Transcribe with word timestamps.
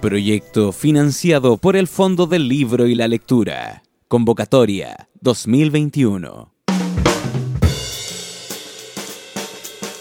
Proyecto 0.00 0.72
financiado 0.72 1.56
por 1.56 1.76
el 1.76 1.86
Fondo 1.88 2.26
del 2.26 2.48
Libro 2.48 2.86
y 2.86 2.94
la 2.94 3.08
Lectura. 3.08 3.82
Convocatoria 4.08 5.08
2021. 5.20 6.52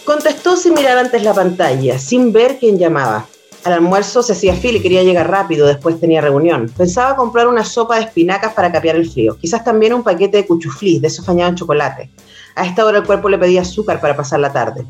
Contestó 0.05 0.57
sin 0.57 0.73
mirar 0.73 0.97
antes 0.97 1.23
la 1.23 1.33
pantalla, 1.33 1.99
sin 1.99 2.33
ver 2.33 2.57
quién 2.59 2.79
llamaba. 2.79 3.25
Al 3.63 3.73
almuerzo 3.73 4.23
se 4.23 4.33
hacía 4.33 4.55
fila 4.55 4.79
y 4.79 4.81
quería 4.81 5.03
llegar 5.03 5.29
rápido, 5.29 5.67
después 5.67 5.99
tenía 5.99 6.21
reunión. 6.21 6.71
Pensaba 6.75 7.15
comprar 7.15 7.47
una 7.47 7.63
sopa 7.63 7.97
de 7.97 8.05
espinacas 8.05 8.53
para 8.53 8.71
capear 8.71 8.95
el 8.95 9.09
frío, 9.09 9.37
quizás 9.37 9.63
también 9.63 9.93
un 9.93 10.03
paquete 10.03 10.37
de 10.37 10.47
cuchuflis, 10.47 11.01
de 11.01 11.07
esos 11.07 11.25
bañados 11.25 11.51
en 11.51 11.57
chocolate. 11.57 12.09
A 12.55 12.65
esta 12.65 12.85
hora 12.85 12.99
el 12.99 13.05
cuerpo 13.05 13.29
le 13.29 13.37
pedía 13.37 13.61
azúcar 13.61 14.01
para 14.01 14.15
pasar 14.15 14.39
la 14.39 14.51
tarde. 14.51 14.85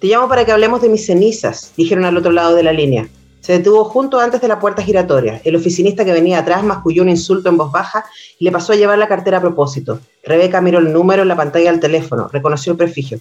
Te 0.00 0.06
llamo 0.06 0.30
para 0.30 0.46
que 0.46 0.52
hablemos 0.52 0.80
de 0.80 0.88
mis 0.88 1.04
cenizas, 1.04 1.74
dijeron 1.76 2.06
al 2.06 2.16
otro 2.16 2.32
lado 2.32 2.54
de 2.54 2.62
la 2.62 2.72
línea. 2.72 3.06
Se 3.40 3.52
detuvo 3.52 3.84
junto 3.84 4.18
antes 4.18 4.40
de 4.40 4.48
la 4.48 4.58
puerta 4.58 4.82
giratoria. 4.82 5.42
El 5.44 5.56
oficinista 5.56 6.06
que 6.06 6.12
venía 6.12 6.38
atrás 6.38 6.64
masculló 6.64 7.02
un 7.02 7.10
insulto 7.10 7.50
en 7.50 7.58
voz 7.58 7.70
baja 7.70 8.06
y 8.38 8.46
le 8.46 8.50
pasó 8.50 8.72
a 8.72 8.76
llevar 8.76 8.96
la 8.96 9.08
cartera 9.08 9.36
a 9.36 9.40
propósito. 9.42 10.00
Rebeca 10.24 10.62
miró 10.62 10.78
el 10.78 10.90
número 10.90 11.20
en 11.20 11.28
la 11.28 11.36
pantalla 11.36 11.70
del 11.70 11.80
teléfono, 11.80 12.28
reconoció 12.32 12.72
el 12.72 12.78
prefijo. 12.78 13.16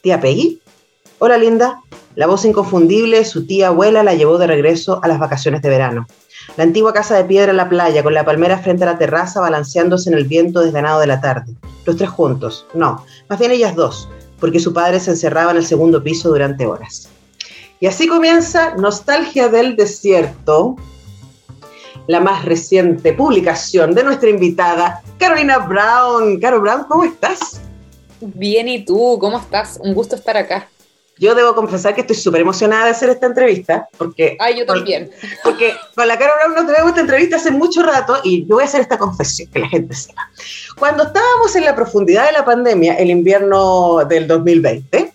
¿Tía 0.00 0.20
Peggy? 0.20 0.60
Hola, 1.20 1.38
linda. 1.38 1.82
La 2.16 2.26
voz 2.26 2.44
inconfundible 2.44 3.18
de 3.18 3.24
su 3.24 3.46
tía 3.46 3.68
abuela 3.68 4.02
la 4.02 4.14
llevó 4.14 4.38
de 4.38 4.48
regreso 4.48 4.98
a 5.04 5.06
las 5.06 5.20
vacaciones 5.20 5.62
de 5.62 5.68
verano. 5.68 6.08
La 6.56 6.64
antigua 6.64 6.92
casa 6.92 7.16
de 7.16 7.24
piedra 7.24 7.52
en 7.52 7.58
la 7.58 7.68
playa, 7.68 8.02
con 8.02 8.12
la 8.12 8.24
palmera 8.24 8.58
frente 8.58 8.82
a 8.82 8.86
la 8.86 8.98
terraza, 8.98 9.40
balanceándose 9.40 10.10
en 10.10 10.16
el 10.16 10.24
viento 10.24 10.58
desganado 10.60 10.98
de 10.98 11.06
la 11.06 11.20
tarde. 11.20 11.52
Los 11.84 11.96
tres 11.96 12.10
juntos. 12.10 12.66
No, 12.74 13.04
más 13.28 13.38
bien 13.38 13.52
ellas 13.52 13.76
dos, 13.76 14.08
porque 14.40 14.60
su 14.60 14.72
padre 14.72 15.00
se 15.00 15.10
encerraba 15.10 15.50
en 15.52 15.58
el 15.58 15.66
segundo 15.66 16.02
piso 16.02 16.28
durante 16.28 16.66
horas. 16.66 17.08
Y 17.80 17.86
así 17.86 18.08
comienza 18.08 18.74
Nostalgia 18.74 19.48
del 19.48 19.76
Desierto, 19.76 20.76
la 22.08 22.20
más 22.20 22.44
reciente 22.44 23.12
publicación 23.12 23.94
de 23.94 24.02
nuestra 24.02 24.30
invitada, 24.30 25.02
Carolina 25.18 25.58
Brown. 25.58 26.40
Caro 26.40 26.60
Brown, 26.60 26.84
¿cómo 26.88 27.04
estás? 27.04 27.60
Bien, 28.20 28.66
¿y 28.66 28.84
tú? 28.84 29.18
¿Cómo 29.20 29.38
estás? 29.38 29.78
Un 29.82 29.94
gusto 29.94 30.16
estar 30.16 30.36
acá. 30.36 30.68
Yo 31.18 31.34
debo 31.34 31.54
confesar 31.54 31.94
que 31.94 32.02
estoy 32.02 32.16
súper 32.16 32.42
emocionada 32.42 32.84
de 32.84 32.90
hacer 32.90 33.10
esta 33.10 33.26
entrevista, 33.26 33.88
porque... 33.96 34.36
Ah, 34.40 34.50
yo 34.50 34.64
también. 34.64 35.10
Porque 35.42 35.74
con 35.94 36.06
la 36.06 36.18
Caro 36.18 36.32
Brown 36.38 36.54
no 36.54 36.66
tenemos 36.66 36.90
esta 36.90 37.00
entrevista 37.00 37.36
hace 37.36 37.50
mucho 37.50 37.82
rato 37.82 38.18
y 38.22 38.46
yo 38.46 38.56
voy 38.56 38.62
a 38.62 38.66
hacer 38.66 38.80
esta 38.80 38.98
confesión, 38.98 39.50
que 39.50 39.58
la 39.58 39.68
gente 39.68 39.94
sepa. 39.94 40.30
Cuando 40.78 41.04
estábamos 41.04 41.54
en 41.56 41.64
la 41.64 41.74
profundidad 41.74 42.26
de 42.26 42.32
la 42.32 42.44
pandemia, 42.44 42.94
el 42.94 43.10
invierno 43.10 44.04
del 44.08 44.28
2020, 44.28 45.12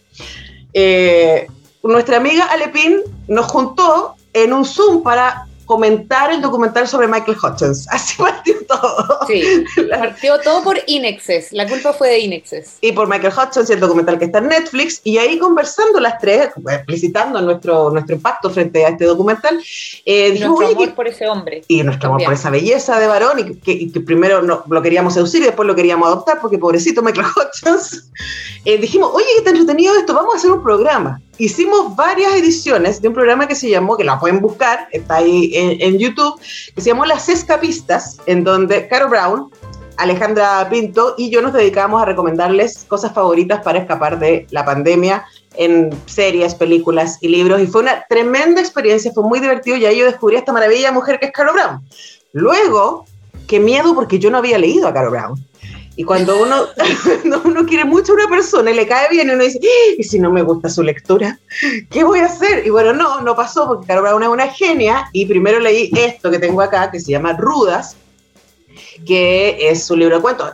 eh, 0.73 1.47
nuestra 1.83 2.17
amiga 2.17 2.45
Alepín 2.45 3.01
nos 3.27 3.45
juntó 3.47 4.15
en 4.33 4.53
un 4.53 4.65
Zoom 4.65 5.03
para 5.03 5.47
comentar 5.65 6.31
el 6.31 6.41
documental 6.41 6.87
sobre 6.87 7.07
Michael 7.07 7.37
Hutchins. 7.41 7.87
Así 7.91 8.15
partió 8.17 8.55
todo. 8.67 9.19
Sí, 9.27 9.65
partió 9.89 10.39
todo 10.39 10.63
por 10.63 10.79
Inexes. 10.87 11.51
La 11.51 11.67
culpa 11.67 11.93
fue 11.93 12.09
de 12.09 12.19
Inexes. 12.19 12.77
Y 12.81 12.91
por 12.91 13.07
Michael 13.07 13.33
Hutchins 13.33 13.69
y 13.69 13.73
el 13.73 13.79
documental 13.79 14.19
que 14.19 14.25
está 14.25 14.39
en 14.39 14.47
Netflix. 14.47 15.01
Y 15.03 15.17
ahí 15.17 15.37
conversando 15.39 15.99
las 15.99 16.19
tres, 16.19 16.49
explicitando 16.69 17.41
nuestro, 17.41 17.89
nuestro 17.91 18.15
impacto 18.15 18.49
frente 18.49 18.85
a 18.85 18.89
este 18.89 19.05
documental. 19.05 19.61
Eh, 20.05 20.33
y 20.35 20.39
nuestro 20.39 20.67
amor 20.67 20.95
por 20.95 21.07
ese 21.07 21.27
hombre. 21.27 21.63
Y 21.67 21.83
nuestro 21.83 22.09
amor 22.09 22.23
por 22.23 22.33
esa 22.33 22.49
belleza 22.49 22.99
de 22.99 23.07
varón. 23.07 23.39
Y 23.39 23.55
que, 23.55 23.71
y 23.71 23.91
que 23.91 24.01
primero 24.01 24.41
no, 24.41 24.63
lo 24.69 24.81
queríamos 24.81 25.13
seducir 25.13 25.41
y 25.41 25.45
después 25.45 25.67
lo 25.67 25.75
queríamos 25.75 26.07
adoptar 26.07 26.39
porque 26.41 26.57
pobrecito 26.57 27.01
Michael 27.01 27.27
Hutchins. 27.27 28.09
Eh, 28.65 28.77
dijimos, 28.77 29.11
oye, 29.13 29.25
qué 29.25 29.37
está 29.39 29.49
entretenido 29.49 29.93
esto, 29.97 30.13
vamos 30.13 30.35
a 30.35 30.37
hacer 30.37 30.49
un 30.49 30.63
programa 30.63 31.19
hicimos 31.37 31.95
varias 31.95 32.33
ediciones 32.33 33.01
de 33.01 33.07
un 33.07 33.13
programa 33.13 33.47
que 33.47 33.55
se 33.55 33.69
llamó, 33.69 33.97
que 33.97 34.03
la 34.03 34.19
pueden 34.19 34.39
buscar, 34.39 34.87
está 34.91 35.15
ahí 35.17 35.51
en, 35.53 35.97
YouTube, 35.97 36.39
que 36.75 36.81
se 36.81 36.89
llamó 36.89 37.05
Las 37.05 37.29
Escapistas, 37.29 38.17
en 38.25 38.43
donde 38.43 38.87
Caro 38.87 39.09
Brown, 39.09 39.51
Alejandra 39.97 40.67
Pinto 40.69 41.15
y 41.17 41.29
yo 41.29 41.41
nos 41.41 41.53
dedicamos 41.53 42.01
a 42.01 42.05
recomendarles 42.05 42.85
cosas 42.87 43.13
favoritas 43.13 43.61
para 43.61 43.79
escapar 43.79 44.17
de 44.19 44.47
la 44.49 44.65
pandemia 44.65 45.25
en 45.55 45.91
series, 46.07 46.55
películas 46.55 47.19
y 47.21 47.27
libros. 47.27 47.61
Y 47.61 47.67
fue 47.67 47.81
una 47.81 48.03
tremenda 48.09 48.59
experiencia, 48.59 49.11
fue 49.13 49.23
muy 49.23 49.39
divertido 49.39 49.77
y 49.77 49.85
ahí 49.85 49.99
yo 49.99 50.05
descubrí 50.05 50.35
a 50.35 50.39
esta 50.39 50.53
maravilla 50.53 50.91
mujer 50.91 51.19
que 51.19 51.27
es 51.27 51.31
Caro 51.31 51.53
Brown. 51.53 51.81
Luego, 52.31 53.05
qué 53.47 53.59
miedo 53.59 53.93
porque 53.93 54.17
yo 54.17 54.31
no 54.31 54.39
había 54.39 54.57
leído 54.57 54.87
a 54.87 54.93
Caro 54.93 55.11
Brown. 55.11 55.52
Y 55.95 56.03
cuando 56.03 56.41
uno, 56.41 56.65
uno 57.45 57.65
quiere 57.65 57.85
mucho 57.85 58.13
a 58.13 58.15
una 58.15 58.27
persona 58.27 58.71
y 58.71 58.75
le 58.75 58.87
cae 58.87 59.09
bien, 59.09 59.29
uno 59.29 59.43
dice, 59.43 59.59
¿y 59.97 60.03
si 60.03 60.19
no 60.19 60.31
me 60.31 60.41
gusta 60.41 60.69
su 60.69 60.81
lectura? 60.81 61.39
¿Qué 61.89 62.03
voy 62.03 62.19
a 62.19 62.25
hacer? 62.25 62.65
Y 62.65 62.71
bueno, 62.71 62.93
no, 62.93 63.21
no 63.21 63.35
pasó 63.35 63.67
porque 63.67 63.87
Caro 63.87 64.01
Brown 64.01 64.23
es 64.23 64.29
una 64.29 64.47
genia 64.47 65.09
y 65.13 65.25
primero 65.25 65.59
leí 65.59 65.91
esto 65.95 66.31
que 66.31 66.39
tengo 66.39 66.61
acá, 66.61 66.89
que 66.89 66.99
se 66.99 67.11
llama 67.11 67.33
Rudas, 67.33 67.95
que 69.05 69.69
es 69.69 69.83
su 69.83 69.95
libro 69.95 70.15
de 70.15 70.21
cuentos. 70.21 70.53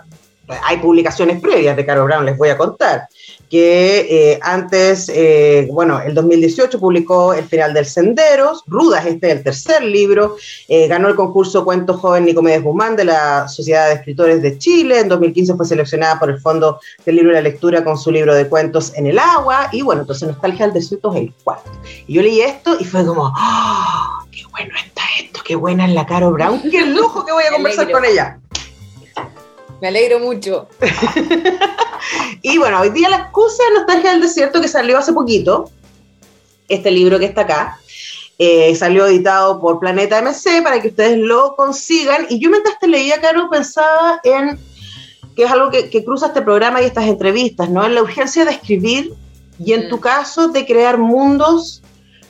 Hay 0.63 0.77
publicaciones 0.77 1.41
previas 1.41 1.75
de 1.75 1.85
Caro 1.85 2.05
Brown, 2.05 2.25
les 2.25 2.37
voy 2.37 2.49
a 2.49 2.57
contar 2.57 3.07
que 3.49 4.07
eh, 4.09 4.39
antes, 4.41 5.09
eh, 5.13 5.67
bueno, 5.71 5.99
el 5.99 6.13
2018 6.13 6.79
publicó 6.79 7.33
El 7.33 7.45
final 7.45 7.73
del 7.73 7.85
Senderos, 7.85 8.63
Rudas, 8.67 9.05
este 9.05 9.27
es 9.27 9.37
el 9.37 9.43
tercer 9.43 9.83
libro, 9.83 10.37
eh, 10.67 10.87
ganó 10.87 11.07
el 11.07 11.15
concurso 11.15 11.65
Cuentos 11.65 11.99
Joven 11.99 12.25
Nicomedes 12.25 12.61
Guzmán 12.61 12.95
de 12.95 13.05
la 13.05 13.47
Sociedad 13.47 13.87
de 13.87 13.95
Escritores 13.95 14.41
de 14.41 14.57
Chile, 14.59 14.99
en 14.99 15.09
2015 15.09 15.55
fue 15.55 15.65
seleccionada 15.65 16.19
por 16.19 16.29
el 16.29 16.39
Fondo 16.39 16.79
del 17.05 17.15
Libro 17.15 17.31
y 17.31 17.35
la 17.35 17.41
Lectura 17.41 17.83
con 17.83 17.97
su 17.97 18.11
libro 18.11 18.35
de 18.35 18.47
cuentos 18.47 18.93
En 18.95 19.07
el 19.07 19.17
Agua, 19.17 19.69
y 19.71 19.81
bueno, 19.81 20.01
entonces 20.01 20.27
Nostalgia 20.27 20.65
del 20.65 20.75
Desierto 20.75 21.11
es 21.13 21.21
el 21.21 21.33
cuarto. 21.43 21.71
Y 22.05 22.13
yo 22.13 22.21
leí 22.21 22.41
esto 22.41 22.77
y 22.79 22.85
fue 22.85 23.03
como, 23.05 23.33
¡oh, 23.35 24.25
qué 24.31 24.43
bueno 24.51 24.73
está 24.85 25.01
esto, 25.19 25.39
qué 25.43 25.55
buena 25.55 25.85
es 25.85 25.93
la 25.93 26.05
Caro 26.05 26.31
Brown, 26.31 26.61
qué 26.69 26.85
lujo 26.85 27.25
que 27.25 27.31
voy 27.31 27.43
a 27.45 27.51
conversar 27.51 27.91
con 27.91 28.05
ella! 28.05 28.38
Me 29.81 29.87
alegro 29.87 30.19
mucho. 30.19 30.67
y 32.41 32.57
bueno, 32.57 32.81
hoy 32.81 32.89
día 32.89 33.09
la 33.09 33.17
excusa 33.17 33.63
de 33.63 33.79
Nostalgia 33.79 34.11
del 34.11 34.21
Desierto 34.21 34.61
que 34.61 34.67
salió 34.67 34.97
hace 34.97 35.13
poquito, 35.13 35.71
este 36.67 36.91
libro 36.91 37.17
que 37.17 37.25
está 37.25 37.41
acá, 37.41 37.79
eh, 38.37 38.75
salió 38.75 39.05
editado 39.05 39.59
por 39.59 39.79
Planeta 39.79 40.21
MC 40.21 40.61
para 40.63 40.81
que 40.81 40.89
ustedes 40.89 41.17
lo 41.17 41.55
consigan. 41.55 42.25
Y 42.29 42.39
yo 42.39 42.49
mientras 42.49 42.79
te 42.79 42.87
leía, 42.87 43.21
Caro, 43.21 43.49
pensaba 43.49 44.19
en 44.23 44.59
que 45.35 45.43
es 45.43 45.51
algo 45.51 45.69
que, 45.69 45.89
que, 45.89 46.03
cruza 46.03 46.27
este 46.27 46.41
programa 46.41 46.81
y 46.81 46.85
estas 46.85 47.05
entrevistas, 47.07 47.69
¿no? 47.69 47.85
En 47.85 47.95
la 47.95 48.01
urgencia 48.01 48.43
de 48.43 48.51
escribir 48.51 49.13
y 49.63 49.73
en 49.73 49.87
mm. 49.87 49.89
tu 49.89 49.99
caso 49.99 50.49
de 50.49 50.65
crear 50.65 50.97
mundos 50.97 51.81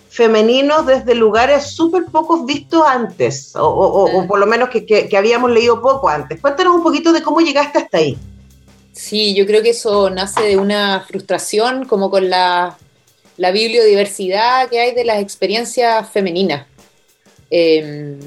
femeninos 0.10 0.86
desde 0.86 1.14
lugares 1.14 1.68
súper 1.68 2.06
pocos 2.06 2.46
vistos 2.46 2.84
antes, 2.86 3.56
o, 3.56 3.64
o, 3.64 4.20
o, 4.20 4.28
por 4.28 4.40
lo 4.40 4.48
menos 4.48 4.70
que, 4.70 4.86
que, 4.86 5.08
que, 5.08 5.18
habíamos 5.18 5.52
leído 5.52 5.82
poco 5.82 6.10
antes. 6.10 6.42
Cuéntanos 6.42 6.76
un 6.76 6.84
poquito 6.84 7.14
de 7.14 7.22
cómo 7.22 7.40
llegaste 7.40 7.78
hasta 7.78 8.00
ahí. 8.00 8.18
Sí, 8.92 9.36
yo 9.36 9.46
creo 9.46 9.62
que 9.62 9.70
eso 9.70 10.10
nace 10.10 10.42
de 10.42 10.58
una 10.58 11.06
frustración 11.08 11.86
como 11.86 12.10
con 12.10 12.30
la, 12.30 12.78
la 13.38 13.52
bibliodiversidad 13.52 14.68
que 14.68 14.80
hay 14.80 14.94
de 14.94 15.06
las 15.06 15.22
experiencias 15.22 16.10
femeninas. 16.10 16.66
Eh, 17.52 18.18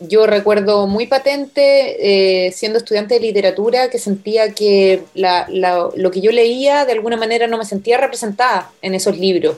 yo 0.00 0.26
recuerdo 0.26 0.86
muy 0.86 1.06
patente, 1.06 2.46
eh, 2.46 2.52
siendo 2.52 2.78
estudiante 2.78 3.14
de 3.14 3.20
literatura, 3.20 3.90
que 3.90 3.98
sentía 3.98 4.52
que 4.52 5.02
la, 5.14 5.46
la, 5.48 5.88
lo 5.96 6.10
que 6.10 6.20
yo 6.20 6.30
leía 6.30 6.84
de 6.84 6.92
alguna 6.92 7.16
manera 7.16 7.46
no 7.46 7.58
me 7.58 7.64
sentía 7.64 7.98
representada 7.98 8.70
en 8.82 8.94
esos 8.94 9.18
libros. 9.18 9.56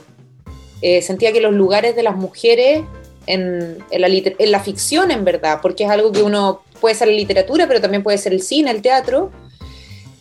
Eh, 0.81 1.01
sentía 1.01 1.31
que 1.31 1.41
los 1.41 1.53
lugares 1.53 1.95
de 1.95 2.03
las 2.03 2.15
mujeres 2.15 2.83
en, 3.25 3.83
la, 3.91 4.07
en, 4.07 4.51
la, 4.51 4.59
ficción, 4.59 5.11
en 5.11 5.25
verdad, 5.25 5.59
porque 5.61 5.83
es 5.83 5.89
algo 5.89 6.11
que 6.11 6.23
uno 6.23 6.61
puede 6.79 6.95
ser 6.95 7.07
la 7.09 7.13
literatura, 7.15 7.67
pero 7.67 7.81
también 7.81 8.03
puede 8.03 8.17
ser 8.17 8.33
el 8.33 8.41
cine, 8.41 8.71
el 8.71 8.81
teatro, 8.81 9.31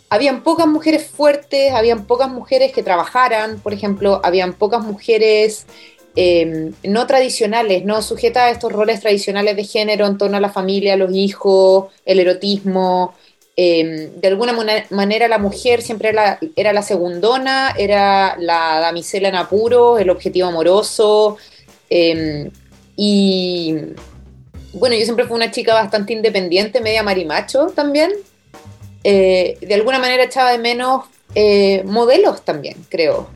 habían 0.08 0.42
pocas 0.42 0.66
mujeres 0.66 1.06
fuertes, 1.06 1.72
habían 1.72 2.06
pocas 2.06 2.30
mujeres 2.30 2.72
que 2.72 2.82
trabajaran, 2.82 3.60
por 3.60 3.72
ejemplo, 3.72 4.20
habían 4.24 4.52
pocas 4.52 4.82
mujeres 4.82 5.66
eh, 6.14 6.72
no 6.84 7.06
tradicionales, 7.06 7.84
no 7.84 8.00
sujetas 8.02 8.44
a 8.44 8.50
estos 8.50 8.72
roles 8.72 9.00
tradicionales 9.00 9.56
de 9.56 9.64
género 9.64 10.06
en 10.06 10.16
torno 10.16 10.36
a 10.36 10.40
la 10.40 10.48
familia, 10.48 10.96
los 10.96 11.12
hijos, 11.14 11.92
el 12.04 12.20
erotismo. 12.20 13.14
Eh, 13.58 14.12
de 14.14 14.28
alguna 14.28 14.52
manera 14.90 15.28
la 15.28 15.38
mujer 15.38 15.80
siempre 15.80 16.10
era, 16.10 16.38
era, 16.56 16.74
la 16.74 16.82
segundona, 16.82 17.74
era 17.78 18.36
la 18.38 18.80
damisela 18.80 19.28
en 19.28 19.34
apuro, 19.34 19.98
el 19.98 20.10
objetivo 20.10 20.48
amoroso. 20.48 21.38
Eh, 21.88 22.50
y 22.96 23.74
bueno, 24.74 24.94
yo 24.94 25.04
siempre 25.04 25.24
fui 25.24 25.36
una 25.36 25.50
chica 25.50 25.72
bastante 25.72 26.12
independiente, 26.12 26.82
media 26.82 27.02
marimacho 27.02 27.68
también. 27.68 28.12
Eh, 29.02 29.56
de 29.62 29.74
alguna 29.74 29.98
manera 29.98 30.24
echaba 30.24 30.52
de 30.52 30.58
menos 30.58 31.04
modelos 31.84 32.42
también, 32.42 32.76
creo. 32.88 33.28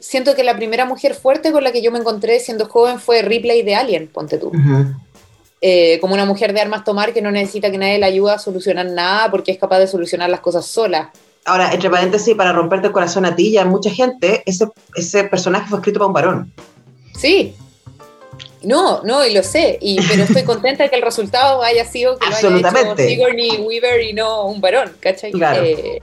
siento 0.00 0.34
que 0.34 0.44
la 0.44 0.56
primera 0.56 0.84
mujer 0.84 1.14
fuerte 1.14 1.52
con 1.52 1.64
la 1.64 1.72
que 1.72 1.82
yo 1.82 1.90
me 1.90 1.98
encontré 1.98 2.38
siendo 2.40 2.68
joven 2.68 3.00
fue 3.00 3.22
Ripley 3.22 3.62
de 3.62 3.74
Alien, 3.74 4.08
ponte 4.08 4.38
tú. 4.38 4.52
Eh, 5.66 5.98
como 5.98 6.12
una 6.12 6.26
mujer 6.26 6.52
de 6.52 6.60
armas 6.60 6.84
tomar 6.84 7.14
que 7.14 7.22
no 7.22 7.30
necesita 7.30 7.70
que 7.70 7.78
nadie 7.78 7.98
le 7.98 8.04
ayude 8.04 8.32
a 8.32 8.38
solucionar 8.38 8.84
nada 8.84 9.30
porque 9.30 9.50
es 9.50 9.56
capaz 9.56 9.78
de 9.78 9.86
solucionar 9.86 10.28
las 10.28 10.40
cosas 10.40 10.66
sola. 10.66 11.10
Ahora, 11.46 11.72
entre 11.72 11.88
paréntesis, 11.88 12.34
para 12.34 12.52
romperte 12.52 12.88
el 12.88 12.92
corazón 12.92 13.24
a 13.24 13.34
ti 13.34 13.48
y 13.48 13.56
a 13.56 13.64
mucha 13.64 13.88
gente, 13.88 14.42
ese, 14.44 14.66
ese 14.94 15.24
personaje 15.24 15.66
fue 15.70 15.78
escrito 15.78 16.00
para 16.00 16.08
un 16.08 16.12
varón. 16.12 16.52
Sí. 17.16 17.54
No, 18.62 19.02
no, 19.04 19.24
y 19.24 19.32
lo 19.32 19.42
sé, 19.42 19.78
y, 19.80 19.98
pero 20.06 20.24
estoy 20.24 20.42
contenta 20.44 20.82
de 20.82 20.90
que 20.90 20.96
el 20.96 21.02
resultado 21.02 21.62
haya 21.62 21.86
sido 21.86 22.18
que 22.18 22.28
lo 22.28 22.36
haya 22.36 22.58
hecho 22.58 22.96
Sigourney 22.98 23.56
Weaver 23.62 24.02
y 24.02 24.12
no 24.12 24.44
un 24.44 24.60
varón, 24.60 24.92
¿cachai? 25.00 25.32
Claro. 25.32 25.62
Eh, 25.64 26.02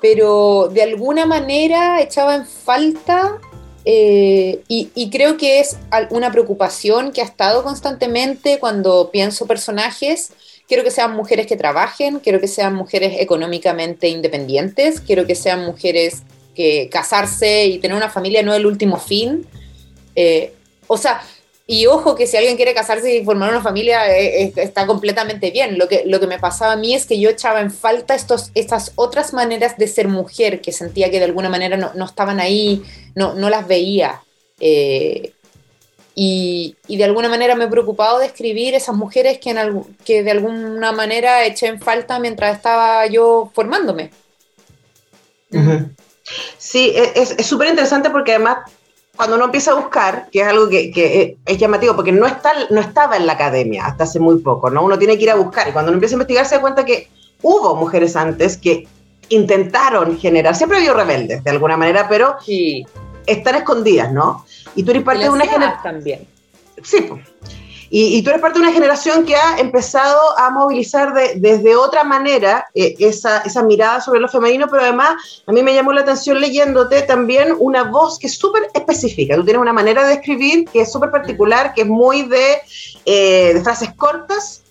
pero 0.00 0.68
de 0.72 0.84
alguna 0.84 1.26
manera 1.26 2.00
echaba 2.00 2.36
en 2.36 2.46
falta 2.46 3.40
eh, 3.84 4.62
y, 4.68 5.10
creo 5.10 5.36
que 5.36 5.60
es 5.60 5.78
una 6.10 6.30
preocupación 6.30 7.12
que 7.12 7.22
ha 7.22 7.24
estado 7.24 7.62
constantemente 7.62 8.58
cuando 8.58 9.10
pienso 9.10 9.46
personajes. 9.46 10.32
Quiero 10.68 10.84
que 10.84 10.90
sean 10.90 11.16
mujeres 11.16 11.46
que 11.46 11.56
trabajen, 11.56 12.20
quiero 12.20 12.40
que 12.40 12.48
sean 12.48 12.74
mujeres 12.74 13.14
económicamente 13.18 14.08
independientes, 14.08 15.00
quiero 15.00 15.26
que 15.26 15.34
sean 15.34 15.64
mujeres 15.64 16.22
que 16.54 16.88
casarse 16.90 17.66
y 17.66 17.78
tener 17.78 17.96
una 17.96 18.10
familia 18.10 18.42
no 18.42 18.52
es 18.52 18.58
el 18.58 18.66
último 18.66 18.98
fin. 18.98 19.46
Eh, 20.14 20.52
o 20.86 20.96
sea, 20.96 21.22
y 21.72 21.86
ojo 21.86 22.16
que 22.16 22.26
si 22.26 22.36
alguien 22.36 22.56
quiere 22.56 22.74
casarse 22.74 23.14
y 23.14 23.24
formar 23.24 23.48
una 23.48 23.62
familia 23.62 24.12
eh, 24.18 24.42
eh, 24.42 24.52
está 24.56 24.88
completamente 24.88 25.52
bien. 25.52 25.78
Lo 25.78 25.86
que, 25.86 26.02
lo 26.04 26.18
que 26.18 26.26
me 26.26 26.40
pasaba 26.40 26.72
a 26.72 26.76
mí 26.76 26.96
es 26.96 27.06
que 27.06 27.20
yo 27.20 27.30
echaba 27.30 27.60
en 27.60 27.70
falta 27.70 28.16
estos, 28.16 28.50
estas 28.56 28.90
otras 28.96 29.32
maneras 29.32 29.78
de 29.78 29.86
ser 29.86 30.08
mujer 30.08 30.60
que 30.62 30.72
sentía 30.72 31.12
que 31.12 31.20
de 31.20 31.26
alguna 31.26 31.48
manera 31.48 31.76
no, 31.76 32.04
estaban 32.04 32.40
ahí, 32.40 32.82
no, 33.14 33.34
no 33.34 33.48
las 33.50 33.68
veía. 33.68 34.20
Eh, 34.58 35.32
y, 36.16 36.74
y, 36.88 36.96
de 36.96 37.04
alguna 37.04 37.28
manera 37.28 37.54
me 37.54 37.66
he 37.66 37.68
preocupado 37.68 38.18
de 38.18 38.26
escribir 38.26 38.74
esas 38.74 38.96
mujeres 38.96 39.38
que, 39.38 39.50
en 39.50 39.84
que 40.04 40.24
de 40.24 40.30
alguna 40.32 40.90
manera 40.90 41.46
eché 41.46 41.68
en 41.68 41.80
falta 41.80 42.18
mientras 42.18 42.56
estaba 42.56 43.06
yo 43.06 43.48
formándome. 43.54 44.10
Sí, 46.58 46.92
es 46.96 47.46
súper 47.46 47.68
interesante 47.68 48.10
porque 48.10 48.32
además 48.32 48.58
cuando 49.16 49.36
uno 49.36 49.46
empieza 49.46 49.72
a 49.72 49.74
buscar, 49.74 50.28
que 50.30 50.40
es 50.40 50.46
algo 50.46 50.68
que, 50.68 51.36
es 51.44 51.58
llamativo, 51.58 51.94
porque 51.94 52.12
no, 52.12 52.26
está, 52.26 52.52
no 52.70 52.80
estaba 52.80 53.16
en 53.16 53.26
la 53.26 53.34
academia 53.34 53.86
hasta 53.86 54.04
hace 54.04 54.18
muy 54.18 54.38
poco, 54.38 54.70
¿no? 54.70 54.82
Uno 54.82 54.98
tiene 54.98 55.16
que 55.16 55.24
ir 55.24 55.30
a 55.30 55.34
buscar 55.34 55.68
y 55.68 55.72
cuando 55.72 55.90
uno 55.90 55.96
empieza 55.96 56.14
a 56.14 56.16
investigar 56.16 56.46
se 56.46 56.54
da 56.54 56.60
cuenta 56.60 56.84
que 56.84 57.08
hubo 57.42 57.74
mujeres 57.76 58.16
antes 58.16 58.56
que 58.56 58.86
intentaron 59.28 60.18
generar, 60.18 60.56
siempre 60.56 60.78
ha 60.78 60.80
habido 60.80 60.94
rebeldes 60.94 61.44
de 61.44 61.50
alguna 61.50 61.76
manera, 61.76 62.08
pero 62.08 62.36
sí. 62.44 62.86
están 63.26 63.56
escondidas, 63.56 64.12
¿no? 64.12 64.44
Y 64.74 64.82
tú 64.82 64.90
eres 64.92 65.02
parte 65.02 65.24
de 65.24 65.30
una 65.30 65.46
generación... 65.46 65.82
también. 65.82 66.26
Sí, 66.82 67.08
pues. 67.90 68.02
Y, 68.02 68.22
tú 68.22 68.30
eres 68.30 68.40
parte 68.40 68.58
de 68.58 68.64
una 68.64 68.72
generación 68.72 69.24
que 69.26 69.34
ha 69.34 69.58
empezado 69.58 70.38
a 70.38 70.50
movilizar 70.50 71.12
desde 71.36 71.74
otra 71.74 72.04
manera 72.04 72.66
eh, 72.74 72.94
esa, 72.98 73.42
mirada 73.64 74.00
sobre 74.00 74.20
lo 74.20 74.28
femenino, 74.28 74.68
pero 74.70 74.82
además 74.82 75.42
a 75.46 75.52
mí 75.52 75.62
me 75.62 75.74
llamó 75.74 75.92
la 75.92 76.02
atención 76.02 76.40
leyéndote 76.40 77.02
también 77.02 77.54
una 77.58 77.84
voz 77.84 78.18
que 78.18 78.28
es 78.28 78.38
súper 78.38 78.70
específica. 78.74 79.34
Tú 79.34 79.44
tienes 79.44 79.60
una 79.60 79.72
manera 79.72 80.06
de 80.06 80.14
escribir 80.14 80.66
que 80.72 80.82
es 80.82 80.92
súper 80.92 81.10
particular, 81.10 81.74
que 81.74 81.82
es 81.82 81.88
muy 81.88 82.22
de, 82.22 82.62
eh, 83.04 83.54
de 83.54 83.62
frases 83.62 83.92
cortas, 83.94 84.62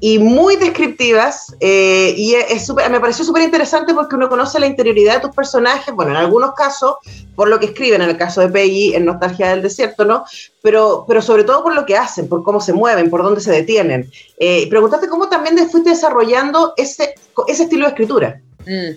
y 0.00 0.18
muy 0.18 0.56
descriptivas 0.56 1.54
eh, 1.60 2.14
y 2.16 2.34
es, 2.34 2.72
me 2.90 3.00
pareció 3.00 3.24
súper 3.24 3.42
interesante 3.42 3.92
porque 3.92 4.16
uno 4.16 4.28
conoce 4.28 4.58
la 4.58 4.66
interioridad 4.66 5.16
de 5.16 5.20
tus 5.20 5.36
personajes, 5.36 5.94
bueno, 5.94 6.12
en 6.12 6.16
algunos 6.16 6.54
casos 6.54 6.96
por 7.36 7.48
lo 7.48 7.60
que 7.60 7.66
escriben, 7.66 8.02
en 8.02 8.10
el 8.10 8.16
caso 8.16 8.40
de 8.40 8.48
Peggy, 8.48 8.94
en 8.94 9.04
Nostalgia 9.04 9.50
del 9.50 9.62
Desierto, 9.62 10.04
¿no? 10.04 10.24
Pero, 10.62 11.04
pero 11.06 11.22
sobre 11.22 11.44
todo 11.44 11.62
por 11.62 11.74
lo 11.74 11.86
que 11.86 11.96
hacen, 11.96 12.28
por 12.28 12.42
cómo 12.42 12.60
se 12.60 12.72
mueven, 12.72 13.10
por 13.10 13.22
dónde 13.22 13.40
se 13.40 13.52
detienen. 13.52 14.10
Eh, 14.38 14.68
preguntaste 14.68 15.08
cómo 15.08 15.28
también 15.28 15.56
fuiste 15.68 15.90
desarrollando 15.90 16.74
ese, 16.76 17.14
ese 17.46 17.62
estilo 17.64 17.84
de 17.84 17.90
escritura. 17.90 18.40
Mm. 18.66 18.96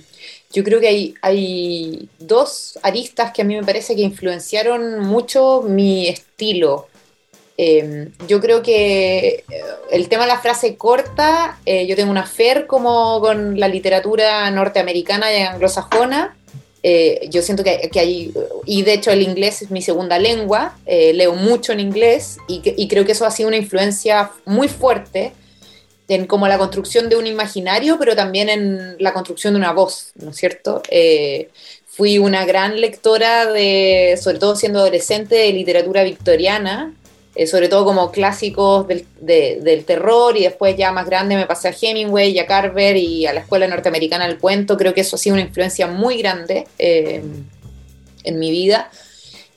Yo 0.53 0.63
creo 0.63 0.79
que 0.79 0.87
hay, 0.87 1.15
hay 1.21 2.09
dos 2.19 2.77
aristas 2.83 3.33
que 3.33 3.41
a 3.41 3.45
mí 3.45 3.55
me 3.55 3.63
parece 3.63 3.95
que 3.95 4.03
influenciaron 4.03 4.99
mucho 4.99 5.63
mi 5.63 6.07
estilo. 6.07 6.87
Em, 7.55 8.11
yo 8.27 8.41
creo 8.41 8.63
que 8.63 9.27
eh, 9.27 9.43
el 9.91 10.09
tema 10.09 10.23
de 10.23 10.29
la 10.29 10.39
frase 10.39 10.75
corta, 10.75 11.59
eh, 11.65 11.85
yo 11.85 11.95
tengo 11.95 12.09
una 12.09 12.25
fer 12.25 12.65
como 12.65 13.19
con 13.21 13.59
la 13.59 13.67
literatura 13.67 14.49
norteamericana 14.49 15.31
y 15.31 15.41
anglosajona. 15.41 16.35
Eh, 16.81 17.27
yo 17.29 17.41
siento 17.41 17.63
que, 17.63 17.89
que, 17.91 17.99
hay, 17.99 18.33
y 18.65 18.81
de 18.81 18.93
hecho 18.93 19.11
el 19.11 19.21
inglés 19.21 19.61
es 19.61 19.71
mi 19.71 19.81
segunda 19.81 20.19
lengua, 20.19 20.77
leo 20.85 21.33
mucho 21.33 21.71
en 21.71 21.79
inglés 21.79 22.37
y, 22.49 22.61
y, 22.75 22.89
creo 22.89 23.05
que 23.05 23.13
eso 23.13 23.25
ha 23.25 23.31
sido 23.31 23.47
una 23.47 23.55
influencia 23.55 24.31
muy 24.43 24.67
fuerte 24.67 25.31
en 26.09 26.25
como 26.25 26.45
la 26.49 26.57
construcción 26.57 27.07
de 27.07 27.15
un 27.15 27.25
imaginario, 27.25 27.97
pero 27.97 28.17
también 28.17 28.49
en 28.49 28.97
la 28.99 29.13
construcción 29.13 29.53
de 29.53 29.59
una 29.59 29.71
voz, 29.71 30.11
¿no 30.15 30.31
es 30.31 30.35
cierto? 30.35 30.81
fui 31.87 32.17
una 32.17 32.43
gran 32.43 32.81
lectora 32.81 33.45
de, 33.45 34.19
sobre 34.21 34.39
todo 34.39 34.55
siendo 34.55 34.79
adolescente, 34.79 35.35
de 35.35 35.53
literatura 35.53 36.03
victoriana, 36.03 36.93
eh, 37.35 37.47
sobre 37.47 37.67
todo 37.67 37.83
como 37.83 38.11
clásicos 38.11 38.87
del, 38.87 39.07
del, 39.19 39.85
terror, 39.85 40.37
y 40.37 40.43
después 40.43 40.77
ya 40.77 40.91
más 40.91 41.07
grande 41.07 41.35
me 41.35 41.47
pasé 41.47 41.69
a 41.69 41.75
Hemingway 41.79 42.31
y 42.31 42.37
a 42.37 42.45
Carver 42.45 42.95
y 42.95 43.25
a 43.25 43.33
la 43.33 43.39
Escuela 43.39 43.67
Norteamericana 43.67 44.27
del 44.27 44.37
Cuento. 44.37 44.77
Creo 44.77 44.93
que 44.93 45.01
eso 45.01 45.15
ha 45.15 45.19
sido 45.19 45.33
una 45.33 45.41
influencia 45.41 45.87
muy 45.87 46.19
grande 46.19 46.67
eh, 46.77 47.23
en 48.23 48.39
mi 48.39 48.51
vida. 48.51 48.91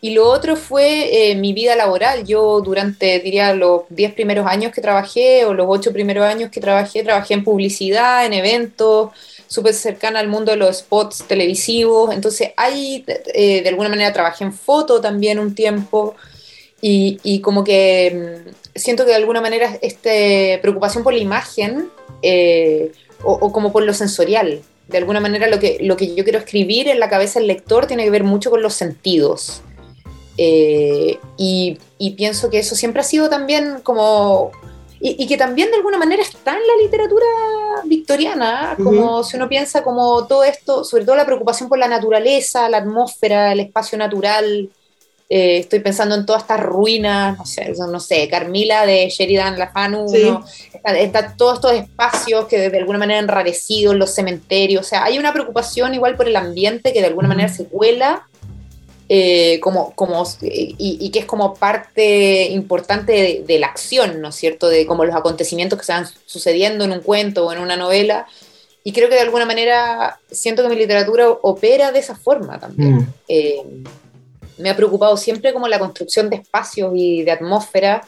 Y 0.01 0.11
lo 0.11 0.27
otro 0.27 0.57
fue 0.57 1.31
eh, 1.31 1.37
mi 1.37 1.53
vida 1.53 1.77
laboral. 1.77 2.25
Yo 2.25 2.63
durante, 2.63 3.19
diría, 3.21 3.53
los 3.53 3.83
10 3.91 4.15
primeros 4.15 4.47
años 4.47 4.73
que 4.73 4.81
trabajé 4.81 5.45
o 5.45 5.53
los 5.53 5.67
8 5.69 5.93
primeros 5.93 6.25
años 6.25 6.51
que 6.51 6.61
trabajé, 6.61 7.03
trabajé 7.03 7.35
en 7.35 7.45
publicidad, 7.45 8.25
en 8.25 8.33
eventos, 8.33 9.11
súper 9.49 9.75
cercana 9.75 10.21
al 10.21 10.29
mundo 10.29 10.51
de 10.51 10.57
los 10.57 10.79
spots 10.79 11.25
televisivos. 11.29 12.15
Entonces 12.15 12.53
ahí 12.57 13.05
de 13.07 13.69
alguna 13.69 13.91
manera 13.91 14.15
trabajé 14.15 14.45
en 14.45 14.55
foto 14.55 15.03
también 15.03 15.39
un 15.39 15.55
tiempo. 15.55 16.15
Y, 16.81 17.41
como 17.41 17.65
que 17.65 18.45
mm, 18.45 18.79
siento 18.79 19.05
que 19.05 19.11
de 19.11 19.17
alguna 19.17 19.41
manera 19.41 19.79
esta 19.83 20.61
preocupación 20.61 21.03
por 21.03 21.15
la 21.15 21.21
imagen 21.21 21.89
eh, 22.23 22.93
o, 23.25 23.51
como 23.53 23.73
por 23.73 23.83
lo 23.83 23.95
sensorial, 23.95 24.63
de 24.89 24.99
alguna 24.99 25.21
manera 25.21 25.49
lo 25.49 25.59
que, 25.59 25.79
lo 25.81 25.97
que 25.97 26.15
yo 26.15 26.23
quiero 26.23 26.39
escribir 26.39 26.89
en 26.89 27.01
la 27.01 27.09
cabeza 27.09 27.41
del 27.41 27.49
lector 27.49 27.87
tiene 27.87 28.05
que 28.05 28.11
ver 28.11 28.25
mucho 28.25 28.51
con 28.51 28.63
los 28.63 28.75
sentidos. 28.75 29.63
Eh, 30.39 31.19
y, 31.37 31.79
pienso 32.17 32.51
que 32.51 32.59
eso 32.59 32.75
siempre 32.75 33.01
ha 33.01 33.05
sido 33.05 33.29
también 33.29 33.81
como... 33.83 34.53
Y, 34.99 35.27
que 35.27 35.37
también 35.37 35.71
de 35.71 35.77
alguna 35.77 35.99
manera 35.99 36.23
está 36.23 36.53
en 36.53 36.67
la 36.67 36.83
literatura 36.83 37.27
victoriana, 37.85 38.77
como 38.83 39.23
si 39.23 39.37
uno 39.37 39.47
piensa 39.47 39.83
como 39.83 40.27
todo 40.27 40.43
esto, 40.43 40.85
sobre 40.85 41.05
todo 41.05 41.17
la 41.17 41.27
preocupación 41.27 41.69
por 41.69 41.79
la 41.79 41.87
naturaleza, 41.87 42.69
la 42.71 42.79
atmósfera, 42.79 43.53
el 43.53 43.61
espacio 43.61 43.99
natural, 43.99 44.71
eh, 45.29 45.59
estoy 45.59 45.81
pensando 45.81 46.15
en 46.15 46.25
todas 46.25 46.43
estas 46.43 46.61
ruinas, 46.61 47.37
no 47.39 47.47
sé, 47.47 47.73
no 47.77 48.01
sé 48.01 48.29
Carmila 48.29 48.87
de 48.87 49.09
Sheridan 49.09 49.59
Lafanu, 49.59 50.07
está, 50.85 51.35
todos 51.37 51.55
estos 51.55 51.73
espacios 51.73 52.47
que 52.47 52.71
de 52.71 52.79
alguna 52.79 52.99
manera 52.99 53.19
enrarecidos, 53.19 53.97
los 53.97 54.15
cementerios, 54.15 54.87
o 54.87 54.89
sea, 54.89 55.05
hay 55.05 55.19
una 55.19 55.33
preocupación 55.33 55.95
igual 55.95 56.17
por 56.17 56.29
el 56.29 56.37
ambiente 56.37 56.93
que 56.93 57.01
de 57.01 57.09
alguna 57.09 57.29
manera 57.29 57.49
se 57.49 57.67
cuela 57.67 58.27
eh, 59.09 59.61
como, 59.61 59.93
como, 59.95 60.25
y, 60.41 61.11
que 61.11 61.21
es 61.21 61.27
como 61.27 61.55
parte 61.55 62.49
importante 62.49 63.45
de, 63.47 63.59
la 63.61 63.69
acción, 63.69 64.21
¿no 64.21 64.31
es 64.31 64.35
cierto? 64.35 64.69
De 64.69 64.85
como 64.85 65.05
los 65.05 65.15
acontecimientos 65.15 65.79
que 65.79 65.85
se 65.85 65.93
van 65.93 66.07
sucediendo 66.25 66.85
en 66.85 66.91
un 66.91 67.01
cuento 67.01 67.47
o 67.47 67.53
en 67.53 67.61
una 67.61 67.77
novela. 67.77 68.27
Y 68.83 68.93
creo 68.93 69.09
que 69.09 69.15
de 69.15 69.21
alguna 69.21 69.47
manera 69.47 70.19
siento 70.31 70.63
que 70.63 70.69
mi 70.69 70.77
literatura 70.77 71.29
opera 71.29 71.93
de 71.93 72.01
esa 72.01 72.17
forma 72.17 72.59
también. 72.59 72.97
Mm. 72.97 73.09
Eh, 73.29 73.63
me 74.59 74.71
ha 74.71 74.77
preocupado 74.77 75.17
siempre 75.17 75.53
como 75.53 75.69
la 75.69 75.79
construcción 75.79 76.31
de 76.31 76.37
espacios 76.37 76.93
y 76.95 77.23
de 77.23 77.33
atmósfera 77.33 78.07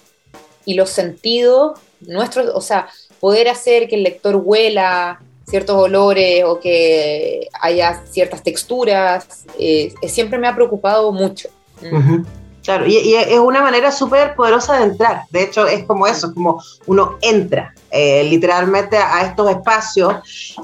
y 0.64 0.74
los 0.74 0.90
sentidos 0.90 1.78
nuestros, 2.00 2.50
o 2.54 2.60
sea, 2.60 2.88
poder 3.20 3.48
hacer 3.48 3.88
que 3.88 3.96
el 3.96 4.02
lector 4.02 4.36
huela 4.36 5.20
ciertos 5.48 5.76
olores 5.76 6.44
o 6.44 6.60
que 6.60 7.48
haya 7.60 8.02
ciertas 8.10 8.42
texturas, 8.42 9.46
eh, 9.58 9.92
siempre 10.06 10.38
me 10.38 10.46
ha 10.46 10.54
preocupado 10.54 11.10
mucho. 11.10 11.48
Claro, 12.68 12.84
y, 12.86 13.14
es 13.14 13.38
una 13.38 13.62
manera 13.62 13.90
súper 13.90 14.36
poderosa 14.36 14.76
de 14.76 14.84
entrar. 14.84 15.22
De 15.30 15.42
hecho, 15.42 15.66
es 15.66 15.84
como 15.84 16.06
eso, 16.06 16.26
es 16.26 16.34
como 16.34 16.62
uno 16.84 17.16
entra 17.22 17.74
eh, 17.90 18.24
literalmente 18.24 18.98
a, 18.98 19.22
estos 19.22 19.50
espacios 19.50 20.16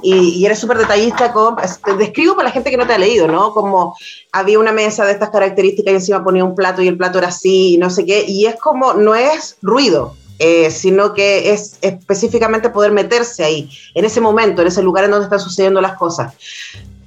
y, 0.02 0.44
eres 0.44 0.58
súper 0.58 0.76
detallista 0.76 1.32
con... 1.32 1.56
Te 1.56 1.96
describo 1.96 2.36
para 2.36 2.48
la 2.48 2.52
gente 2.52 2.70
que 2.70 2.76
no 2.76 2.86
te 2.86 2.92
ha 2.92 2.98
leído, 2.98 3.26
¿no? 3.26 3.54
Como 3.54 3.96
había 4.32 4.58
una 4.58 4.70
mesa 4.70 5.06
de 5.06 5.12
estas 5.12 5.30
características 5.30 5.92
y 5.92 5.96
encima 5.96 6.22
ponía 6.22 6.44
un 6.44 6.54
plato 6.54 6.82
y 6.82 6.88
el 6.88 6.98
plato 6.98 7.16
era 7.16 7.28
así 7.28 7.76
y 7.76 7.78
no 7.78 7.88
sé 7.88 8.04
qué. 8.04 8.26
Y 8.28 8.44
es 8.44 8.56
como, 8.56 8.92
no 8.92 9.14
es 9.14 9.56
ruido, 9.62 10.14
eh, 10.38 10.70
sino 10.70 11.14
que 11.14 11.54
es 11.54 11.78
específicamente 11.80 12.68
poder 12.68 12.92
meterse 12.92 13.44
ahí, 13.44 13.70
en 13.94 14.04
ese 14.04 14.20
momento, 14.20 14.60
en 14.60 14.68
ese 14.68 14.82
lugar 14.82 15.04
en 15.04 15.12
donde 15.12 15.24
están 15.24 15.40
sucediendo 15.40 15.80
las 15.80 15.94
cosas. 15.94 16.34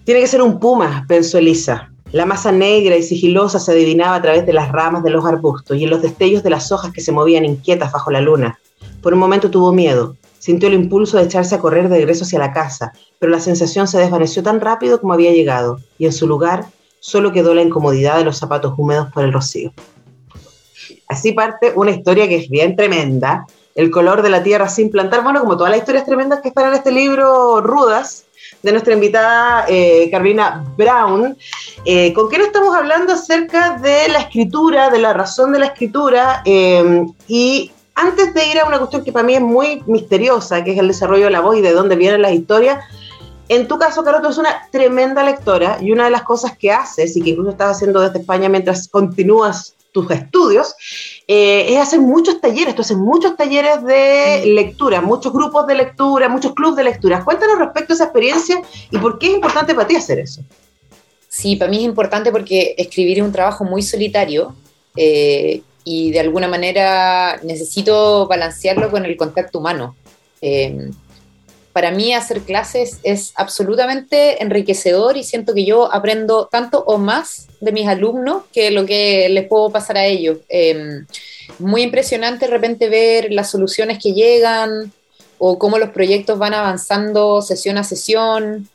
Tiene 0.06 0.22
que 0.22 0.28
ser 0.28 0.42
un 0.42 0.60
puma, 0.60 1.06
pensó 1.08 1.38
Elisa. 1.38 1.92
La 2.14 2.26
masa 2.26 2.54
negra 2.54 2.96
y 2.96 3.04
sigilosa 3.04 3.60
se 3.60 3.74
adivinaba 3.74 4.16
a 4.16 4.22
través 4.22 4.46
de 4.46 4.54
las 4.54 4.72
ramas 4.72 5.04
de 5.04 5.10
los 5.10 5.26
arbustos 5.26 5.76
y 5.76 5.84
en 5.84 5.90
los 5.90 6.02
destellos 6.02 6.42
de 6.42 6.50
las 6.50 6.72
hojas 6.72 6.94
que 6.94 7.02
se 7.02 7.12
movían 7.12 7.44
inquietas 7.44 7.92
bajo 7.92 8.12
la 8.12 8.22
luna. 8.22 8.60
Por 9.02 9.14
un 9.14 9.20
momento 9.20 9.52
tuvo 9.52 9.74
miedo. 9.74 10.16
Sintió 10.40 10.70
el 10.70 10.76
impulso 10.76 11.18
de 11.18 11.24
echarse 11.24 11.56
a 11.56 11.60
correr 11.60 11.90
de 11.90 11.98
regreso 11.98 12.24
hacia 12.24 12.40
la 12.40 12.54
casa, 12.54 12.94
pero 13.20 13.30
la 13.30 13.42
sensación 13.42 13.90
se 13.90 13.98
desvaneció 13.98 14.42
tan 14.42 14.62
rápido 14.62 15.02
como 15.02 15.12
había 15.12 15.34
llegado, 15.34 15.80
y 15.98 16.06
en 16.06 16.14
su 16.14 16.28
lugar 16.28 16.68
solo 17.02 17.34
quedó 17.34 17.54
la 17.54 17.64
incomodidad 17.64 18.18
de 18.18 18.24
los 18.24 18.38
zapatos 18.38 18.74
húmedos 18.78 19.12
por 19.12 19.26
el 19.26 19.34
rocío. 19.34 19.74
Así 21.10 21.34
parte 21.34 21.74
una 21.76 21.92
historia 21.92 22.30
que 22.30 22.38
es 22.38 22.50
bien 22.50 22.78
tremenda, 22.78 23.46
el 23.76 23.92
color 23.92 24.22
de 24.22 24.30
la 24.30 24.44
tierra 24.44 24.70
sin 24.70 24.90
plantar, 24.90 25.24
bueno, 25.24 25.42
como 25.42 25.58
todas 25.58 25.72
las 25.72 25.80
historias 25.80 26.06
tremendas 26.06 26.40
que 26.40 26.48
están 26.48 26.70
en 26.70 26.76
este 26.76 26.92
libro, 26.92 27.60
rudas, 27.60 28.27
de 28.68 28.74
nuestra 28.74 28.94
invitada 28.94 29.66
eh, 29.70 30.10
Carolina 30.12 30.62
Brown. 30.76 31.38
Eh, 31.86 32.12
¿Con 32.12 32.30
nos 32.30 32.48
estamos 32.48 32.76
hablando 32.76 33.14
acerca 33.14 33.78
de 33.78 34.10
la 34.10 34.20
escritura, 34.20 34.90
de 34.90 35.00
la 35.00 35.14
razón 35.14 35.54
de 35.54 35.60
la 35.60 35.68
escritura? 35.68 36.42
Eh, 36.44 37.06
y 37.30 37.72
antes 37.96 38.34
de 38.34 38.46
ir 38.46 38.60
a 38.60 38.66
una 38.66 38.78
cuestión 38.78 39.06
que 39.06 39.14
para 39.14 39.26
mí 39.26 39.36
es 39.36 39.42
muy 39.42 39.82
misteriosa, 39.88 40.66
que 40.66 40.74
es 40.74 40.80
el 40.80 40.90
desarrollo 40.90 41.26
de 41.26 41.32
la 41.32 41.40
voz 41.40 41.56
y 41.56 41.62
de 41.62 41.72
dónde 41.72 41.96
vienen 41.96 42.22
las 42.22 42.34
historias, 42.34 42.84
en 43.48 43.70
tu 43.70 43.80
caso, 43.80 44.04
Carol, 44.04 44.20
tú 44.20 44.28
eres 44.28 44.38
una 44.38 44.68
tremenda 44.70 45.24
lectora 45.24 45.78
y 45.80 45.94
una 45.94 46.04
de 46.04 46.12
las 46.12 46.24
cosas 46.24 46.58
que 46.58 46.70
haces 46.70 47.16
y 47.16 47.22
que 47.22 47.30
incluso 47.30 47.52
estás 47.52 47.78
haciendo 47.78 48.02
desde 48.02 48.20
España 48.20 48.50
mientras 48.50 48.90
continúas 48.90 49.77
tus 50.02 50.12
estudios, 50.12 50.76
eh, 51.28 51.74
es 51.74 51.80
hacer 51.80 52.00
muchos 52.00 52.40
talleres, 52.40 52.76
tú 52.76 52.82
haces 52.82 52.98
muchos 52.98 53.36
talleres 53.36 53.84
de 53.84 54.44
lectura, 54.46 55.02
muchos 55.02 55.34
grupos 55.34 55.66
de 55.66 55.76
lectura, 55.76 56.30
muchos 56.30 56.54
clubes 56.54 56.76
de 56.76 56.84
lectura. 56.84 57.24
Cuéntanos 57.24 57.58
respecto 57.58 57.94
a 57.94 57.96
esa 57.96 58.04
experiencia 58.06 58.62
y 58.92 58.98
por 59.00 59.18
qué 59.18 59.28
es 59.28 59.34
importante 59.34 59.74
para 59.74 59.88
ti 59.88 59.96
hacer 59.96 60.20
eso. 60.20 60.42
Sí, 61.28 61.56
para 61.56 61.72
mí 61.72 61.78
es 61.78 61.84
importante 61.84 62.32
porque 62.32 62.76
escribir 62.78 63.18
es 63.18 63.24
un 63.24 63.32
trabajo 63.32 63.64
muy 63.64 63.82
solitario 63.82 64.56
eh, 64.96 65.62
y 65.84 66.12
de 66.12 66.20
alguna 66.20 66.48
manera 66.48 67.40
necesito 67.44 68.28
balancearlo 68.28 68.92
con 68.92 69.04
el 69.06 69.18
contacto 69.18 69.60
humano. 69.60 69.96
Eh, 70.42 70.92
para 71.78 71.92
mí 71.92 72.12
hacer 72.12 72.42
clases 72.42 72.98
es 73.04 73.34
absolutamente 73.36 74.42
enriquecedor 74.42 75.16
y 75.16 75.24
siento 75.24 75.54
que 75.54 75.64
yo 75.64 75.94
aprendo 75.94 76.48
tanto 76.48 76.84
o 76.84 76.98
más 76.98 77.50
de 77.62 77.72
mis 77.72 77.88
alumnos 77.88 78.46
que 78.52 78.72
lo 78.72 78.84
que 78.88 79.30
les 79.30 79.48
puedo 79.48 79.70
pasar 79.70 79.96
a 79.98 80.08
ellos. 80.08 80.40
Em, 80.50 81.06
muy 81.60 81.84
impresionante 81.84 82.46
de 82.46 82.52
repente 82.52 82.90
ver 82.90 83.32
las 83.32 83.52
soluciones 83.52 84.00
que 84.02 84.14
llegan 84.14 84.92
o 85.38 85.60
cómo 85.60 85.78
los 85.78 85.92
proyectos 85.92 86.40
van 86.40 86.56
avanzando 86.56 87.44
sesión 87.44 87.78
a 87.78 87.84
sesión. 87.84 88.68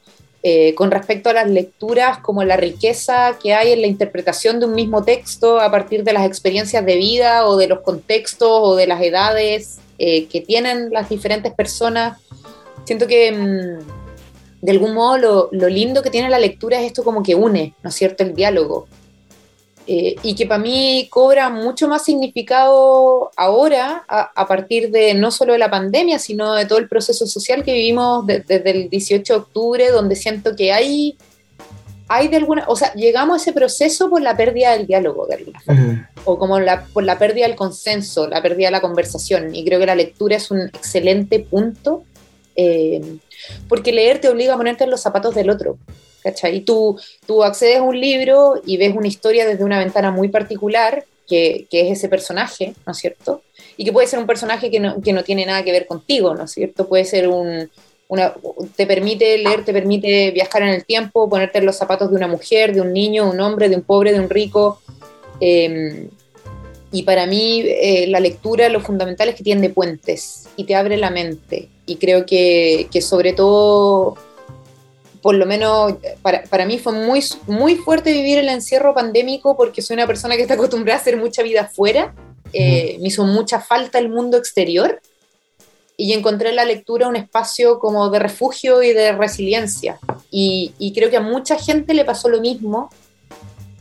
Eh, 0.45 0.75
con 0.77 0.93
respecto 0.93 1.29
a 1.31 1.33
las 1.33 1.49
lecturas, 1.49 2.19
como 2.19 2.45
la 2.45 2.57
riqueza 2.57 3.37
que 3.43 3.53
hay 3.55 3.73
en 3.73 3.81
la 3.81 3.89
interpretación 3.89 4.61
de 4.61 4.67
un 4.67 4.75
mismo 4.75 5.03
texto 5.03 5.61
a 5.61 5.73
partir 5.73 6.05
de 6.05 6.13
las 6.13 6.25
experiencias 6.25 6.87
de 6.87 6.97
vida 6.97 7.47
o 7.47 7.57
de 7.57 7.67
los 7.67 7.81
contextos 7.81 8.61
o 8.63 8.77
de 8.77 8.87
las 8.87 9.03
edades 9.03 9.81
eh, 9.99 10.27
que 10.27 10.41
tienen 10.41 10.91
las 10.91 11.09
diferentes 11.09 11.53
personas 11.53 12.19
siento 12.85 13.07
que 13.07 13.33
mm, 13.33 14.03
de 14.63 14.71
algún 14.71 14.95
modo 14.95 15.49
lo, 15.51 15.69
lindo 15.69 16.03
que 16.03 16.11
tiene 16.11 16.31
la 16.31 16.39
lectura 16.39 16.81
es 16.81 16.87
esto 16.87 17.03
como 17.03 17.23
que 17.23 17.35
une, 17.35 17.75
¿no 17.83 17.91
es 17.91 17.97
cierto?, 17.97 18.23
el 18.23 18.35
diálogo. 18.35 18.87
Eh, 19.89 20.15
y 20.23 20.37
que 20.37 20.47
para 20.47 20.63
mí 20.63 21.09
cobra 21.11 21.51
mucho 21.51 21.89
más 21.89 22.05
significado 22.05 23.33
ahora, 23.37 24.05
a, 24.07 24.47
partir 24.47 24.93
de 24.93 25.15
no 25.15 25.33
solo 25.33 25.55
de 25.55 25.59
la 25.59 25.69
pandemia, 25.69 26.21
sino 26.21 26.55
de 26.55 26.67
todo 26.67 26.79
el 26.79 26.89
proceso 26.89 27.27
social 27.27 27.65
que 27.65 27.75
vivimos 27.75 28.25
desde 28.25 28.71
el 28.71 28.89
18 28.89 29.33
de 29.33 29.39
octubre, 29.41 29.91
donde 29.91 30.15
siento 30.15 30.55
que 30.55 30.73
hay, 30.73 31.19
hay 32.07 32.29
de 32.29 32.37
alguna, 32.37 32.65
o 32.69 32.77
sea, 32.77 32.95
llegamos 32.95 33.35
a 33.35 33.43
ese 33.43 33.53
proceso 33.53 34.09
por 34.09 34.23
la 34.23 34.37
pérdida 34.37 34.71
del 34.71 34.87
diálogo, 34.87 35.27
de 35.27 35.35
alguna 35.35 35.61
forma, 35.61 36.11
o 36.25 36.39
como 36.39 36.61
la, 36.61 36.85
por 36.85 37.03
la 37.03 37.19
pérdida 37.19 37.49
del 37.49 37.57
consenso, 37.57 38.29
la 38.29 38.41
pérdida 38.41 38.69
de 38.69 38.73
la 38.73 38.81
conversación, 38.81 39.53
y 39.53 39.65
creo 39.65 39.81
que 39.81 39.87
la 39.87 39.97
lectura 39.97 40.37
es 40.37 40.53
un 40.53 40.61
excelente 40.61 41.41
punto 41.41 42.05
eh, 42.57 43.01
porque 43.69 43.93
leer 43.93 44.21
te 44.21 44.29
obliga 44.29 44.55
a 44.55 44.57
ponerte 44.57 44.85
en 44.85 44.91
los 44.91 45.01
zapatos 45.01 45.35
del 45.35 45.51
otro. 45.51 45.79
¿cachai? 46.23 46.57
Y 46.57 46.61
tú, 46.61 46.99
tú 47.27 47.43
accedes 47.43 47.79
a 47.79 47.83
un 47.83 47.99
libro 47.99 48.61
y 48.65 48.77
ves 48.77 48.95
una 48.95 49.09
historia 49.09 49.47
desde 49.47 49.65
una 49.65 49.79
ventana 49.79 50.11
muy 50.11 50.29
particular, 50.29 51.05
que, 51.29 51.67
que, 51.71 51.83
es 51.83 51.99
ese 51.99 52.09
personaje, 52.09 52.75
¿no 52.87 52.93
es 52.93 52.99
cierto? 52.99 53.43
Y 53.77 53.85
que 53.85 53.93
puede 53.93 54.07
ser 54.07 54.19
un 54.19 54.27
personaje 54.27 54.71
que 54.71 54.81
no, 54.81 55.01
que 55.01 55.13
no 55.13 55.25
tiene 55.25 55.47
nada 55.47 55.63
que 55.65 55.73
ver 55.73 55.87
contigo, 55.87 56.35
¿no 56.35 56.45
es 56.45 56.53
cierto? 56.53 56.89
Puede 56.89 57.05
ser 57.05 57.29
un, 57.29 57.71
una, 58.09 58.35
te 58.77 58.87
permite 58.87 59.39
leer, 59.39 59.65
te 59.65 59.73
permite 59.73 60.31
viajar 60.33 60.63
en 60.63 60.69
el 60.69 60.85
tiempo, 60.85 61.29
ponerte 61.29 61.59
en 61.59 61.67
los 61.67 61.77
zapatos 61.77 62.11
de 62.11 62.17
una 62.17 62.29
mujer, 62.29 62.75
de 62.75 62.81
un 62.81 62.93
niño, 62.93 63.25
de 63.25 63.31
un 63.31 63.41
hombre, 63.41 63.69
de 63.69 63.77
un 63.77 63.83
pobre, 63.83 64.13
de 64.13 64.21
un 64.21 64.29
rico. 64.29 64.81
Eh, 65.41 66.09
y 66.91 67.05
para 67.05 67.27
mí 67.27 67.65
eh, 67.65 68.07
la 68.09 68.21
lectura 68.21 68.69
lo 68.69 68.81
fundamental 68.81 69.31
es 69.31 69.35
que 69.35 69.43
tiende 69.43 69.71
puentes 69.71 70.49
y 70.57 70.65
te 70.65 70.75
abre 70.75 70.99
la 70.99 71.11
mente. 71.11 71.69
Y 71.93 71.97
creo 71.97 72.25
que, 72.25 72.89
que 72.91 73.03
sobre 73.03 73.35
todo, 73.35 74.17
por 75.21 75.35
lo 75.35 75.45
menos 75.45 75.95
para, 76.23 76.43
para, 76.45 76.65
mí 76.65 76.79
fue 76.79 76.95
muy, 76.95 77.23
muy 77.47 77.77
fuerte 77.77 78.13
vivir 78.13 78.39
el 78.39 78.49
encierro 78.49 78.95
pandémico 78.95 79.59
porque 79.59 79.83
soy 79.83 79.95
una 79.95 80.07
persona 80.07 80.37
que 80.37 80.43
está 80.43 80.55
acostumbrada 80.55 80.99
a 80.99 81.03
hacer 81.03 81.19
mucha 81.19 81.43
vida 81.43 81.63
afuera. 81.63 82.15
Eh, 82.55 82.97
me 83.01 83.09
hizo 83.09 83.25
mucha 83.25 83.61
falta 83.61 83.99
el 83.99 84.09
mundo 84.09 84.39
exterior 84.39 85.03
y 85.99 86.15
encontré 86.15 86.49
en 86.49 86.57
la 86.57 86.65
lectura 86.65 87.09
un 87.09 87.17
espacio 87.17 87.79
como 87.79 88.09
de 88.09 88.21
refugio 88.21 88.83
y 88.83 88.95
de 88.95 89.13
resiliencia. 89.13 89.99
Y, 90.31 90.73
y 90.79 90.95
creo 90.95 91.11
que 91.11 91.19
a 91.19 91.21
mucha 91.21 91.59
gente 91.59 91.93
le 91.93 92.07
pasó 92.07 92.31
lo 92.31 92.41
mismo. 92.41 92.89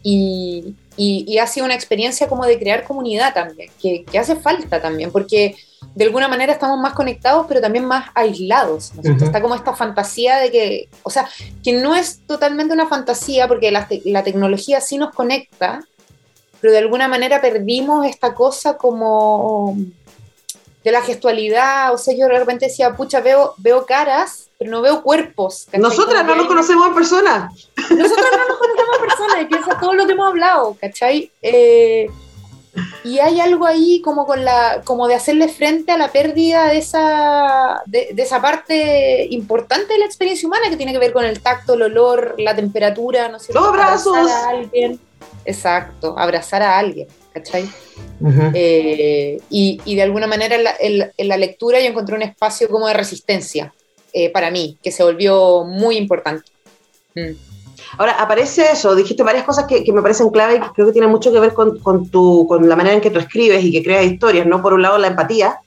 Y, 0.04 0.76
y, 0.98 1.38
ha 1.38 1.48
sido 1.48 1.66
una 1.66 1.76
experiencia 1.76 2.28
como 2.28 2.46
de 2.46 2.60
crear 2.60 2.84
comunidad 2.84 3.34
también, 3.34 3.72
que, 3.82 4.06
hace 4.18 4.36
falta 4.36 4.82
también, 4.82 5.12
porque 5.12 5.56
de 5.96 6.06
alguna 6.06 6.28
manera 6.28 6.54
estamos 6.54 6.80
más 6.80 6.94
conectados, 6.94 7.46
pero 7.48 7.62
también 7.62 7.86
más 7.86 8.10
aislados. 8.14 8.92
Está 9.04 9.42
como 9.42 9.56
esta 9.56 9.74
fantasía 9.74 10.38
de 10.38 10.52
que, 10.52 10.90
o 11.04 11.10
sea, 11.10 11.28
que 11.64 11.74
no 11.74 11.96
es 11.96 12.20
totalmente 12.28 12.74
una 12.74 12.88
fantasía, 12.88 13.48
porque 13.48 13.72
la, 13.72 13.88
la 14.06 14.24
tecnología 14.24 14.82
sí 14.82 14.98
nos 14.98 15.14
conecta, 15.14 15.82
pero 16.60 16.74
de 16.74 16.80
alguna 16.80 17.08
manera 17.08 17.42
perdimos 17.42 18.06
esta 18.06 18.36
cosa 18.36 18.78
como 18.78 19.76
de 20.84 20.92
la 20.92 21.02
gestualidad, 21.02 21.94
o 21.94 21.98
sea, 21.98 22.14
yo 22.16 22.28
de 22.28 22.40
repente 22.40 22.68
decía, 22.68 22.96
pucha, 22.96 23.22
veo, 23.22 23.54
veo 23.58 23.86
caras, 23.86 24.50
pero 24.62 24.70
no 24.70 24.84
veo 24.84 25.02
cuerpos. 25.02 25.68
Nosotras 25.74 26.24
no 26.24 26.36
nos 26.36 26.46
conocemos 26.46 26.88
en 26.88 26.94
persona. 26.94 27.52
Nosotras 27.90 28.28
no 28.32 28.48
nos 28.48 28.58
conocemos 28.60 28.96
en 28.96 29.08
persona, 29.08 29.42
y 29.42 29.46
piensa 29.46 29.80
todo 29.80 29.96
lo 29.96 30.06
que 30.06 30.12
hemos 30.12 30.28
hablado, 30.28 30.78
¿cachai? 30.80 31.32
Eh, 31.42 32.08
y 33.04 33.18
hay 33.18 33.40
algo 33.40 33.66
ahí 33.66 34.04
como 34.04 34.28
con 34.28 34.46
la, 34.46 34.84
como 34.84 35.08
de 35.08 35.16
hacerle 35.16 35.48
frente 35.48 35.92
a 35.92 35.98
la 35.98 36.12
pérdida 36.12 36.68
de 36.68 36.78
esa, 36.78 37.82
de, 37.88 38.14
esa 38.16 38.40
parte 38.40 39.30
importante 39.32 39.94
de 39.94 40.00
la 40.00 40.06
experiencia 40.06 40.48
humana 40.48 40.70
que 40.70 40.78
tiene 40.78 40.92
que 40.92 41.00
ver 41.00 41.12
con 41.12 41.26
el 41.26 41.42
tacto, 41.42 41.74
el 41.74 41.82
olor, 41.82 42.36
la 42.38 42.56
temperatura, 42.56 43.30
no 43.30 43.40
sé. 43.40 43.54
Los 43.54 43.68
abrazos. 43.68 44.16
a 44.16 44.50
alguien. 44.50 45.00
Exacto, 45.44 46.14
abrazar 46.20 46.62
a 46.62 46.78
alguien. 46.78 47.08
¿cachai? 47.34 47.68
Eh, 48.54 49.42
y, 49.50 49.96
de 49.96 50.02
alguna 50.04 50.28
manera 50.28 50.56
en 50.80 51.28
la, 51.28 51.38
lectura 51.38 51.80
yo 51.80 51.88
encontré 51.88 52.16
un 52.16 52.22
espacio 52.22 52.70
como 52.70 52.88
de 52.88 52.94
resistencia 52.94 53.74
eh, 54.14 54.30
para 54.32 54.52
mí, 54.52 54.78
que 54.82 54.92
se 54.92 55.04
volvió 55.04 55.64
muy 55.64 55.98
importante. 55.98 56.52
Mm. 57.16 57.32
Ahora, 57.98 58.14
aparece 58.14 58.72
eso, 58.72 58.96
dijiste 58.96 59.24
varias 59.24 59.44
cosas 59.44 59.66
que, 59.66 59.84
me 59.92 60.02
parecen 60.02 60.30
clave 60.30 60.56
y 60.56 60.60
que 60.62 60.70
creo 60.74 60.88
que 60.88 60.94
tienen 60.94 61.12
mucho 61.12 61.32
que 61.32 61.40
ver 61.40 61.54
con, 61.54 61.80
con, 61.80 62.10
tu, 62.10 62.46
con 62.48 62.68
la 62.68 62.76
manera 62.76 62.96
en 62.96 63.02
que 63.02 63.12
tú 63.12 63.20
escribes 63.20 63.64
y 63.64 63.72
que 63.72 63.84
creas 63.84 64.06
historias, 64.06 64.46
¿no? 64.46 64.62
Por 64.62 64.74
un 64.74 64.82
lado, 64.82 64.98
la 64.98 65.08
empatía, 65.08 65.60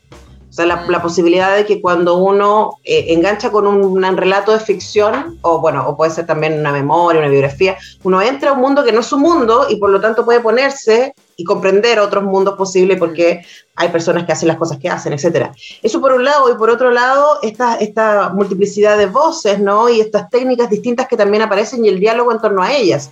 o 0.54 0.56
sea, 0.56 0.66
la, 0.66 1.02
posibilidad 1.02 1.56
de 1.56 1.66
que 1.66 1.80
cuando 1.80 2.16
uno 2.16 2.78
eh, 2.84 3.06
engancha 3.08 3.50
con 3.50 3.66
un, 3.66 4.16
relato 4.16 4.52
de 4.52 4.60
ficción, 4.60 5.36
o 5.42 5.60
bueno, 5.60 5.84
o 5.88 5.96
puede 5.96 6.12
ser 6.12 6.26
también 6.26 6.60
una 6.60 6.70
memoria, 6.70 7.20
una 7.20 7.28
biografía, 7.28 7.76
uno 8.04 8.22
entra 8.22 8.50
a 8.50 8.52
un 8.52 8.60
mundo 8.60 8.84
que 8.84 8.92
no 8.92 9.00
es 9.00 9.06
su 9.06 9.18
mundo 9.18 9.66
y 9.68 9.76
por 9.76 9.90
lo 9.90 10.00
tanto 10.00 10.24
puede 10.24 10.38
ponerse 10.38 11.12
y 11.36 11.44
comprender 11.44 11.98
otros 11.98 12.24
mundos 12.24 12.56
posibles 12.56 12.98
porque 12.98 13.42
hay 13.76 13.88
personas 13.88 14.24
que 14.24 14.32
hacen 14.32 14.48
las 14.48 14.56
cosas 14.56 14.78
que 14.78 14.88
hacen, 14.88 15.12
etc. 15.12 15.48
Eso 15.82 16.00
por 16.00 16.12
un 16.12 16.24
lado, 16.24 16.50
y 16.50 16.56
por 16.56 16.70
otro 16.70 16.90
lado, 16.90 17.38
esta, 17.42 17.76
esta 17.76 18.28
multiplicidad 18.28 18.96
de 18.96 19.06
voces, 19.06 19.58
¿no? 19.58 19.88
Y 19.88 20.00
estas 20.00 20.30
técnicas 20.30 20.70
distintas 20.70 21.08
que 21.08 21.16
también 21.16 21.42
aparecen 21.42 21.84
y 21.84 21.88
el 21.88 21.98
diálogo 21.98 22.30
en 22.30 22.40
torno 22.40 22.62
a 22.62 22.72
ellas. 22.72 23.10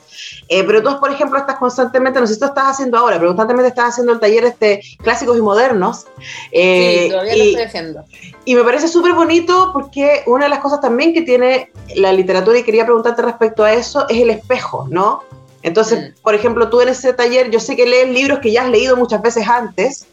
Eh, 0.49 0.63
pero 0.65 0.83
tú, 0.83 1.01
por 1.01 1.11
ejemplo, 1.11 1.39
estás 1.39 1.59
constantemente, 1.59 2.21
no 2.21 2.27
sé 2.27 2.35
si 2.35 2.41
tú 2.41 2.47
estás 2.47 2.67
haciendo 2.67 2.99
ahora, 2.99 3.17
pero 3.17 3.29
constantemente 3.29 3.71
estás 3.71 3.91
haciendo 3.91 4.13
el 4.13 4.21
taller 4.21 4.45
este 4.45 4.81
clásicos 5.03 5.37
y 5.37 5.41
modernos. 5.41 6.07
Eh, 6.53 7.05
sí, 7.05 7.11
todavía 7.11 7.37
lo 7.37 7.45
estoy 7.45 7.63
haciendo. 7.63 8.05
Y 8.45 8.55
me 8.55 8.63
parece 8.63 8.87
súper 8.87 9.15
bonito 9.15 9.71
porque 9.73 10.23
una 10.27 10.45
de 10.45 10.51
las 10.51 10.61
cosas 10.61 10.81
también 10.81 11.13
que 11.13 11.23
tiene 11.23 11.73
la 11.97 12.13
literatura, 12.13 12.59
y 12.59 12.63
quería 12.63 12.85
preguntarte 12.85 13.23
respecto 13.23 13.65
a 13.65 13.73
eso, 13.73 14.09
es 14.09 14.21
el 14.21 14.31
espejo, 14.31 14.87
¿no? 14.89 15.23
Entonces, 15.63 16.11
mm. 16.11 16.23
por 16.23 16.35
ejemplo, 16.35 16.69
tú 16.69 16.81
en 16.81 16.89
ese 16.89 17.13
taller, 17.13 17.51
yo 17.51 17.61
sé 17.61 17.77
que 17.77 17.87
lees 17.87 18.09
libros 18.09 18.41
que 18.41 18.53
ya 18.53 18.63
has 18.63 18.71
leído 18.71 18.97
muchas 18.97 19.23
veces 19.23 19.47
antes, 19.49 20.07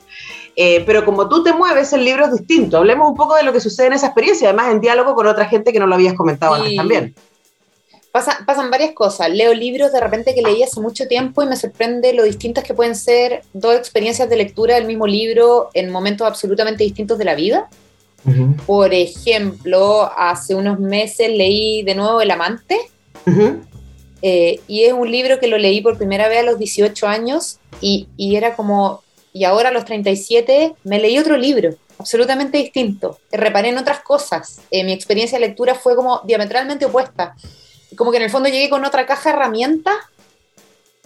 eh, 0.55 0.83
pero 0.85 1.05
como 1.05 1.29
tú 1.29 1.43
te 1.43 1.53
mueves, 1.53 1.93
el 1.93 2.03
libro 2.03 2.25
es 2.25 2.33
distinto. 2.33 2.77
Hablemos 2.77 3.09
un 3.09 3.15
poco 3.15 3.35
de 3.35 3.43
lo 3.43 3.53
que 3.53 3.61
sucede 3.61 3.87
en 3.87 3.93
esa 3.93 4.07
experiencia, 4.07 4.49
además 4.49 4.71
en 4.71 4.81
diálogo 4.81 5.15
con 5.15 5.25
otra 5.27 5.45
gente 5.45 5.71
que 5.71 5.79
no 5.79 5.87
lo 5.87 5.95
habías 5.95 6.15
comentado 6.15 6.55
antes 6.55 6.75
también. 6.75 7.15
pasan 8.11 8.69
varias 8.69 8.91
cosas. 8.91 9.29
Leo 9.29 9.53
libros 9.53 9.91
de 9.91 9.99
repente 10.01 10.35
que 10.35 10.41
leí 10.41 10.61
hace 10.61 10.81
mucho 10.81 11.07
tiempo 11.07 11.41
y 11.43 11.45
me 11.45 11.55
sorprende 11.55 12.13
lo 12.13 12.23
distintas 12.23 12.63
que 12.63 12.73
pueden 12.73 12.95
ser 12.95 13.43
dos 13.53 13.75
experiencias 13.75 14.29
de 14.29 14.35
lectura 14.35 14.75
del 14.75 14.85
mismo 14.85 15.07
libro 15.07 15.69
en 15.73 15.89
momentos 15.89 16.27
absolutamente 16.27 16.83
distintos 16.83 17.17
de 17.17 17.25
la 17.25 17.35
vida. 17.35 17.69
Por 18.65 18.93
ejemplo, 18.93 20.11
hace 20.17 20.55
unos 20.55 20.77
meses 20.77 21.29
leí 21.29 21.83
de 21.83 21.95
nuevo 21.95 22.19
El 22.21 22.31
Amante. 22.31 22.77
Eh, 24.21 24.59
y 24.67 24.83
es 24.83 24.93
un 24.93 25.09
libro 25.09 25.39
que 25.39 25.47
lo 25.47 25.57
leí 25.57 25.81
por 25.81 25.97
primera 25.97 26.27
vez 26.27 26.39
a 26.39 26.43
los 26.43 26.59
18 26.59 27.07
años 27.07 27.59
y, 27.81 28.07
era 28.17 28.55
como, 28.55 29.03
y 29.33 29.45
ahora 29.45 29.69
a 29.69 29.71
los 29.71 29.85
37 29.85 30.75
me 30.83 30.99
leí 30.99 31.17
otro 31.17 31.37
libro, 31.37 31.75
absolutamente 31.97 32.57
distinto. 32.57 33.19
Reparé 33.31 33.69
en 33.69 33.77
otras 33.77 34.01
cosas. 34.01 34.61
Eh, 34.71 34.83
mi 34.83 34.91
experiencia 34.91 35.39
de 35.39 35.47
lectura 35.47 35.75
fue 35.75 35.95
como 35.95 36.21
diametralmente 36.25 36.85
opuesta. 36.85 37.35
Como 37.95 38.11
que 38.11 38.17
en 38.17 38.23
el 38.23 38.29
fondo 38.29 38.49
llegué 38.49 38.69
con 38.69 38.85
otra 38.85 39.05
caja 39.05 39.29
de 39.29 39.35
herramientas 39.35 39.95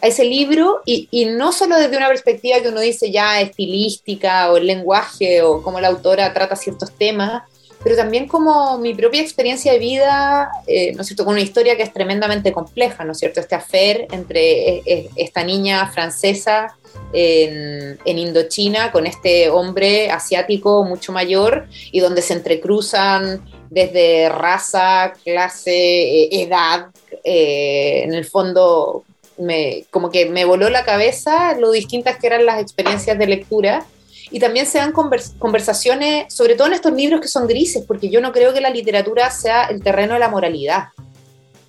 a 0.02 0.08
ese 0.08 0.26
libro 0.26 0.82
y, 0.86 1.08
y, 1.12 1.26
no 1.26 1.52
solo 1.54 1.78
desde 1.78 1.96
una 1.96 2.10
perspectiva 2.10 2.60
que 2.60 2.70
uno 2.70 2.82
dice 2.82 3.10
ya 3.10 3.40
estilística 3.40 4.52
o 4.52 4.58
el 4.58 4.68
lenguaje 4.68 5.42
o 5.42 5.64
cómo 5.64 5.80
la 5.80 5.88
autora 5.88 6.34
trata 6.34 6.58
ciertos 6.58 6.92
temas, 6.92 7.44
pero 7.84 7.98
también 7.98 8.28
como 8.28 8.78
mi 8.78 8.94
propia 8.94 9.22
experiencia 9.22 9.74
de 9.74 9.80
vida, 9.80 10.50
eh, 10.68 10.94
¿no 10.96 11.02
es 11.02 11.08
cierto?, 11.08 11.26
con 11.26 11.34
una 11.34 11.42
historia 11.42 11.76
que 11.76 11.84
es 11.84 11.92
tremendamente 11.92 12.54
compleja, 12.54 13.04
¿no 13.04 13.12
es 13.12 13.20
cierto?, 13.20 13.42
este 13.42 13.56
afer 13.56 14.08
entre 14.12 14.70
eh, 14.70 14.84
eh, 14.86 15.10
esta 15.18 15.44
niña 15.44 15.86
francesa 15.88 16.76
en, 17.12 18.00
en, 18.06 18.20
Indochina 18.20 18.92
con 18.92 19.06
este 19.06 19.50
hombre 19.50 20.12
asiático 20.12 20.84
mucho 20.84 21.12
mayor 21.12 21.68
y 21.92 22.00
donde 22.00 22.22
se 22.22 22.34
entrecruzan 22.34 23.44
desde 23.70 24.30
raza, 24.30 25.14
clase, 25.24 26.30
edad, 26.32 26.88
en 27.24 28.14
el 28.14 28.26
fondo 28.26 29.04
me, 29.38 29.86
como 29.90 30.12
que 30.12 30.28
me 30.28 30.46
voló 30.46 30.70
la 30.70 30.86
cabeza 30.86 31.56
lo 31.58 31.72
distintas 31.72 32.18
que 32.20 32.28
eran 32.28 32.46
las 32.46 32.62
experiencias 32.62 33.18
de 33.18 33.28
lectura 33.28 33.86
y 34.34 34.40
también 34.40 34.66
se 34.66 34.80
dan 34.80 34.94
conversaciones, 34.94 36.34
sobre 36.34 36.56
todo 36.56 36.66
en 36.66 36.74
estos 36.74 36.92
libros 36.92 37.22
que 37.22 37.28
son 37.28 37.46
grises, 37.46 37.84
porque 37.88 38.10
yo 38.10 38.20
no 38.20 38.32
creo 38.32 38.52
que 38.52 38.62
la 38.62 38.72
literatura 38.72 39.30
sea 39.30 39.66
el 39.66 39.84
terreno 39.84 40.16
de 40.16 40.20
la 40.20 40.28
moralidad. 40.28 40.86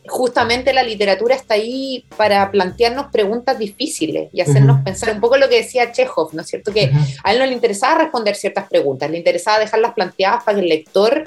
Justamente 0.06 0.72
la 0.72 0.82
literatura 0.82 1.34
está 1.34 1.54
ahí 1.54 2.06
para 2.16 2.50
plantearnos 2.50 3.08
preguntas 3.12 3.58
difíciles 3.58 4.30
y 4.32 4.40
hacernos 4.40 4.82
pensar 4.82 5.14
un 5.14 5.20
poco 5.20 5.36
lo 5.36 5.50
que 5.50 5.56
decía 5.56 5.92
Chekhov, 5.92 6.32
¿no 6.32 6.40
es 6.40 6.48
cierto? 6.48 6.72
Que 6.72 6.90
a 7.22 7.32
él 7.34 7.38
no 7.38 7.44
le 7.44 7.52
interesaba 7.52 7.98
responder 7.98 8.34
ciertas 8.34 8.66
preguntas, 8.66 9.10
le 9.10 9.18
interesaba 9.18 9.58
dejarlas 9.58 9.92
planteadas 9.92 10.42
para 10.42 10.56
que 10.56 10.62
el 10.62 10.70
lector 10.70 11.24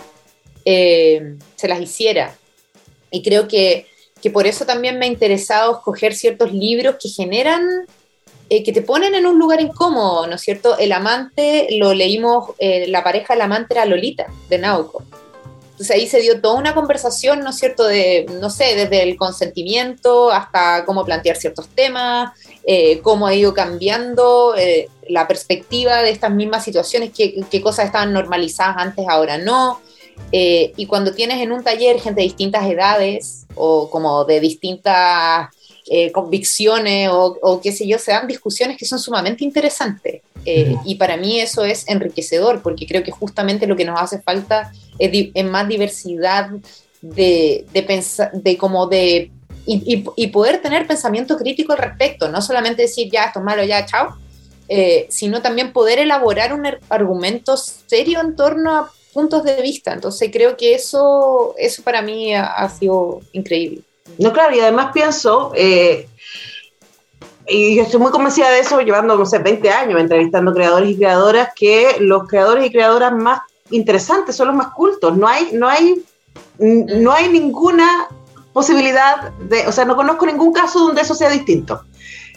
eh, 0.65 1.35
se 1.55 1.67
las 1.67 1.79
hiciera. 1.79 2.35
Y 3.11 3.21
creo 3.21 3.47
que, 3.47 3.85
que 4.23 4.31
por 4.31 4.47
eso 4.47 4.65
también 4.65 4.97
me 4.97 5.05
ha 5.05 5.09
interesado 5.09 5.73
escoger 5.73 6.15
ciertos 6.15 6.51
libros 6.51 6.95
que 6.99 7.09
generan 7.09 7.85
eh, 8.49 8.63
que 8.63 8.71
te 8.71 8.81
ponen 8.81 9.13
en 9.13 9.25
un 9.25 9.37
lugar 9.37 9.59
incómodo, 9.59 10.25
¿no 10.25 10.35
es 10.35 10.41
cierto? 10.41 10.77
El 10.77 10.93
amante, 10.93 11.67
lo 11.71 11.93
leímos, 11.93 12.51
eh, 12.59 12.87
la 12.87 13.03
pareja 13.03 13.33
del 13.33 13.41
amante 13.41 13.73
era 13.73 13.85
Lolita, 13.85 14.27
de 14.49 14.57
Nauco. 14.57 15.03
Entonces 15.71 15.91
ahí 15.91 16.07
se 16.07 16.21
dio 16.21 16.39
toda 16.39 16.55
una 16.55 16.73
conversación, 16.73 17.41
¿no 17.41 17.49
es 17.49 17.57
cierto?, 17.57 17.83
de, 17.83 18.25
no 18.39 18.49
sé, 18.49 18.75
desde 18.75 19.03
el 19.03 19.17
consentimiento 19.17 20.31
hasta 20.31 20.85
cómo 20.85 21.03
plantear 21.03 21.35
ciertos 21.35 21.67
temas, 21.67 22.31
eh, 22.65 22.99
cómo 23.01 23.27
ha 23.27 23.35
ido 23.35 23.53
cambiando 23.53 24.55
la 25.09 25.27
perspectiva 25.27 26.01
de 26.01 26.09
estas 26.09 26.31
mismas 26.31 26.63
situaciones, 26.63 27.11
qué, 27.15 27.35
qué, 27.51 27.61
cosas 27.61 27.85
estaban 27.85 28.13
normalizadas 28.13 28.77
antes, 28.77 29.05
ahora 29.07 29.37
no. 29.37 29.81
y 30.31 30.85
cuando 30.87 31.13
tienes 31.13 31.41
en 31.41 31.51
un 31.51 31.63
taller 31.63 31.99
gente 31.99 32.21
de 32.21 32.27
distintas 32.27 32.65
edades 32.65 33.45
o 33.55 33.89
como 33.89 34.25
de 34.25 34.39
distintas 34.39 35.49
eh, 35.89 36.11
convicciones 36.11 37.09
o, 37.11 37.61
qué 37.63 37.71
sé 37.71 37.87
yo, 37.87 37.97
se 37.97 38.11
dan 38.11 38.27
discusiones 38.27 38.77
que 38.77 38.85
son 38.85 38.99
sumamente 38.99 39.45
interesantes. 39.45 40.21
Eh, 40.43 40.75
y 40.83 40.95
para 40.95 41.15
mí 41.15 41.39
eso 41.39 41.63
es 41.63 41.87
enriquecedor, 41.87 42.61
porque 42.61 42.85
creo 42.85 43.03
que 43.03 43.11
justamente 43.11 43.67
lo 43.67 43.75
que 43.77 43.85
nos 43.85 43.99
hace 43.99 44.21
falta 44.21 44.71
es, 44.99 45.45
más 45.45 45.67
diversidad 45.67 46.49
de, 47.01 47.65
de, 47.71 47.83
pensar, 47.83 48.31
de 48.33 48.57
como 48.57 48.87
de... 48.87 49.31
Y, 49.65 50.27
poder 50.27 50.61
tener 50.61 50.87
pensamiento 50.87 51.35
crítico 51.35 51.73
al 51.73 51.79
respecto, 51.79 52.29
no 52.29 52.41
solamente 52.41 52.83
decir 52.83 53.09
ya 53.11 53.25
esto 53.25 53.39
es 53.39 53.45
malo, 53.45 53.65
ya 53.65 53.85
chao, 53.85 54.15
eh, 54.69 55.07
sino 55.09 55.41
también 55.41 55.73
poder 55.73 55.99
elaborar 55.99 56.53
un 56.53 56.65
argumento 56.87 57.57
serio 57.57 58.21
en 58.21 58.37
torno 58.37 58.75
a 58.77 58.91
puntos 59.13 59.43
de 59.43 59.61
vista. 59.61 59.93
Entonces 59.93 60.29
creo 60.31 60.55
que 60.55 60.73
eso, 60.73 61.53
eso 61.57 61.81
para 61.83 62.01
mí 62.01 62.33
ha 62.33 62.69
sido 62.69 63.19
increíble. 63.33 63.83
No, 64.17 64.33
claro, 64.33 64.55
y 64.55 64.59
además 64.59 64.91
pienso, 64.93 65.51
eh, 65.55 66.07
y 67.47 67.75
yo 67.75 67.83
estoy 67.83 67.99
muy 67.99 68.11
convencida 68.11 68.49
de 68.49 68.59
eso, 68.59 68.79
llevando, 68.81 69.15
no 69.17 69.25
sé, 69.25 69.39
20 69.39 69.69
años 69.69 69.99
entrevistando 69.99 70.53
creadores 70.53 70.89
y 70.89 70.97
creadoras, 70.97 71.49
que 71.55 71.97
los 71.99 72.27
creadores 72.27 72.65
y 72.65 72.71
creadoras 72.71 73.13
más 73.13 73.41
interesantes 73.69 74.35
son 74.35 74.47
los 74.47 74.55
más 74.55 74.69
cultos. 74.73 75.17
No 75.17 75.27
hay, 75.27 75.49
no 75.53 75.67
hay, 75.67 76.03
no 76.57 77.11
hay 77.11 77.29
ninguna 77.29 78.07
posibilidad 78.53 79.31
de, 79.33 79.67
o 79.67 79.71
sea, 79.71 79.85
no 79.85 79.95
conozco 79.95 80.25
ningún 80.25 80.51
caso 80.51 80.79
donde 80.79 81.01
eso 81.01 81.15
sea 81.15 81.29
distinto. 81.29 81.81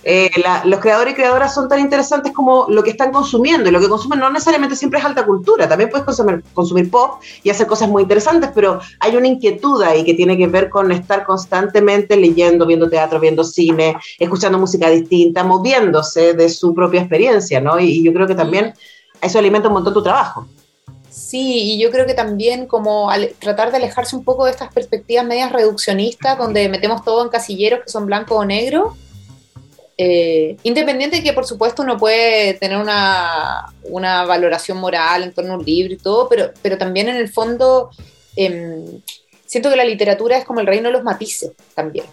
Eh, 0.03 0.31
los 0.65 0.81
creadores 0.81 1.13
y 1.13 1.17
creadoras 1.17 1.55
son 1.55 1.69
tan 1.69 1.79
interesantes 1.79 2.33
como 2.33 2.67
lo 2.69 2.83
que 2.83 2.91
están 2.91 3.13
consumiendo 3.13 3.69
y 3.69 3.73
lo 3.73 3.81
que 3.81 3.89
consumen 3.89 4.19
no 4.19 4.31
necesariamente 4.31 4.75
siempre 4.75 4.99
es 4.99 5.05
alta 5.05 5.27
cultura, 5.27 5.69
también 5.69 5.91
puedes 5.91 6.07
consumir, 6.07 6.43
consumir 6.55 6.91
pop 6.91 7.21
y 7.43 7.51
hacer 7.51 7.67
cosas 7.67 7.89
muy 7.89 8.03
interesantes, 8.03 8.51
pero 8.55 8.81
hay 8.99 9.17
una 9.17 9.29
inquietud 9.29 9.83
ahí 9.83 10.05
que 10.05 10.15
tiene 10.15 10.39
que 10.39 10.47
ver 10.47 10.71
con 10.71 10.91
estar 10.91 11.25
constantemente 11.25 12.17
leyendo, 12.17 12.67
viendo 12.67 12.89
teatro, 12.89 13.21
viendo 13.21 13.45
cine, 13.45 13.97
escuchando 14.19 14.59
música 14.59 14.89
distinta, 14.89 15.45
moviéndose 15.45 16.33
de 16.33 16.49
su 16.49 16.75
propia 16.75 17.01
experiencia, 17.01 17.61
¿no? 17.61 17.79
Y, 17.79 18.03
yo 18.03 18.15
creo 18.15 18.27
que 18.27 18.35
también 18.35 18.73
eso 19.21 19.39
alimenta 19.39 19.69
un 19.69 19.75
montón 19.75 19.93
tu 19.93 20.03
trabajo. 20.03 20.47
Sí, 21.11 21.75
y 21.75 21.83
yo 21.83 21.91
creo 21.91 22.07
que 22.07 22.15
también 22.15 22.67
como 22.67 23.11
tratar 23.39 23.71
de 23.71 23.77
alejarse 23.77 24.17
un 24.17 24.25
poco 24.25 24.47
de 24.47 24.53
estas 24.53 24.73
perspectivas 24.73 25.27
medias 25.27 25.53
reduccionistas, 25.53 26.39
donde 26.39 26.69
metemos 26.69 27.05
todo 27.05 27.23
en 27.23 27.29
casilleros 27.29 27.81
que 27.85 27.91
son 27.91 28.07
blanco 28.07 28.37
o 28.37 28.45
negro, 28.45 28.97
eh, 30.03 30.57
independiente 30.63 31.17
de 31.17 31.23
que 31.23 31.35
por 31.35 31.45
supuesto 31.45 31.83
uno 31.83 31.99
puede 31.99 32.55
tener 32.55 32.79
una, 32.79 33.67
valoración 34.27 34.79
moral 34.79 35.25
en 35.25 35.35
torno 35.35 35.53
a 35.53 35.57
un 35.59 35.65
libro 35.65 35.93
y 35.93 35.99
todo, 35.99 36.27
pero, 36.27 36.53
pero 36.63 36.79
también 36.79 37.11
en 37.11 37.17
el 37.17 37.29
fondo 37.29 37.91
em, 38.35 39.03
siento 39.45 39.69
que 39.69 39.77
la 39.77 39.85
literatura 39.85 40.39
es 40.39 40.47
como 40.47 40.61
el 40.61 40.67
reino 40.67 40.89
de 40.89 40.95
los 40.95 41.05
matices 41.05 41.53
también. 41.75 42.07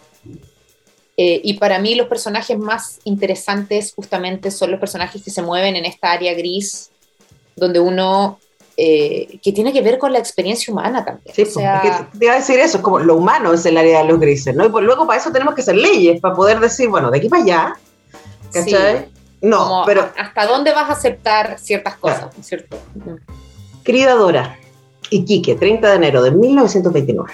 Eh, 1.16 1.40
y 1.42 1.54
para 1.54 1.80
mí 1.80 1.96
los 1.96 2.10
personajes 2.10 2.58
más 2.58 3.00
interesantes 3.06 3.94
justamente 3.96 4.52
son 4.52 4.72
los 4.72 4.82
personajes 4.82 5.24
que 5.24 5.32
se 5.32 5.42
mueven 5.42 5.78
en 5.78 5.86
esta 5.86 6.12
área 6.12 6.34
gris, 6.34 6.92
donde 7.56 7.80
uno 7.80 8.38
eh, 8.80 9.40
que 9.42 9.52
tiene 9.52 9.74
que 9.74 9.82
ver 9.82 9.98
con 9.98 10.14
la 10.14 10.20
experiencia 10.20 10.72
humana 10.72 11.04
también. 11.04 11.34
Sí, 11.34 11.42
o 11.42 11.46
sea, 11.48 12.08
te 12.16 12.26
iba 12.26 12.36
a 12.36 12.38
decir 12.38 12.60
eso, 12.60 12.78
es 12.78 12.84
como 12.84 13.00
lo 13.00 13.16
humano 13.16 13.52
es 13.52 13.66
el 13.66 13.76
área 13.76 14.04
de 14.04 14.06
los 14.06 14.20
grises, 14.20 14.56
¿no? 14.56 14.66
Y 14.66 14.70
por, 14.70 14.84
luego 14.84 15.08
para 15.08 15.20
eso 15.20 15.32
tenemos 15.32 15.56
que 15.56 15.62
hacer 15.62 15.76
leyes, 15.76 16.22
para 16.22 16.36
poder 16.36 16.60
decir, 16.60 16.88
bueno, 16.88 17.10
de 17.10 17.18
aquí 17.18 17.28
para 17.28 17.42
allá, 17.42 17.74
¿cachai? 18.54 19.10
no, 19.42 19.82
pero... 19.88 20.08
¿Hasta 20.16 20.46
dónde 20.46 20.74
vas 20.74 20.92
a 20.92 20.94
aceptar 20.94 21.58
ciertas 21.58 21.98
cosas, 21.98 22.28
¿cierto? 22.42 22.78
Querida 23.84 24.14
Dora, 24.14 24.60
Iquique, 25.10 25.56
30 25.56 25.90
de 25.90 25.96
enero 25.96 26.22
de 26.22 26.30
1929. 26.30 27.34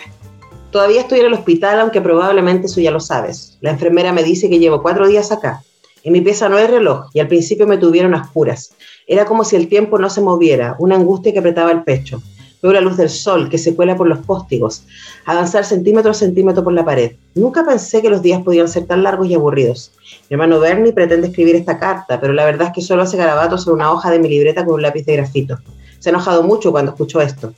Todavía 0.71 1.01
estoy 1.01 1.19
en 1.19 1.25
el 1.25 1.34
hospital, 1.34 1.82
aunque 1.82 1.99
probablemente 1.99 2.67
eso 2.67 2.79
ya 2.79 2.91
lo 2.91 3.01
sabes. 3.01 3.58
La 3.60 3.71
enfermera 3.71 4.13
me 4.13 4.23
dice 4.23 4.49
que 4.49 4.60
llevo 4.60 4.82
cuatro 4.82 5.10
días 5.10 5.29
acá. 5.34 5.62
En 6.03 6.11
mi 6.11 6.19
pieza 6.19 6.49
no 6.49 6.57
hay 6.57 6.67
reloj 6.67 7.09
y 7.13 7.21
al 7.21 7.29
principio 7.29 7.65
me 7.65 7.77
tuvieron 7.77 8.13
a 8.13 8.21
oscuras. 8.23 8.75
Era 9.07 9.25
como 9.25 9.45
si 9.45 9.55
el 9.55 9.69
tiempo 9.69 9.97
no 9.97 10.09
se 10.09 10.19
moviera, 10.19 10.75
una 10.79 10.95
angustia 10.95 11.31
que 11.31 11.39
apretaba 11.39 11.71
el 11.71 11.83
pecho. 11.83 12.21
Veo 12.61 12.73
la 12.73 12.81
luz 12.81 12.97
del 12.97 13.09
sol 13.09 13.49
que 13.49 13.57
se 13.57 13.73
cuela 13.73 13.95
por 13.95 14.07
los 14.07 14.19
póstigos, 14.19 14.85
avanzar 15.25 15.63
centímetro 15.63 16.11
a 16.11 16.13
centímetro 16.13 16.63
por 16.63 16.73
la 16.73 16.83
pared. 16.83 17.13
Nunca 17.35 17.65
pensé 17.65 18.01
que 18.01 18.09
los 18.09 18.21
días 18.21 18.41
podían 18.43 18.67
ser 18.67 18.85
tan 18.85 19.03
largos 19.03 19.27
y 19.27 19.33
aburridos. 19.33 19.93
Mi 20.29 20.35
hermano 20.35 20.59
Bernie 20.59 20.91
pretende 20.91 21.27
escribir 21.27 21.55
esta 21.55 21.79
carta, 21.79 22.19
pero 22.19 22.33
la 22.33 22.45
verdad 22.45 22.67
es 22.67 22.73
que 22.73 22.81
solo 22.81 23.03
hace 23.03 23.17
garabatos 23.17 23.63
sobre 23.63 23.75
una 23.75 23.91
hoja 23.91 24.11
de 24.11 24.19
mi 24.19 24.27
libreta 24.27 24.65
con 24.65 24.75
un 24.75 24.81
lápiz 24.81 25.05
de 25.05 25.17
grafito. 25.17 25.59
Se 25.99 26.09
ha 26.09 26.11
enojado 26.11 26.43
mucho 26.43 26.71
cuando 26.71 26.91
escuchó 26.91 27.21
esto. 27.21 27.53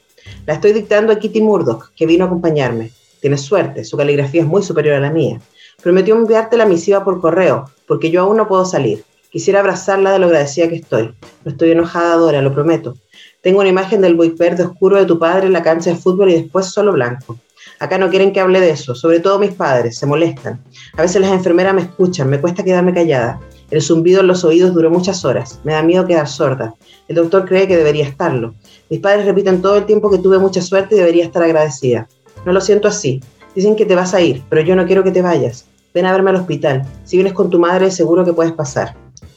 La 0.46 0.54
estoy 0.54 0.74
dictando 0.74 1.12
a 1.14 1.18
Kitty 1.18 1.42
Murdoch, 1.42 1.92
que 1.96 2.06
vino 2.06 2.26
a 2.26 2.28
acompañarme. 2.28 2.92
Tienes 3.22 3.42
suerte, 3.42 3.84
su 3.84 3.98
caligrafía 3.98 4.42
es 4.42 4.48
muy 4.48 4.62
superior 4.62 4.96
a 4.96 5.00
la 5.00 5.10
mía. 5.10 5.40
Prometió 5.82 6.16
enviarte 6.16 6.58
la 6.58 6.66
misiva 6.66 7.04
por 7.04 7.22
correo, 7.22 7.70
porque 7.88 8.12
yo 8.12 8.22
aún 8.22 8.38
no 8.38 8.48
puedo 8.48 8.66
salir. 8.66 9.04
Quisiera 9.30 9.60
abrazarla 9.60 10.12
de 10.14 10.20
lo 10.20 10.28
agradecida 10.28 10.70
que 10.70 10.76
estoy. 10.76 11.14
No 11.44 11.52
estoy 11.52 11.72
enojada, 11.72 12.16
Dora, 12.16 12.42
lo 12.42 12.54
prometo. 12.54 12.96
Tengo 13.42 13.60
una 13.60 13.70
imagen 13.70 14.02
del 14.02 14.16
buick 14.16 14.38
verde 14.38 14.64
oscuro 14.64 14.98
de 14.98 15.06
tu 15.06 15.20
padre 15.20 15.48
en 15.48 15.54
la 15.54 15.62
cancha 15.62 15.90
de 15.90 15.98
fútbol 15.98 16.32
y 16.32 16.36
después 16.36 16.68
solo 16.68 16.94
blanco. 16.94 17.38
Acá 17.80 17.98
no 17.98 18.10
quieren 18.10 18.32
que 18.32 18.40
hable 18.40 18.62
de 18.62 18.70
eso, 18.70 18.96
sobre 18.96 19.20
todo 19.20 19.38
mis 19.38 19.52
padres, 19.52 19.98
se 19.98 20.06
molestan. 20.06 20.64
A 20.98 21.02
veces 21.02 21.22
las 21.22 21.32
enfermeras 21.32 21.74
me 21.74 21.82
escuchan, 21.82 22.30
me 22.30 22.40
cuesta 22.40 22.64
quedarme 22.64 22.94
callada. 22.94 23.40
El 23.72 23.82
zumbido 23.82 24.22
en 24.22 24.28
los 24.28 24.44
oídos 24.44 24.74
duró 24.74 24.90
muchas 24.90 25.26
horas, 25.26 25.60
me 25.64 25.74
da 25.74 25.84
miedo 25.84 26.06
quedar 26.06 26.28
sorda. 26.28 26.74
El 27.08 27.16
doctor 27.16 27.46
cree 27.46 27.68
que 27.68 27.76
debería 27.76 28.06
estarlo. 28.06 28.56
Mis 28.90 29.00
padres 29.00 29.26
repiten 29.26 29.62
todo 29.62 29.78
el 29.78 29.86
tiempo 29.86 30.10
que 30.10 30.20
tuve 30.20 30.38
mucha 30.38 30.62
suerte 30.62 30.96
y 30.96 31.00
debería 31.00 31.26
estar 31.26 31.44
agradecida. 31.44 32.08
No 32.46 32.54
lo 32.54 32.62
siento 32.62 32.88
así. 32.88 33.22
Dicen 33.56 33.76
que 33.76 33.86
te 33.86 33.96
vas 33.96 34.14
a 34.14 34.22
ir, 34.22 34.44
pero 34.50 34.62
yo 34.62 34.76
no 34.76 34.86
quiero 34.86 35.04
que 35.04 35.12
te 35.12 35.22
vayas. 35.22 35.66
Ven 35.96 36.06
a 36.06 36.12
verme 36.12 36.32
al 36.32 36.36
hospital. 36.36 36.86
Si 37.06 37.16
vienes 37.16 37.32
con 37.32 37.50
tu 37.50 37.58
madre, 37.58 37.90
seguro 37.90 38.26
que 38.26 38.34
puedes 38.34 38.52
pasar. 38.52 38.96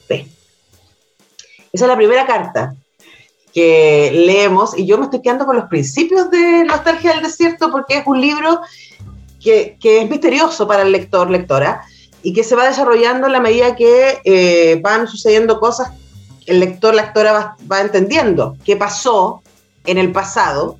Ven. 0.08 0.26
Esa 1.72 1.84
es 1.84 1.88
la 1.88 1.96
primera 1.96 2.26
carta 2.26 2.74
que 3.54 4.10
leemos 4.12 4.76
y 4.76 4.84
yo 4.84 4.98
me 4.98 5.04
estoy 5.04 5.22
quedando 5.22 5.46
con 5.46 5.54
los 5.54 5.66
principios 5.66 6.28
de 6.32 6.64
Nostalgia 6.64 7.12
del 7.12 7.22
Desierto 7.22 7.70
porque 7.70 7.98
es 7.98 8.06
un 8.06 8.20
libro 8.20 8.60
que, 9.40 9.78
que 9.80 10.02
es 10.02 10.10
misterioso 10.10 10.66
para 10.66 10.82
el 10.82 10.90
lector, 10.90 11.30
lectora, 11.30 11.82
y 12.24 12.32
que 12.32 12.42
se 12.42 12.56
va 12.56 12.66
desarrollando 12.66 13.28
en 13.28 13.34
la 13.34 13.40
medida 13.40 13.76
que 13.76 14.18
eh, 14.24 14.80
van 14.82 15.06
sucediendo 15.06 15.60
cosas, 15.60 15.92
el 16.46 16.58
lector, 16.58 16.92
lectora 16.92 17.56
va, 17.70 17.80
entendiendo 17.80 18.56
qué 18.64 18.76
pasó 18.76 19.42
en 19.86 19.98
el 19.98 20.10
pasado, 20.10 20.76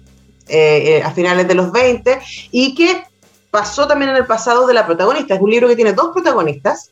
eh, 0.49 0.97
eh, 0.99 1.03
a 1.05 1.13
finales 1.13 1.47
de 1.47 1.55
los 1.55 1.71
20, 1.71 2.19
y 2.51 2.75
qué 2.75 3.05
pasó 3.51 3.87
también 3.87 4.11
en 4.11 4.17
el 4.17 4.27
pasado 4.27 4.67
de 4.67 4.75
la 4.75 4.87
protagonista. 4.87 5.35
Es 5.35 5.41
un 5.41 5.51
libro 5.51 5.69
que 5.69 5.77
tiene 5.77 5.93
dos 5.93 6.11
protagonistas, 6.13 6.91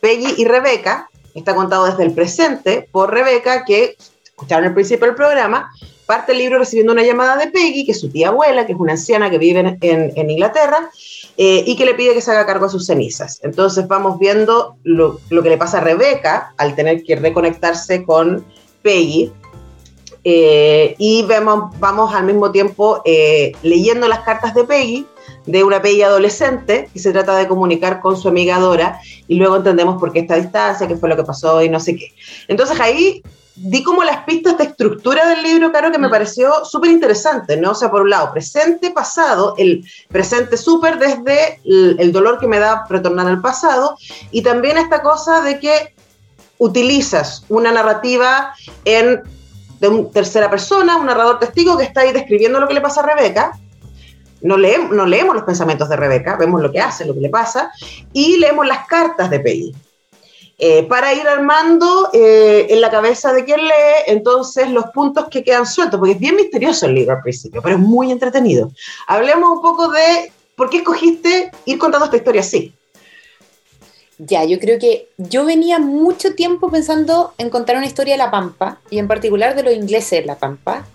Peggy 0.00 0.34
y 0.36 0.44
Rebeca, 0.44 1.08
está 1.34 1.54
contado 1.54 1.86
desde 1.86 2.04
el 2.04 2.12
presente 2.12 2.88
por 2.90 3.10
Rebeca, 3.12 3.64
que 3.64 3.96
escucharon 4.24 4.66
al 4.66 4.74
principio 4.74 5.06
del 5.06 5.16
programa, 5.16 5.70
parte 6.06 6.32
el 6.32 6.38
libro 6.38 6.58
recibiendo 6.58 6.92
una 6.92 7.02
llamada 7.02 7.36
de 7.36 7.48
Peggy, 7.48 7.84
que 7.84 7.92
es 7.92 8.00
su 8.00 8.10
tía 8.10 8.28
abuela, 8.28 8.64
que 8.64 8.72
es 8.72 8.78
una 8.78 8.92
anciana 8.92 9.28
que 9.28 9.38
vive 9.38 9.60
en, 9.60 10.12
en, 10.14 10.30
Inglaterra, 10.30 10.90
eh, 11.36 11.64
y 11.66 11.76
que 11.76 11.84
le 11.84 11.94
pide 11.94 12.14
que 12.14 12.20
se 12.20 12.30
haga 12.30 12.46
cargo 12.46 12.66
de 12.66 12.72
sus 12.72 12.86
cenizas. 12.86 13.40
Entonces 13.42 13.86
vamos 13.88 14.18
viendo 14.18 14.76
lo, 14.84 15.20
lo, 15.30 15.42
que 15.42 15.50
le 15.50 15.58
pasa 15.58 15.78
a 15.78 15.80
Rebeca 15.80 16.54
al 16.56 16.74
tener 16.74 17.02
que 17.02 17.16
reconectarse 17.16 18.04
con 18.04 18.44
Peggy. 18.82 19.32
Eh, 20.28 20.96
y 20.98 21.22
vemos, 21.22 21.78
vamos 21.78 22.12
al 22.12 22.24
mismo 22.24 22.50
tiempo 22.50 23.00
eh, 23.04 23.52
leyendo 23.62 24.08
las 24.08 24.20
cartas 24.20 24.54
de 24.54 24.64
Peggy, 24.64 25.06
de 25.46 25.64
una 25.64 25.80
Peggy 25.80 26.02
adolescente, 26.02 26.90
que 26.92 26.98
se 26.98 27.12
trata 27.12 27.36
de 27.36 27.48
comunicar 27.48 28.00
con 28.00 28.16
su 28.16 28.28
amiga 28.28 28.58
Dora, 28.58 29.00
y 29.28 29.36
luego 29.36 29.56
entendemos 29.56 29.98
por 29.98 30.12
qué 30.12 30.20
esta 30.20 30.36
distancia, 30.36 30.86
qué 30.86 30.96
fue 30.96 31.08
lo 31.08 31.16
que 31.16 31.24
pasó 31.24 31.62
y 31.62 31.68
no 31.68 31.80
sé 31.80 31.96
qué. 31.96 32.12
Entonces 32.48 32.78
ahí 32.80 33.22
di 33.56 33.82
como 33.82 34.04
las 34.04 34.24
pistas 34.24 34.58
de 34.58 34.64
estructura 34.64 35.26
del 35.28 35.42
libro, 35.42 35.70
claro, 35.70 35.90
que 35.90 35.98
me 35.98 36.08
mm. 36.08 36.10
pareció 36.10 36.64
súper 36.64 36.90
interesante, 36.90 37.56
¿no? 37.56 37.70
O 37.70 37.74
sea, 37.74 37.90
por 37.90 38.02
un 38.02 38.10
lado, 38.10 38.32
presente, 38.32 38.90
pasado, 38.90 39.54
el 39.56 39.84
presente 40.08 40.56
súper 40.56 40.98
desde 40.98 41.60
el, 41.64 42.12
dolor 42.12 42.38
que 42.38 42.46
me 42.46 42.58
da 42.58 42.84
retornar 42.88 43.26
al 43.26 43.40
pasado, 43.40 43.96
y 44.30 44.42
también 44.42 44.76
esta 44.76 45.02
cosa 45.02 45.40
de 45.40 45.58
que 45.58 45.94
utilizas 46.58 47.44
una 47.48 47.72
narrativa 47.72 48.54
en 48.84 49.22
de 49.80 49.88
una 49.88 50.10
tercera 50.10 50.48
persona, 50.50 50.96
un 50.96 51.06
narrador 51.06 51.38
testigo 51.38 51.76
que 51.76 51.84
está 51.84 52.00
ahí 52.02 52.12
describiendo 52.12 52.60
lo 52.60 52.68
que 52.68 52.74
le 52.74 52.80
pasa 52.80 53.02
a 53.02 53.14
Rebeca. 53.14 53.52
No 54.46 54.56
leemos, 54.56 54.90
no 54.92 55.06
leemos 55.06 55.34
los 55.34 55.44
pensamientos 55.44 55.88
de 55.88 55.96
Rebeca, 55.96 56.36
vemos 56.36 56.62
lo 56.62 56.70
que 56.70 56.80
hace, 56.80 57.04
lo 57.04 57.14
que 57.14 57.20
le 57.20 57.28
pasa, 57.28 57.72
y 58.12 58.36
leemos 58.38 58.66
las 58.66 58.86
cartas 58.86 59.28
de 59.28 59.40
Peggy. 59.40 59.74
Eh, 60.58 60.84
para 60.84 61.12
ir 61.12 61.28
armando 61.28 62.08
eh, 62.14 62.68
en 62.70 62.80
la 62.80 62.90
cabeza 62.90 63.32
de 63.32 63.44
quien 63.44 63.60
lee, 63.60 64.04
entonces 64.06 64.70
los 64.70 64.86
puntos 64.86 65.26
que 65.28 65.44
quedan 65.44 65.66
sueltos, 65.66 65.98
porque 65.98 66.14
es 66.14 66.18
bien 66.18 66.36
misterioso 66.36 66.86
el 66.86 66.94
libro 66.94 67.16
al 67.16 67.22
principio, 67.22 67.60
pero 67.60 67.74
es 67.76 67.82
muy 67.82 68.10
entretenido. 68.10 68.70
Hablemos 69.06 69.50
un 69.50 69.60
poco 69.60 69.88
de 69.88 70.32
por 70.56 70.70
qué 70.70 70.78
escogiste 70.78 71.50
ir 71.66 71.78
contando 71.78 72.06
esta 72.06 72.16
historia 72.16 72.40
así. 72.40 72.72
Ya, 74.18 74.44
yo 74.44 74.58
creo 74.58 74.78
que 74.78 75.08
yo 75.18 75.44
venía 75.44 75.78
mucho 75.78 76.34
tiempo 76.34 76.70
pensando 76.70 77.34
en 77.36 77.50
contar 77.50 77.76
una 77.76 77.84
historia 77.84 78.14
de 78.14 78.18
La 78.18 78.30
Pampa, 78.30 78.80
y 78.88 78.98
en 78.98 79.08
particular 79.08 79.54
de 79.56 79.62
los 79.62 79.74
ingleses 79.74 80.20
de 80.22 80.24
La 80.24 80.38
Pampa, 80.38 80.86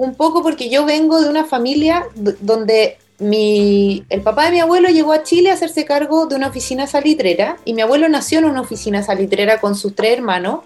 un 0.00 0.14
poco 0.14 0.42
porque 0.42 0.70
yo 0.70 0.86
vengo 0.86 1.20
de 1.20 1.28
una 1.28 1.44
familia 1.44 2.06
donde 2.40 2.96
el 3.18 4.22
papá 4.24 4.46
de 4.46 4.52
mi 4.52 4.60
abuelo 4.60 4.88
llegó 4.88 5.12
a 5.12 5.22
Chile 5.22 5.50
a 5.50 5.52
hacerse 5.52 5.84
cargo 5.84 6.24
de 6.24 6.36
una 6.36 6.46
oficina 6.46 6.86
salitrera 6.86 7.58
y 7.66 7.74
mi 7.74 7.82
abuelo 7.82 8.08
nació 8.08 8.38
en 8.38 8.46
una 8.46 8.62
oficina 8.62 9.02
salitrera 9.02 9.60
con 9.60 9.74
sus 9.74 9.94
tres 9.94 10.14
hermanos 10.14 10.60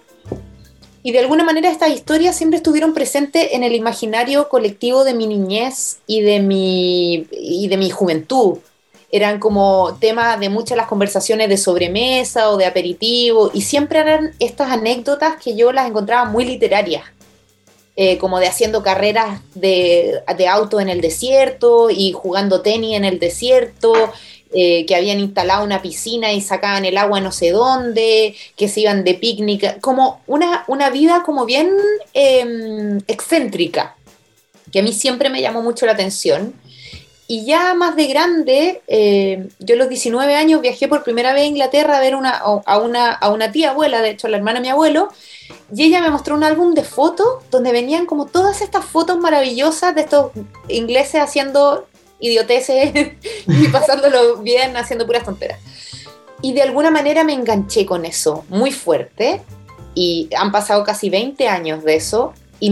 y 1.03 1.11
de 1.11 1.19
alguna 1.19 1.43
manera 1.43 1.69
estas 1.69 1.91
historias 1.91 2.37
siempre 2.37 2.59
estuvieron 2.59 2.95
presentes 2.95 3.49
en 3.51 3.65
el 3.65 3.75
imaginario 3.75 4.49
colectivo 4.49 5.03
de 5.03 5.15
mi 5.15 5.27
niñez 5.27 5.99
y 6.07 6.21
de 6.21 6.39
mi, 6.39 7.27
y 7.33 7.67
de 7.67 7.77
mi 7.77 7.91
juventud. 7.91 8.59
Eran 9.11 9.41
como 9.41 9.97
tema 9.99 10.37
de 10.37 10.49
muchas 10.49 10.77
las 10.77 10.87
conversaciones 10.87 11.49
de 11.49 11.57
sobremesa 11.57 12.51
o 12.51 12.57
de 12.57 12.67
aperitivo 12.67 13.51
y 13.53 13.63
siempre 13.63 13.99
eran 13.99 14.33
estas 14.39 14.71
anécdotas 14.71 15.43
que 15.43 15.57
yo 15.57 15.73
las 15.73 15.89
encontraba 15.89 16.25
muy 16.25 16.45
literarias 16.45 17.03
eh, 17.97 18.19
como 18.19 18.41
de 18.41 18.49
haciendo 18.49 18.83
carreras 18.83 19.41
de, 19.55 20.23
auto 20.51 20.81
en 20.81 20.89
el 20.89 21.01
desierto 21.01 21.91
y 21.91 22.13
jugando 22.13 22.61
tenis 22.61 22.97
en 22.97 23.05
el 23.05 23.21
desierto, 23.21 23.93
eh, 24.53 24.85
que 24.87 24.97
habían 24.97 25.21
instalado 25.21 25.65
una 25.65 25.81
piscina 25.81 26.33
y 26.33 26.41
sacaban 26.41 26.85
el 26.85 26.97
agua 26.97 27.21
no 27.21 27.31
sé 27.31 27.53
dónde, 27.53 28.35
que 28.57 28.69
se 28.69 28.81
iban 28.81 29.05
de 29.05 29.15
picnic, 29.15 29.81
como 29.81 30.23
una, 30.27 30.65
una 30.67 30.91
vida 30.91 31.23
como 31.25 31.45
bien 31.45 31.71
em, 32.15 32.99
excéntrica, 33.07 33.97
que 34.73 34.81
a 34.81 34.83
mí 34.83 34.93
siempre 34.93 35.31
me 35.31 35.41
llamó 35.41 35.63
mucho 35.63 35.87
la 35.87 35.93
atención. 35.93 36.55
Y 37.27 37.47
ya 37.47 37.75
más 37.75 37.97
de 37.97 38.07
grande, 38.07 38.83
eh, 38.87 39.49
yo 39.59 39.77
a 39.77 39.79
los 39.79 39.89
19 39.89 40.35
años 40.35 40.61
viajé 40.61 40.89
por 40.89 41.05
primera 41.05 41.33
vez 41.33 41.45
a 41.45 41.47
Inglaterra 41.47 41.97
a 41.97 42.01
ver 42.01 42.15
una, 42.17 42.31
a, 42.31 42.79
una, 42.79 43.13
a 43.13 43.31
una 43.31 43.51
tía 43.51 43.71
abuela, 43.71 44.03
de 44.03 44.11
hecho 44.11 44.29
la 44.29 44.37
hermana 44.37 44.59
de 44.59 44.63
mi 44.63 44.69
abuelo, 44.69 45.09
y 45.75 45.85
ella 45.85 46.01
me 46.01 46.11
mostró 46.11 46.35
un 46.35 46.45
álbum 46.45 46.75
de 46.75 46.85
fotos 46.85 47.27
donde 47.51 47.73
venían 47.73 48.07
como 48.07 48.27
todas 48.27 48.61
estas 48.61 48.85
fotos 48.85 49.19
maravillosas 49.19 49.95
de 49.95 50.03
estos 50.03 50.33
ingleses 50.69 51.21
haciendo 51.21 51.87
idioteces 52.21 52.93
y 53.47 53.69
pasándolo 53.69 54.37
bien, 54.39 54.77
haciendo 54.77 55.07
puras 55.07 55.25
tonteras. 55.25 55.61
Y 56.43 56.53
de 56.53 56.63
alguna 56.63 56.91
manera 56.91 57.25
me 57.25 57.33
enganché 57.33 57.87
con 57.87 58.05
eso 58.05 58.45
muy 58.49 58.71
fuerte 58.71 59.43
y 59.95 60.29
han 60.37 60.53
pasado 60.53 60.85
casi 60.85 61.11
20 61.11 61.49
años 61.49 61.85
de 61.85 61.97
eso 61.97 62.35
y, 62.61 62.71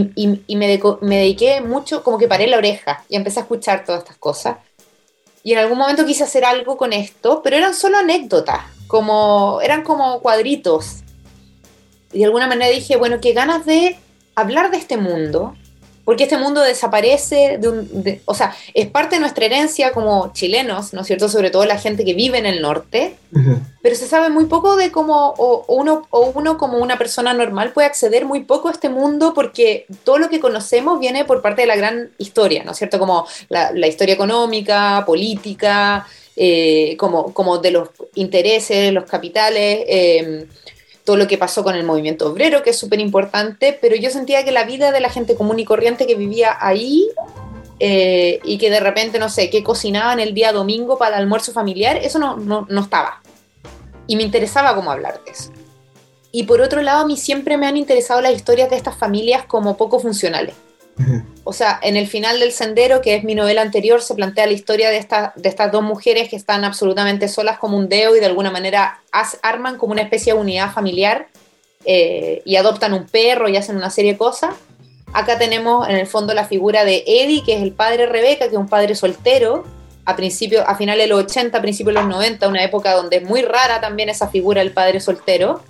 me, 0.55 0.79
me, 1.01 1.17
dediqué 1.17 1.61
mucho, 1.61 2.03
como 2.03 2.17
que 2.17 2.27
paré 2.27 2.47
la 2.47 2.57
oreja 2.57 3.03
y 3.09 3.15
empecé 3.15 3.39
a 3.39 3.43
escuchar 3.43 3.85
todas 3.85 4.01
estas 4.01 4.17
cosas. 4.17 4.57
Y 5.43 5.53
en 5.53 5.59
algún 5.59 5.77
momento 5.77 6.05
quise 6.05 6.23
hacer 6.23 6.45
algo 6.45 6.77
con 6.77 6.93
esto, 6.93 7.41
pero 7.43 7.57
eran 7.57 7.75
solo 7.75 7.97
anécdotas, 7.97 8.61
como, 8.87 9.59
eran 9.61 9.83
como 9.83 10.19
cuadritos 10.21 11.02
y 12.13 12.19
de 12.19 12.25
alguna 12.25 12.47
manera 12.47 12.71
dije, 12.71 12.95
bueno, 12.95 13.19
qué 13.21 13.33
ganas 13.33 13.65
de 13.65 13.97
hablar 14.35 14.71
de 14.71 14.77
este 14.77 14.97
mundo, 14.97 15.55
porque 16.05 16.23
este 16.23 16.37
mundo 16.37 16.61
desaparece, 16.61 17.57
de 17.59 17.69
un, 17.69 18.19
o 18.25 18.33
sea, 18.33 18.53
es 18.73 18.87
parte 18.87 19.15
de 19.15 19.21
nuestra 19.21 19.45
herencia 19.45 19.93
como 19.93 20.33
chilenos, 20.33 20.93
¿no 20.93 21.01
es 21.01 21.07
cierto? 21.07 21.29
Sobre 21.29 21.49
todo 21.49 21.65
la 21.65 21.77
gente 21.77 22.03
que 22.03 22.13
vive 22.13 22.37
en 22.37 22.45
el 22.45 22.61
norte, 22.61 23.15
pero 23.81 23.95
se 23.95 24.07
sabe 24.07 24.29
muy 24.29 24.45
poco 24.45 24.75
de 24.75 24.91
cómo 24.91 25.33
o 25.37 25.63
uno, 25.69 26.05
o 26.09 26.31
uno 26.35 26.57
como 26.57 26.77
una 26.79 26.97
persona 26.97 27.33
normal 27.33 27.71
puede 27.71 27.87
acceder 27.87 28.25
muy 28.25 28.41
poco 28.41 28.67
a 28.67 28.71
este 28.71 28.89
mundo 28.89 29.33
porque 29.33 29.85
todo 30.03 30.17
lo 30.17 30.29
que 30.29 30.41
conocemos 30.41 30.99
viene 30.99 31.23
por 31.23 31.41
parte 31.41 31.61
de 31.61 31.67
la 31.67 31.77
gran 31.77 32.11
historia, 32.17 32.63
¿no 32.65 32.71
es 32.71 32.77
cierto? 32.77 32.99
Como 32.99 33.25
la, 33.47 33.87
historia 33.87 34.15
económica, 34.15 35.03
política, 35.05 36.05
eh, 36.35 36.97
como, 36.97 37.33
como 37.33 37.59
de 37.59 37.71
los 37.71 37.89
intereses, 38.15 38.91
los 38.91 39.05
capitales. 39.05 39.85
Eh, 39.87 40.47
todo 41.03 41.17
lo 41.17 41.27
que 41.27 41.37
pasó 41.37 41.63
con 41.63 41.75
el 41.75 41.83
movimiento 41.83 42.31
obrero, 42.31 42.63
que 42.63 42.69
es 42.69 42.77
súper 42.77 42.99
importante, 42.99 43.77
pero 43.81 43.95
yo 43.95 44.09
sentía 44.09 44.45
que 44.45 44.51
la 44.51 44.63
vida 44.63 44.91
de 44.91 44.99
la 44.99 45.09
gente 45.09 45.35
común 45.35 45.59
y 45.59 45.65
corriente 45.65 46.07
que 46.07 46.15
vivía 46.15 46.57
ahí 46.59 47.07
eh, 47.79 48.39
y 48.43 48.57
que 48.57 48.69
de 48.69 48.79
repente, 48.79 49.19
no 49.19 49.29
sé, 49.29 49.49
que 49.49 49.63
cocinaban 49.63 50.19
el 50.19 50.33
día 50.33 50.53
domingo 50.53 50.97
para 50.97 51.17
el 51.17 51.23
almuerzo 51.23 51.51
familiar, 51.51 51.97
eso 51.97 52.19
no, 52.19 52.37
no, 52.37 52.65
no 52.69 52.81
estaba. 52.81 53.21
Y 54.07 54.15
me 54.15 54.23
interesaba 54.23 54.75
cómo 54.75 54.91
hablar 54.91 55.21
de 55.25 55.31
eso. 55.31 55.51
Y 56.31 56.43
por 56.43 56.61
otro 56.61 56.81
lado, 56.81 57.01
a 57.01 57.05
mí 57.05 57.17
siempre 57.17 57.57
me 57.57 57.67
han 57.67 57.77
interesado 57.77 58.21
las 58.21 58.33
historias 58.33 58.69
de 58.69 58.77
estas 58.77 58.97
familias 58.97 59.45
como 59.45 59.77
poco 59.77 59.99
funcionales. 59.99 60.55
O 61.45 61.51
sea, 61.51 61.79
en 61.83 61.97
el 61.97 62.07
final 62.07 62.39
del 62.39 62.53
Sendero, 62.53 63.01
que 63.01 63.15
es 63.15 63.23
mi 63.23 63.35
novela 63.35 63.61
anterior, 63.61 64.01
se 64.01 64.15
plantea 64.15 64.45
la 64.45 64.53
historia 64.53 64.89
de, 64.89 64.97
estas 64.97 65.71
dos 65.71 65.83
mujeres 65.83 66.29
que 66.29 66.37
están 66.37 66.63
absolutamente 66.63 67.27
solas 67.27 67.57
como 67.57 67.77
un 67.77 67.89
dedo 67.89 68.15
y 68.15 68.19
de 68.19 68.25
alguna 68.25 68.49
manera 68.49 69.01
arman 69.41 69.77
como 69.77 69.91
una 69.91 70.03
especie 70.03 70.33
de 70.33 70.39
unidad 70.39 70.71
familiar 70.71 71.27
eh, 71.85 72.41
y 72.45 72.55
adoptan 72.55 72.93
un 72.93 73.07
perro 73.07 73.49
y 73.49 73.57
hacen 73.57 73.75
una 73.75 73.89
serie 73.89 74.13
de 74.13 74.17
cosas. 74.17 74.55
Acá 75.11 75.37
tenemos 75.37 75.87
en 75.89 75.97
el 75.97 76.07
fondo 76.07 76.33
la 76.33 76.45
figura 76.45 76.85
de 76.85 77.03
Eddie, 77.05 77.43
que 77.43 77.55
es 77.55 77.61
el 77.61 77.73
padre 77.73 78.03
de 78.03 78.05
Rebeca, 78.07 78.47
que 78.47 78.55
es 78.55 78.59
un 78.59 78.69
padre 78.69 78.95
soltero, 78.95 79.65
a 80.05 80.15
principio, 80.15 80.67
a 80.67 80.75
finales 80.75 81.03
de 81.03 81.09
los 81.09 81.23
80, 81.25 81.57
a 81.57 81.61
principios 81.61 81.95
de 81.95 82.01
los 82.01 82.09
90, 82.09 82.47
una 82.47 82.63
época 82.63 82.93
donde 82.93 83.17
es 83.17 83.23
muy 83.23 83.41
rara 83.41 83.81
también 83.81 84.09
esa 84.09 84.29
figura 84.29 84.61
del 84.61 84.71
padre 84.71 85.01
soltero. 85.01 85.61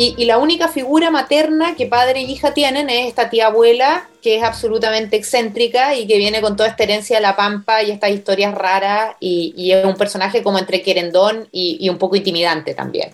Y, 0.00 0.24
la 0.26 0.38
única 0.38 0.68
figura 0.68 1.10
materna 1.10 1.74
que 1.74 1.86
padre 1.86 2.20
y 2.20 2.30
hija 2.30 2.54
tienen 2.54 2.88
es 2.88 3.08
esta 3.08 3.30
tía 3.30 3.48
abuela, 3.48 4.08
que 4.22 4.36
es 4.36 4.44
absolutamente 4.44 5.16
excéntrica 5.16 5.96
y 5.96 6.06
que 6.06 6.18
viene 6.18 6.40
con 6.40 6.54
toda 6.54 6.68
esta 6.68 6.84
herencia 6.84 7.16
de 7.16 7.22
la 7.22 7.34
pampa 7.34 7.82
y 7.82 7.90
estas 7.90 8.10
historias 8.10 8.54
raras, 8.54 9.16
y, 9.18 9.72
es 9.72 9.84
un 9.84 9.96
personaje 9.96 10.44
como 10.44 10.60
entre 10.60 10.82
querendón 10.82 11.48
y 11.50 11.88
un 11.88 11.98
poco 11.98 12.14
intimidante 12.14 12.74
también. 12.74 13.10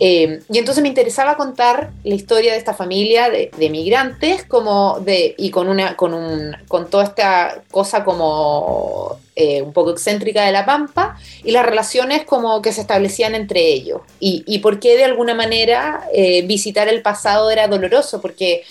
Eh, 0.00 0.40
y 0.50 0.58
entonces 0.58 0.82
me 0.82 0.88
interesaba 0.88 1.36
contar 1.36 1.90
la 2.02 2.14
historia 2.14 2.52
de 2.52 2.58
esta 2.58 2.74
familia 2.74 3.30
de, 3.30 3.70
migrantes 3.70 4.44
como 4.44 4.98
de, 5.00 5.34
y 5.38 5.50
con, 5.50 5.68
una, 5.68 5.96
con, 5.96 6.14
un, 6.14 6.56
con 6.66 6.90
toda 6.90 7.04
esta 7.04 7.62
cosa 7.70 8.04
como 8.04 9.20
eh, 9.36 9.62
un 9.62 9.72
poco 9.72 9.92
excéntrica 9.92 10.44
de 10.44 10.52
la 10.52 10.66
Pampa 10.66 11.16
y 11.44 11.52
las 11.52 11.64
relaciones 11.64 12.24
como 12.24 12.60
que 12.60 12.72
se 12.72 12.80
establecían 12.80 13.34
entre 13.34 13.60
ellos. 13.60 14.00
Y, 14.18 14.42
y 14.46 14.58
por 14.58 14.80
qué 14.80 14.96
de 14.96 15.04
alguna 15.04 15.34
manera 15.34 16.08
eh, 16.12 16.42
visitar 16.42 16.88
el 16.88 17.02
pasado 17.02 17.50
era 17.50 17.68
doloroso, 17.68 18.20
porque 18.20 18.64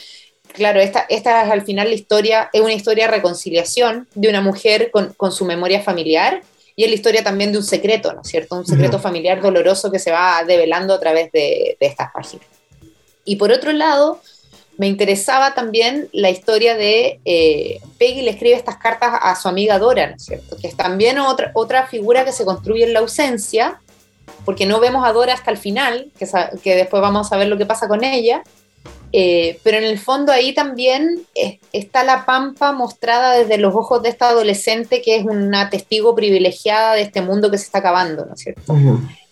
claro, 0.53 0.81
esta, 0.81 1.05
esta 1.09 1.45
es 1.45 1.51
al 1.51 1.63
final 1.63 1.87
la 1.87 1.95
historia, 1.95 2.49
es 2.51 2.61
una 2.61 2.73
historia 2.73 3.05
de 3.05 3.11
reconciliación 3.11 4.07
de 4.13 4.29
una 4.29 4.41
mujer 4.41 4.91
con, 4.91 5.13
con 5.13 5.31
su 5.31 5.45
memoria 5.45 5.81
familiar 5.81 6.41
y 6.75 6.83
es 6.83 6.89
la 6.89 6.95
historia 6.95 7.23
también 7.23 7.51
de 7.51 7.59
un 7.59 7.63
secreto, 7.63 8.13
¿no 8.13 8.21
es 8.21 8.27
cierto? 8.27 8.55
Un 8.55 8.65
secreto 8.65 8.99
familiar 8.99 9.41
doloroso 9.41 9.91
que 9.91 9.99
se 9.99 10.11
va 10.11 10.43
develando 10.43 10.93
a 10.93 10.99
través 10.99 11.31
de, 11.31 11.77
estas 11.79 12.11
páginas. 12.11 12.47
Y 13.25 13.35
por 13.35 13.51
otro 13.51 13.71
lado, 13.71 14.19
me 14.77 14.87
interesaba 14.87 15.53
también 15.53 16.09
la 16.13 16.31
historia 16.31 16.75
de 16.75 17.19
eh, 17.25 17.79
Peggy 17.99 18.23
le 18.23 18.31
escribe 18.31 18.55
estas 18.55 18.77
cartas 18.77 19.11
a 19.21 19.35
su 19.35 19.47
amiga 19.47 19.77
Dora, 19.77 20.07
¿no 20.07 20.15
es 20.15 20.25
cierto? 20.25 20.57
Que 20.57 20.67
es 20.67 20.75
también 20.75 21.19
otra, 21.19 21.51
otra 21.53 21.85
figura 21.85 22.25
que 22.25 22.31
se 22.31 22.43
construye 22.43 22.85
en 22.85 22.93
la 22.93 22.99
ausencia, 22.99 23.79
porque 24.43 24.65
no 24.65 24.79
vemos 24.79 25.05
a 25.05 25.13
Dora 25.13 25.35
hasta 25.35 25.51
el 25.51 25.57
final, 25.57 26.11
que, 26.17 26.27
que 26.63 26.75
después 26.75 27.01
vamos 27.01 27.31
a 27.31 27.37
ver 27.37 27.49
lo 27.49 27.57
que 27.57 27.67
pasa 27.67 27.87
con 27.87 28.03
ella, 28.03 28.43
eh, 29.15 29.59
pero 29.61 29.77
en 29.77 29.83
el 29.83 29.99
fondo 29.99 30.31
ahí 30.31 30.53
también 30.53 31.21
está 31.71 32.03
la 32.03 32.25
pampa 32.25 32.71
mostrada 32.71 33.37
desde 33.37 33.59
los 33.59 33.75
ojos 33.75 34.01
de 34.01 34.09
esta 34.09 34.29
adolescente 34.29 35.03
que 35.03 35.17
es 35.17 35.23
una 35.23 35.69
testigo 35.69 36.15
privilegiada 36.15 36.95
de 36.95 37.03
este 37.03 37.21
mundo 37.21 37.51
que 37.51 37.59
se 37.59 37.65
está 37.65 37.77
acabando, 37.77 38.25
¿no 38.25 38.33
es 38.33 38.39
cierto? 38.39 38.75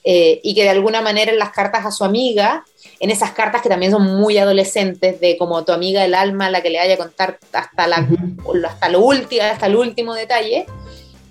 Eh, 0.04 0.40
y 0.44 0.54
que 0.54 0.64
de 0.64 0.70
alguna 0.70 1.02
manera 1.02 1.32
en 1.32 1.40
las 1.40 1.50
cartas 1.50 1.84
a 1.84 1.92
su 1.92 2.04
amiga, 2.04 2.64
en 3.00 3.10
esas 3.10 3.32
cartas 3.32 3.64
que 3.64 3.70
también 3.70 3.92
son 3.92 4.04
muy 4.04 4.38
adolescentes, 4.38 5.20
de 5.20 5.36
como 5.36 5.64
tu 5.64 5.72
amiga 5.72 6.04
del 6.04 6.14
alma, 6.14 6.52
la 6.52 6.62
que 6.62 6.70
le 6.70 6.80
haya 6.80 6.94
a 6.94 6.98
contar 6.98 7.40
hasta, 7.52 7.88
la, 7.88 8.08
hasta, 8.68 8.90
lo 8.90 9.00
último, 9.02 9.42
hasta 9.44 9.66
el 9.66 9.76
último 9.76 10.14
detalle, 10.14 10.68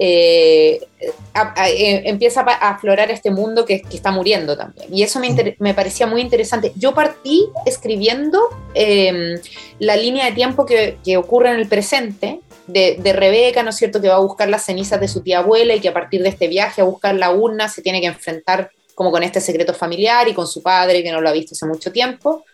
eh, 0.03 0.81
eh, 0.99 2.03
empieza 2.07 2.41
a 2.41 2.71
aflorar 2.71 3.11
este 3.11 3.31
mundo 3.31 3.67
que, 3.67 3.83
está 3.93 4.11
muriendo 4.11 4.57
también. 4.57 4.89
Y 4.91 5.03
eso 5.03 5.21
me, 5.21 5.75
parecía 5.75 6.07
muy 6.07 6.23
interesante. 6.23 6.73
Yo 6.77 6.95
partí 6.95 7.51
escribiendo 7.67 8.41
em, 8.73 9.39
la 9.79 9.97
línea 9.97 10.25
de 10.25 10.33
tiempo 10.33 10.65
que, 10.65 10.97
ocurre 11.19 11.51
en 11.51 11.57
el 11.57 11.69
presente, 11.69 12.41
de, 12.67 13.13
Rebeca, 13.13 13.63
¿no 13.63 13.71
es 13.71 13.77
cierto?, 13.77 14.01
que 14.01 14.09
va 14.09 14.15
a 14.15 14.21
buscar 14.21 14.49
las 14.49 14.65
cenizas 14.65 14.99
de 15.01 15.09
su 15.09 15.21
tía 15.21 15.41
abuela 15.41 15.75
y 15.75 15.81
que 15.81 15.89
a 15.89 15.93
partir 15.93 16.23
de 16.23 16.31
este 16.31 16.49
viaje 16.49 16.81
a 16.81 16.85
buscar 16.85 17.15
la 17.15 17.33
urna 17.33 17.69
se 17.69 17.83
tiene 17.83 18.01
que 18.01 18.07
enfrentar 18.07 18.71
como 18.95 19.11
con 19.11 19.23
este 19.23 19.41
secreto 19.41 19.75
familiar 19.75 20.29
y 20.29 20.35
con 20.35 20.47
su 20.47 20.63
padre 20.63 21.03
que 21.03 21.13
no 21.13 21.21
lo 21.21 21.29
ha 21.29 21.33
visto 21.33 21.55
hace 21.55 21.67
mucho 21.67 21.93
tiempo 21.93 22.45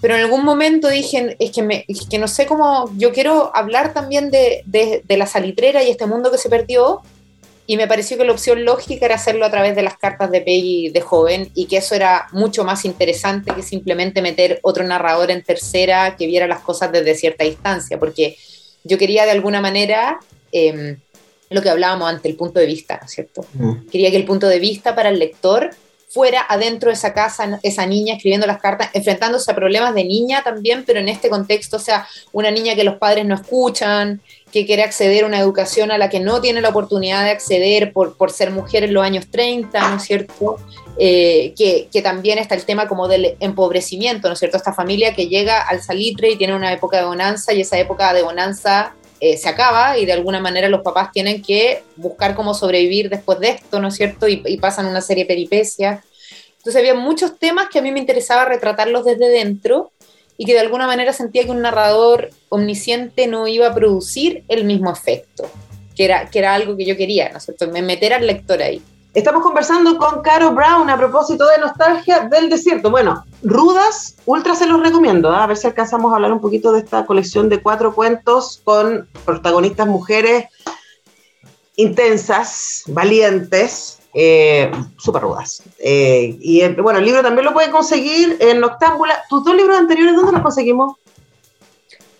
pero 0.00 0.14
en 0.14 0.22
algún 0.22 0.44
momento 0.44 0.88
dije, 0.88 1.36
es 1.38 1.50
que, 1.50 1.62
me, 1.62 1.86
que 2.10 2.18
no 2.18 2.28
sé 2.28 2.46
cómo, 2.46 2.90
yo 2.96 3.12
quiero 3.12 3.50
hablar 3.54 3.94
también 3.94 4.30
de, 4.30 4.62
de, 4.66 5.16
la 5.16 5.26
salitrera 5.26 5.82
y 5.82 5.90
este 5.90 6.06
mundo 6.06 6.30
que 6.30 6.38
se 6.38 6.50
perdió, 6.50 7.00
y 7.66 7.76
me 7.76 7.88
pareció 7.88 8.16
que 8.16 8.24
la 8.24 8.32
opción 8.32 8.64
lógica 8.64 9.06
era 9.06 9.16
hacerlo 9.16 9.44
a 9.44 9.50
través 9.50 9.74
de 9.74 9.82
las 9.82 9.96
cartas 9.96 10.30
de 10.30 10.40
Peggy 10.40 10.90
de 10.90 11.00
joven, 11.00 11.50
y 11.54 11.66
que 11.66 11.78
eso 11.78 11.94
era 11.94 12.28
mucho 12.32 12.64
más 12.64 12.84
interesante 12.84 13.52
que 13.54 13.62
simplemente 13.62 14.22
meter 14.22 14.60
otro 14.62 14.84
narrador 14.84 15.30
en 15.30 15.42
tercera 15.42 16.16
que 16.16 16.26
viera 16.26 16.46
las 16.46 16.60
cosas 16.60 16.92
desde 16.92 17.14
cierta 17.14 17.44
distancia, 17.44 17.98
porque 17.98 18.36
yo 18.84 18.98
quería 18.98 19.24
de 19.24 19.32
alguna 19.32 19.60
manera... 19.60 20.20
Em, 20.52 20.98
lo 21.48 21.62
que 21.62 21.70
hablábamos 21.70 22.08
ante 22.08 22.28
el 22.28 22.36
punto 22.36 22.58
de 22.58 22.66
vista, 22.66 22.98
¿no 23.00 23.06
es 23.06 23.12
cierto? 23.12 23.46
Mm. 23.54 23.88
Quería 23.90 24.10
que 24.10 24.16
el 24.16 24.24
punto 24.24 24.48
de 24.48 24.58
vista 24.58 24.94
para 24.96 25.10
el 25.10 25.18
lector 25.18 25.70
fuera 26.08 26.46
adentro 26.48 26.88
de 26.88 26.94
esa 26.94 27.12
casa, 27.12 27.58
esa 27.62 27.86
niña 27.86 28.14
escribiendo 28.14 28.46
las 28.46 28.60
cartas, 28.60 28.90
enfrentándose 28.92 29.50
a 29.50 29.54
problemas 29.54 29.94
de 29.94 30.04
niña 30.04 30.42
también, 30.42 30.84
pero 30.86 31.00
en 31.00 31.08
este 31.08 31.28
contexto, 31.28 31.76
o 31.76 31.80
sea, 31.80 32.06
una 32.32 32.50
niña 32.50 32.74
que 32.74 32.84
los 32.84 32.96
padres 32.96 33.26
no 33.26 33.34
escuchan, 33.34 34.20
que 34.52 34.64
quiere 34.64 34.82
acceder 34.82 35.24
a 35.24 35.26
una 35.26 35.40
educación 35.40 35.90
a 35.90 35.98
la 35.98 36.08
que 36.08 36.20
no 36.20 36.40
tiene 36.40 36.60
la 36.60 36.68
oportunidad 36.68 37.24
de 37.24 37.30
acceder 37.30 37.92
por, 37.92 38.16
por 38.16 38.30
ser 38.30 38.50
mujer 38.50 38.84
en 38.84 38.94
los 38.94 39.04
años 39.04 39.26
30, 39.30 39.90
¿no 39.90 39.96
es 39.96 40.02
cierto? 40.04 40.56
Eh, 40.98 41.52
que, 41.58 41.88
que, 41.92 42.00
también 42.00 42.38
está 42.38 42.54
el 42.54 42.64
tema 42.64 42.88
como 42.88 43.06
del 43.06 43.36
empobrecimiento, 43.40 44.28
¿no 44.28 44.34
es 44.34 44.38
cierto? 44.38 44.56
Esta 44.56 44.72
familia 44.72 45.14
que 45.14 45.28
llega 45.28 45.60
al 45.60 45.82
salitre 45.82 46.30
y 46.30 46.36
tiene 46.36 46.56
una 46.56 46.72
época 46.72 46.96
de 46.96 47.04
bonanza 47.04 47.52
y 47.52 47.60
esa 47.60 47.78
época 47.78 48.14
de 48.14 48.22
bonanza 48.22 48.94
eh, 49.18 49.38
se 49.38 49.48
acaba 49.48 49.98
y 49.98 50.04
de 50.04 50.12
alguna 50.12 50.40
manera 50.40 50.68
los 50.68 50.82
papás 50.82 51.10
tienen 51.10 51.42
que 51.42 51.82
buscar 51.96 52.34
cómo 52.34 52.52
sobrevivir 52.52 53.08
después 53.08 53.40
de 53.40 53.48
esto, 53.48 53.80
¿no 53.80 53.88
es 53.88 53.94
cierto? 53.94 54.28
Y, 54.28 54.56
pasan 54.58 54.86
una 54.86 55.00
serie 55.00 55.24
de 55.24 55.28
peripecias. 55.28 56.04
Entonces 56.58 56.76
había 56.76 56.94
muchos 56.94 57.38
temas 57.38 57.68
que 57.68 57.78
a 57.78 57.82
mí 57.82 57.92
me 57.92 58.00
interesaba 58.00 58.44
retratarlos 58.44 59.04
desde 59.04 59.28
dentro 59.28 59.92
y 60.36 60.44
que 60.44 60.52
de 60.52 60.60
alguna 60.60 60.86
manera 60.86 61.14
sentía 61.14 61.44
que 61.44 61.50
un 61.50 61.62
narrador 61.62 62.30
omnisciente 62.50 63.26
no 63.26 63.46
iba 63.46 63.68
a 63.68 63.74
producir 63.74 64.44
el 64.48 64.64
mismo 64.64 64.92
efecto, 64.92 65.50
que 65.94 66.04
era, 66.04 66.28
que 66.28 66.38
era 66.40 66.54
algo 66.54 66.76
que 66.76 66.84
yo 66.84 66.96
quería, 66.96 67.30
¿no 67.30 67.38
es 67.38 67.44
cierto? 67.44 67.68
Meter 67.68 68.12
al 68.12 68.26
lector 68.26 68.60
ahí. 68.60 68.82
Estamos 69.16 69.42
conversando 69.42 69.96
con 69.96 70.20
Caro 70.20 70.50
Brown 70.50 70.90
a 70.90 70.98
propósito 70.98 71.46
de 71.46 71.56
nostalgia 71.56 72.28
del 72.28 72.50
desierto. 72.50 72.90
Bueno, 72.90 73.24
rudas, 73.42 74.14
ultra 74.26 74.54
se 74.54 74.66
los 74.66 74.78
recomiendo. 74.78 75.30
¿ah? 75.30 75.44
A 75.44 75.46
ver 75.46 75.56
si 75.56 75.66
alcanzamos 75.66 76.12
a 76.12 76.16
hablar 76.16 76.34
un 76.34 76.40
poquito 76.42 76.70
de 76.70 76.80
esta 76.80 77.06
colección 77.06 77.48
de 77.48 77.62
cuatro 77.62 77.94
cuentos 77.94 78.60
con 78.62 79.08
protagonistas 79.24 79.86
mujeres 79.86 80.44
intensas, 81.76 82.82
valientes, 82.88 84.00
eh, 84.12 84.70
súper 84.98 85.22
rudas. 85.22 85.62
Eh, 85.78 86.36
y 86.38 86.68
bueno, 86.74 86.98
el 86.98 87.06
libro 87.06 87.22
también 87.22 87.46
lo 87.46 87.54
pueden 87.54 87.70
conseguir 87.70 88.36
en 88.40 88.60
Noctámbula. 88.60 89.22
¿Tus 89.30 89.42
dos 89.42 89.56
libros 89.56 89.78
anteriores 89.78 90.14
dónde 90.14 90.32
los 90.32 90.42
conseguimos? 90.42 90.96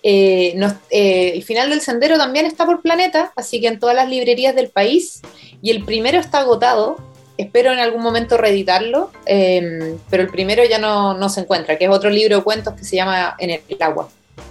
Eh, 0.08 1.34
el 1.34 1.42
final 1.42 1.68
del 1.68 1.80
sendero 1.80 2.16
también 2.16 2.46
está 2.46 2.64
por 2.64 2.80
Planeta, 2.80 3.32
así 3.34 3.60
que 3.60 3.66
en 3.66 3.80
todas 3.80 3.96
las 3.96 4.08
librerías 4.08 4.54
del 4.54 4.68
país. 4.68 5.20
Y 5.60 5.72
el 5.72 5.84
primero 5.84 6.20
está 6.20 6.38
agotado. 6.38 6.96
Espero 7.36 7.72
en 7.72 7.80
algún 7.80 8.02
momento 8.02 8.36
reeditarlo, 8.36 9.10
em, 9.26 9.98
pero 10.08 10.22
el 10.22 10.30
primero 10.30 10.62
ya 10.64 10.78
no, 10.78 11.28
se 11.28 11.40
encuentra, 11.40 11.76
que 11.76 11.86
es 11.86 11.90
otro 11.90 12.08
libro 12.08 12.36
de 12.36 12.42
cuentos 12.44 12.74
que 12.74 12.84
se 12.84 12.96
llama 12.96 13.34
En 13.38 13.50
el 13.50 13.60
agua. 13.80 14.08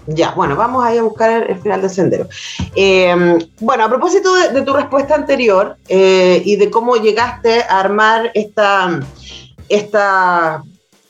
Ya, 0.08 0.32
bueno, 0.32 0.56
vamos 0.58 0.86
ahí 0.86 0.98
a 0.98 1.02
buscar 1.04 1.50
el, 1.50 1.58
final 1.60 1.82
del 1.82 1.90
sendero. 1.90 2.28
Em, 2.76 3.40
bueno, 3.62 3.86
a 3.86 3.90
propósito 3.90 4.36
de, 4.36 4.62
tu 4.62 4.74
respuesta 4.74 5.16
anterior 5.16 5.78
eh, 5.88 6.42
y 6.44 6.58
de 6.58 6.70
cómo 6.70 6.98
llegaste 6.98 7.64
a 7.64 7.80
armar 7.80 8.30
esta, 8.34 9.00
esta 9.70 10.62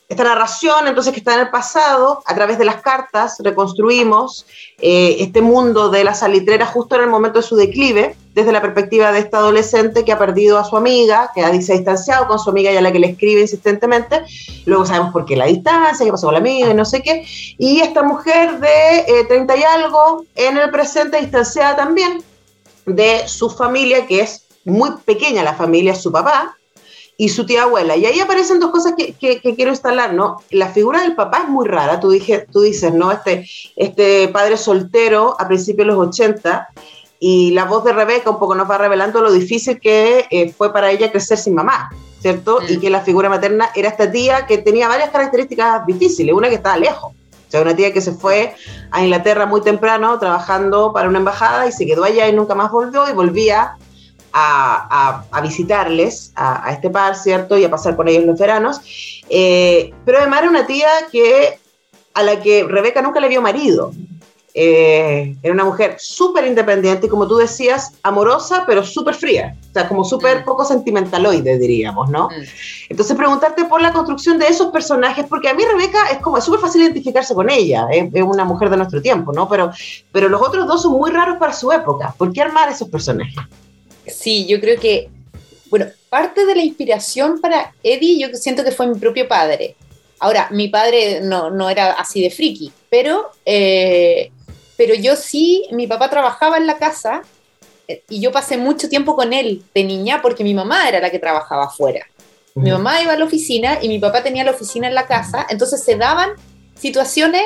esta 0.07 0.23
narración, 0.23 0.87
entonces, 0.87 1.13
que 1.13 1.19
está 1.19 1.33
en 1.33 1.41
el 1.41 1.49
pasado, 1.49 2.21
a 2.25 2.35
través 2.35 2.59
de 2.59 2.65
las 2.65 2.81
cartas, 2.81 3.37
reconstruimos 3.39 4.45
eh, 4.79 5.17
este 5.19 5.41
mundo 5.41 5.89
de 5.89 6.03
la 6.03 6.13
salitrera 6.13 6.67
justo 6.67 6.95
en 6.95 7.01
el 7.01 7.09
momento 7.09 7.39
de 7.39 7.47
su 7.47 7.55
declive, 7.55 8.15
desde 8.35 8.51
la 8.51 8.61
perspectiva 8.61 9.11
de 9.11 9.19
esta 9.19 9.37
adolescente 9.37 10.05
que 10.05 10.11
ha 10.11 10.19
perdido 10.19 10.59
a 10.59 10.63
su 10.63 10.77
amiga, 10.77 11.31
que 11.33 11.41
se 11.61 11.73
ha 11.73 11.75
distanciado 11.77 12.27
con 12.27 12.37
su 12.37 12.51
amiga 12.51 12.71
y 12.71 12.77
a 12.77 12.81
la 12.81 12.91
que 12.91 12.99
le 12.99 13.07
escribe 13.07 13.41
insistentemente. 13.41 14.21
Luego 14.65 14.85
sabemos 14.85 15.11
por 15.11 15.25
qué 15.25 15.35
la 15.35 15.45
distancia, 15.45 16.05
qué 16.05 16.11
pasó 16.11 16.27
con 16.27 16.33
la 16.33 16.39
amiga 16.39 16.69
y 16.69 16.73
no 16.75 16.85
sé 16.85 17.01
qué. 17.01 17.25
Y 17.57 17.79
esta 17.79 18.03
mujer 18.03 18.59
de 18.59 18.99
eh, 18.99 19.25
30 19.27 19.57
y 19.57 19.63
algo, 19.63 20.25
en 20.35 20.57
el 20.57 20.69
presente, 20.69 21.19
distanciada 21.19 21.77
también 21.77 22.23
de 22.85 23.27
su 23.27 23.49
familia, 23.49 24.05
que 24.05 24.21
es 24.21 24.45
muy 24.65 24.91
pequeña 25.03 25.43
la 25.43 25.55
familia, 25.55 25.95
su 25.95 26.11
papá, 26.11 26.55
y 27.17 27.29
su 27.29 27.45
tía 27.45 27.63
abuela. 27.63 27.95
Y 27.95 28.05
ahí 28.05 28.19
aparecen 28.19 28.59
dos 28.59 28.71
cosas 28.71 28.93
que, 28.97 29.15
quiero 29.15 29.71
instalar, 29.71 30.13
¿no? 30.13 30.37
La 30.49 30.69
figura 30.69 31.01
del 31.01 31.15
papá 31.15 31.43
es 31.43 31.49
muy 31.49 31.67
rara, 31.67 31.99
tú, 31.99 32.09
dije, 32.09 32.45
tú 32.51 32.61
dices, 32.61 32.93
¿no? 32.93 33.11
Este, 33.11 33.47
este 33.75 34.27
padre 34.29 34.57
soltero 34.57 35.35
a 35.39 35.47
principios 35.47 35.87
de 35.87 35.93
los 35.93 36.07
80 36.07 36.67
y 37.19 37.51
la 37.51 37.65
voz 37.65 37.83
de 37.83 37.93
Rebeca 37.93 38.29
un 38.29 38.39
poco 38.39 38.55
nos 38.55 38.69
va 38.69 38.77
revelando 38.77 39.21
lo 39.21 39.31
difícil 39.31 39.79
que 39.79 40.25
eh, 40.29 40.51
fue 40.51 40.73
para 40.73 40.91
ella 40.91 41.11
crecer 41.11 41.37
sin 41.37 41.55
mamá, 41.55 41.89
¿cierto? 42.19 42.59
Y 42.67 42.77
mm. 42.77 42.81
que 42.81 42.89
la 42.89 43.01
figura 43.01 43.29
materna 43.29 43.69
era 43.75 43.89
esta 43.89 44.11
tía 44.11 44.45
que 44.45 44.57
tenía 44.57 44.87
varias 44.87 45.09
características 45.09 45.85
difíciles, 45.85 46.35
una 46.35 46.49
que 46.49 46.55
estaba 46.55 46.77
lejos, 46.77 47.13
O 47.13 47.51
sea, 47.51 47.61
una 47.61 47.75
tía 47.75 47.93
que 47.93 48.01
se 48.01 48.11
fue 48.11 48.53
a 48.91 49.03
Inglaterra 49.03 49.45
muy 49.45 49.61
temprano 49.61 50.19
trabajando 50.19 50.91
para 50.91 51.07
una 51.07 51.19
embajada 51.19 51.65
y 51.67 51.71
se 51.71 51.85
quedó 51.85 52.03
allá 52.03 52.27
y 52.27 52.33
nunca 52.33 52.55
más 52.55 52.71
volvió 52.71 53.09
y 53.09 53.13
volvía 53.13 53.77
a, 54.37 55.41
visitarles 55.41 56.33
a, 56.35 56.71
este 56.71 56.89
par, 56.89 57.15
¿cierto? 57.15 57.57
Y 57.57 57.63
a 57.63 57.69
pasar 57.69 57.95
con 57.95 58.07
ellos 58.07 58.25
los 58.25 58.37
veranos. 58.37 58.81
Eh, 59.29 59.93
pero 60.03 60.19
además 60.19 60.41
era 60.41 60.49
una 60.49 60.67
tía 60.67 60.89
que, 61.11 61.57
a 62.13 62.23
la 62.23 62.41
que 62.41 62.65
Rebeca 62.65 63.01
nunca 63.01 63.19
le 63.19 63.29
vio 63.29 63.41
marido. 63.41 63.93
Eh, 64.57 65.35
era 65.43 65.53
una 65.53 65.65
mujer 65.65 65.97
súper 65.99 66.47
independiente 66.47 67.07
y 67.07 67.09
como 67.09 67.27
tú 67.27 67.35
decías, 67.35 67.93
amorosa, 68.03 68.63
pero 68.65 68.85
súper 68.85 69.13
fría. 69.13 69.55
O 69.69 69.73
sea, 69.73 69.87
como 69.87 70.05
súper 70.05 70.41
mm. 70.41 70.45
poco 70.45 70.63
sentimentaloide, 70.63 71.57
diríamos, 71.57 72.09
¿no? 72.09 72.29
Mm. 72.29 72.43
Entonces, 72.89 73.17
preguntarte 73.17 73.65
por 73.65 73.81
la 73.81 73.91
construcción 73.91 74.39
de 74.39 74.47
esos 74.47 74.67
personajes, 74.67 75.25
porque 75.29 75.49
a 75.49 75.53
mí 75.53 75.63
Rebeca 75.63 76.09
es 76.09 76.19
como 76.19 76.39
súper 76.39 76.61
fácil 76.61 76.83
identificarse 76.83 77.35
con 77.35 77.49
ella, 77.49 77.87
es, 77.91 78.09
una 78.23 78.45
mujer 78.45 78.69
de 78.69 78.77
nuestro 78.77 79.01
tiempo, 79.01 79.33
¿no? 79.33 79.47
Pero, 79.49 79.71
pero 80.13 80.29
los 80.29 80.41
otros 80.41 80.67
dos 80.67 80.81
son 80.81 80.93
muy 80.93 81.11
raros 81.11 81.37
para 81.37 81.51
su 81.51 81.71
época. 81.73 82.15
¿Por 82.17 82.31
qué 82.31 82.41
armar 82.41 82.69
esos 82.69 82.87
personajes? 82.87 83.35
Sí, 84.07 84.45
yo 84.45 84.59
creo 84.59 84.79
que, 84.79 85.09
bueno, 85.69 85.87
parte 86.09 86.45
de 86.45 86.55
la 86.55 86.61
inspiración 86.61 87.39
para 87.41 87.73
Eddie, 87.83 88.19
yo 88.19 88.29
siento 88.35 88.63
que 88.63 88.71
fue 88.71 88.87
mi 88.87 88.99
propio 88.99 89.27
padre. 89.27 89.75
Ahora, 90.19 90.47
mi 90.51 90.69
padre 90.69 91.21
no, 91.21 91.49
no 91.49 91.69
era 91.69 91.91
así 91.93 92.21
de 92.21 92.29
friki, 92.29 92.71
pero 92.89 93.31
eh, 93.45 94.31
pero 94.77 94.93
yo 94.93 95.15
sí, 95.15 95.67
mi 95.71 95.87
papá 95.87 96.09
trabajaba 96.09 96.57
en 96.57 96.67
la 96.67 96.77
casa 96.77 97.21
eh, 97.87 98.03
y 98.09 98.19
yo 98.19 98.31
pasé 98.31 98.57
mucho 98.57 98.89
tiempo 98.89 99.15
con 99.15 99.33
él 99.33 99.63
de 99.73 99.83
niña 99.83 100.21
porque 100.21 100.43
mi 100.43 100.53
mamá 100.53 100.87
era 100.87 100.99
la 100.99 101.09
que 101.09 101.19
trabajaba 101.19 101.65
afuera. 101.65 102.05
Mi 102.55 102.71
mamá 102.71 103.01
iba 103.01 103.11
a 103.11 103.17
la 103.17 103.25
oficina 103.25 103.79
y 103.81 103.89
mi 103.89 103.99
papá 103.99 104.23
tenía 104.23 104.45
la 104.45 104.51
oficina 104.51 104.87
en 104.87 104.95
la 104.95 105.07
casa, 105.07 105.45
entonces 105.49 105.83
se 105.83 105.97
daban 105.97 106.29
situaciones 106.79 107.41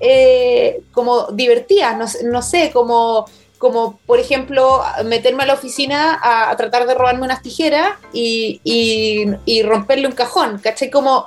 eh, 0.00 0.80
como 0.92 1.26
divertidas, 1.32 2.22
no, 2.24 2.40
sé, 2.40 2.70
como, 2.72 3.26
como 3.58 3.98
por 4.06 4.20
ejemplo 4.20 4.82
meterme 5.04 5.42
a 5.42 5.46
la 5.46 5.54
oficina 5.54 6.18
a, 6.22 6.56
tratar 6.56 6.86
de 6.86 6.94
robarme 6.94 7.24
unas 7.24 7.42
tijeras 7.42 7.90
y, 8.12 8.60
y, 8.64 9.62
romperle 9.62 10.06
un 10.06 10.14
cajón, 10.14 10.58
¿cachai? 10.58 10.90
Como 10.90 11.26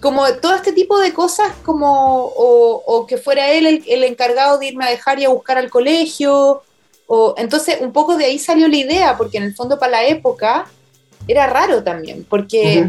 como 0.00 0.26
todo 0.34 0.54
este 0.54 0.72
tipo 0.72 0.98
de 0.98 1.12
cosas, 1.12 1.52
como, 1.62 2.24
o, 2.24 3.06
que 3.06 3.18
fuera 3.18 3.50
él 3.50 3.84
el, 3.86 4.04
encargado 4.04 4.58
de 4.58 4.68
irme 4.68 4.86
a 4.86 4.90
dejar 4.90 5.18
y 5.18 5.26
a 5.26 5.28
buscar 5.28 5.58
al 5.58 5.68
colegio, 5.68 6.62
o, 7.06 7.34
entonces 7.36 7.76
un 7.80 7.92
poco 7.92 8.16
de 8.16 8.24
ahí 8.24 8.38
salió 8.38 8.66
la 8.66 8.76
idea, 8.76 9.18
porque 9.18 9.36
en 9.36 9.44
el 9.44 9.54
fondo 9.54 9.78
para 9.78 9.92
la 9.92 10.04
época 10.04 10.66
era 11.28 11.46
raro 11.46 11.82
también, 11.82 12.24
porque 12.28 12.88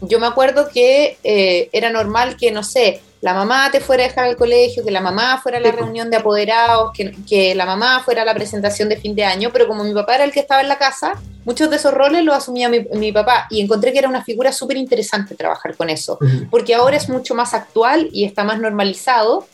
yo 0.00 0.18
me 0.18 0.26
acuerdo 0.26 0.68
que 0.68 1.18
eh, 1.22 1.68
era 1.72 1.90
normal 1.90 2.36
que, 2.36 2.50
no 2.50 2.64
sé, 2.64 3.02
la 3.22 3.34
mamá 3.34 3.70
te 3.70 3.80
fuera 3.80 4.04
a 4.04 4.08
dejar 4.08 4.24
al 4.24 4.36
colegio, 4.36 4.84
que 4.84 4.90
la 4.90 5.00
mamá 5.00 5.40
fuera 5.40 5.58
a 5.58 5.60
la 5.60 5.70
reunión 5.70 6.10
de 6.10 6.16
apoderados, 6.16 6.90
que, 6.92 7.14
que, 7.26 7.54
la 7.54 7.64
mamá 7.64 8.02
fuera 8.04 8.22
a 8.22 8.24
la 8.24 8.34
presentación 8.34 8.88
de 8.88 8.96
fin 8.96 9.14
de 9.14 9.24
año, 9.24 9.50
pero 9.52 9.68
como 9.68 9.84
mi 9.84 9.94
papá 9.94 10.16
era 10.16 10.24
el 10.24 10.32
que 10.32 10.40
estaba 10.40 10.60
en 10.60 10.66
la 10.66 10.76
casa, 10.76 11.14
muchos 11.44 11.70
de 11.70 11.76
esos 11.76 11.94
roles 11.94 12.24
los 12.24 12.34
asumía 12.34 12.68
mi, 12.68 13.12
papá 13.12 13.46
y 13.48 13.60
encontré 13.60 13.92
que 13.92 14.00
era 14.00 14.08
una 14.08 14.24
figura 14.24 14.52
súper 14.52 14.76
interesante 14.76 15.36
trabajar 15.36 15.76
con 15.76 15.88
eso, 15.88 16.18
porque 16.50 16.74
ahora 16.74 16.96
es 16.96 17.08
mucho 17.08 17.36
más 17.36 17.54
actual 17.54 18.08
y 18.12 18.24
está 18.24 18.42
más 18.42 18.58
normalizado, 18.58 19.46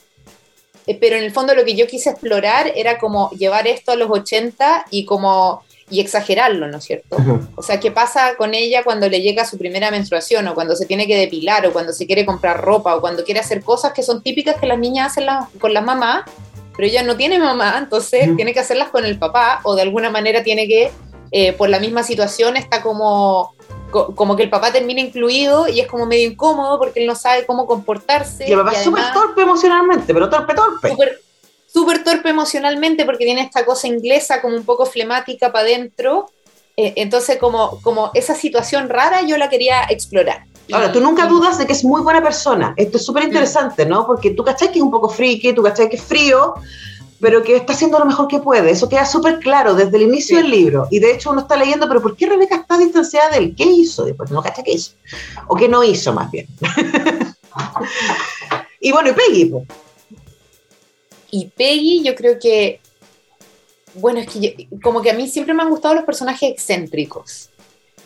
eh, 0.86 0.96
pero 0.98 1.16
en 1.16 1.24
el 1.24 1.30
fondo 1.30 1.54
lo 1.54 1.66
que 1.66 1.74
yo 1.74 1.86
quise 1.86 2.08
explorar 2.08 2.72
era 2.74 2.98
como 2.98 3.28
llevar 3.32 3.66
esto 3.66 3.92
a 3.92 3.96
los 3.96 4.10
80 4.10 4.86
y 4.90 5.04
como 5.04 5.62
y 5.90 6.00
exagerarlo, 6.00 6.68
¿no 6.68 6.78
es 6.78 6.84
cierto? 6.84 7.16
O 7.56 7.62
sea, 7.62 7.80
¿qué 7.80 7.90
pasa 7.90 8.34
con 8.36 8.54
ella 8.54 8.82
cuando 8.84 9.08
le 9.08 9.20
llega 9.20 9.44
su 9.44 9.58
primera 9.58 9.90
menstruación 9.90 10.46
o 10.48 10.54
cuando 10.54 10.76
se 10.76 10.86
tiene 10.86 11.06
que 11.06 11.16
depilar 11.16 11.66
o 11.66 11.72
cuando 11.72 11.92
se 11.92 12.06
quiere 12.06 12.26
comprar 12.26 12.60
ropa 12.60 12.94
o 12.96 13.00
cuando 13.00 13.24
quiere 13.24 13.40
hacer 13.40 13.62
cosas 13.62 13.92
que 13.92 14.02
son 14.02 14.22
típicas 14.22 14.56
que 14.56 14.66
las 14.66 14.78
niñas 14.78 15.12
hacen 15.12 15.26
con 15.58 15.72
las 15.72 15.84
mamás, 15.84 16.24
pero 16.76 16.86
ella 16.86 17.02
no 17.02 17.16
tiene 17.16 17.38
mamá, 17.38 17.76
entonces 17.78 18.34
tiene 18.36 18.52
que 18.52 18.60
hacerlas 18.60 18.90
con 18.90 19.04
el 19.04 19.18
papá 19.18 19.60
o 19.64 19.74
de 19.74 19.82
alguna 19.82 20.10
manera 20.10 20.42
tiene 20.42 20.68
que, 20.68 20.90
eh, 21.32 21.52
por 21.54 21.68
la 21.68 21.80
misma 21.80 22.02
situación, 22.02 22.56
está 22.56 22.82
como 22.82 23.54
como 23.90 24.36
que 24.36 24.42
el 24.42 24.50
papá 24.50 24.70
termina 24.70 25.00
incluido 25.00 25.66
y 25.66 25.80
es 25.80 25.86
como 25.86 26.04
medio 26.04 26.28
incómodo 26.28 26.78
porque 26.78 27.00
él 27.00 27.06
no 27.06 27.14
sabe 27.14 27.46
cómo 27.46 27.66
comportarse. 27.66 28.46
Y 28.46 28.52
el 28.52 28.58
papá 28.58 28.72
es 28.72 28.84
súper 28.84 29.02
torpe 29.14 29.40
emocionalmente, 29.40 30.12
pero 30.12 30.28
torpe, 30.28 30.52
torpe 30.52 31.18
súper 31.72 32.02
torpe 32.02 32.30
emocionalmente 32.30 33.04
porque 33.04 33.24
tiene 33.24 33.42
esta 33.42 33.64
cosa 33.64 33.86
inglesa 33.86 34.40
como 34.40 34.56
un 34.56 34.64
poco 34.64 34.86
flemática 34.86 35.52
para 35.52 35.66
adentro. 35.66 36.30
Eh, 36.76 36.94
entonces, 36.96 37.38
como, 37.38 37.80
como 37.82 38.10
esa 38.14 38.34
situación 38.34 38.88
rara, 38.88 39.22
yo 39.22 39.36
la 39.36 39.48
quería 39.48 39.82
explorar. 39.90 40.44
Ahora, 40.72 40.92
tú 40.92 41.00
nunca 41.00 41.26
dudas 41.26 41.58
de 41.58 41.66
que 41.66 41.72
es 41.72 41.84
muy 41.84 42.02
buena 42.02 42.22
persona. 42.22 42.74
Esto 42.76 42.98
es 42.98 43.04
súper 43.04 43.24
interesante, 43.24 43.86
¿no? 43.86 44.06
Porque 44.06 44.32
tú 44.32 44.44
cachai 44.44 44.70
que 44.70 44.78
es 44.78 44.82
un 44.82 44.90
poco 44.90 45.08
friki, 45.08 45.54
tú 45.54 45.62
cachai 45.62 45.88
que 45.88 45.96
es 45.96 46.02
frío, 46.02 46.54
pero 47.20 47.42
que 47.42 47.56
está 47.56 47.72
haciendo 47.72 47.98
lo 47.98 48.04
mejor 48.04 48.28
que 48.28 48.38
puede. 48.38 48.70
Eso 48.70 48.88
queda 48.88 49.06
súper 49.06 49.38
claro 49.38 49.74
desde 49.74 49.96
el 49.96 50.04
inicio 50.04 50.36
del 50.36 50.50
libro. 50.50 50.86
Y 50.90 50.98
de 50.98 51.12
hecho 51.12 51.30
uno 51.30 51.40
está 51.40 51.56
leyendo, 51.56 51.88
pero 51.88 52.02
¿por 52.02 52.16
qué 52.16 52.26
Rebeca 52.26 52.56
está 52.56 52.76
distanciada 52.76 53.30
del 53.30 53.56
qué 53.56 53.64
hizo? 53.64 54.04
Después 54.04 54.30
no 54.30 54.42
cachai 54.42 54.64
qué 54.64 54.72
hizo. 54.72 54.92
O 55.46 55.56
qué 55.56 55.68
no 55.68 55.82
hizo, 55.82 56.12
más 56.12 56.30
bien. 56.30 56.46
y 58.80 58.92
bueno, 58.92 59.10
y 59.10 59.12
Peggy, 59.12 59.44
pues. 59.46 59.64
Y 61.30 61.46
Peggy, 61.46 62.02
yo 62.02 62.14
creo 62.14 62.38
que, 62.38 62.80
bueno, 63.94 64.20
es 64.20 64.28
que 64.28 64.68
como 64.82 65.02
que 65.02 65.10
a 65.10 65.14
mí 65.14 65.28
siempre 65.28 65.54
me 65.54 65.62
han 65.62 65.70
gustado 65.70 65.94
los 65.94 66.04
personajes 66.04 66.50
excéntricos. 66.50 67.50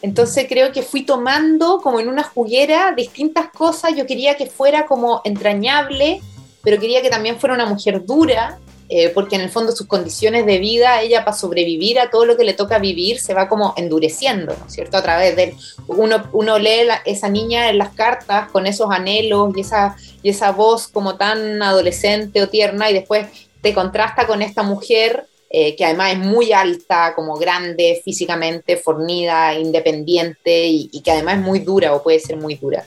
Entonces 0.03 0.47
creo 0.49 0.73
que 0.73 0.83
fui 0.83 1.05
tomando 1.05 1.81
como 1.81 2.01
en 2.01 2.09
una 2.09 2.25
juguera 2.25 2.93
distintas 2.97 3.51
cosas. 3.51 3.95
Yo 3.97 4.05
quería 4.05 4.37
que 4.37 4.47
fuera 4.47 4.87
como 4.87 5.21
entrañable, 5.25 6.21
pero 6.63 6.81
quería 6.81 7.03
que 7.03 7.11
también 7.11 7.39
fuera 7.39 7.55
una 7.55 7.67
mujer 7.67 8.05
dura, 8.05 8.59
eh, 8.95 9.09
porque 9.09 9.37
en 9.37 9.41
el 9.41 9.49
fondo 9.49 9.73
sus 9.73 9.87
condiciones 9.87 10.45
de 10.45 10.59
vida, 10.59 11.01
ella 11.01 11.25
para 11.25 11.35
sobrevivir 11.35 11.99
a 11.99 12.11
todo 12.11 12.27
lo 12.27 12.37
que 12.37 12.45
le 12.45 12.53
toca 12.53 12.79
vivir, 12.79 13.19
se 13.21 13.33
va 13.33 13.49
como 13.49 13.73
endureciendo, 13.79 14.55
¿no 14.55 14.67
es 14.67 14.75
cierto? 14.75 14.99
A 14.99 15.03
través 15.03 15.35
de 15.35 15.55
uno, 15.87 16.29
uno 16.35 16.59
lee 16.59 16.89
esa 17.07 17.31
niña 17.31 17.71
en 17.71 17.79
las 17.79 17.95
cartas 17.95 18.51
con 18.51 18.67
esos 18.67 18.91
anhelos 18.91 19.55
y 19.57 19.63
esa, 19.63 19.97
y 20.23 20.29
esa 20.29 20.53
voz 20.53 20.89
como 20.89 21.17
tan 21.17 21.63
adolescente 21.63 22.43
o 22.43 22.51
tierna 22.51 22.91
y 22.91 22.93
después 22.93 23.29
te 23.63 23.73
contrasta 23.73 24.27
con 24.27 24.43
esta 24.43 24.63
mujer 24.63 25.25
eh, 25.49 25.75
que 25.75 25.87
además 25.87 26.13
es 26.13 26.19
muy 26.19 26.53
alta, 26.53 27.15
como 27.15 27.39
grande 27.39 27.99
físicamente, 28.05 28.77
fornida, 28.77 29.55
independiente 29.59 30.67
y, 30.67 31.01
que 31.01 31.13
además 31.13 31.37
es 31.39 31.41
muy 31.41 31.61
dura 31.61 31.95
o 31.95 32.03
puede 32.03 32.21
ser 32.21 32.37
muy 32.37 32.57
dura. 32.57 32.85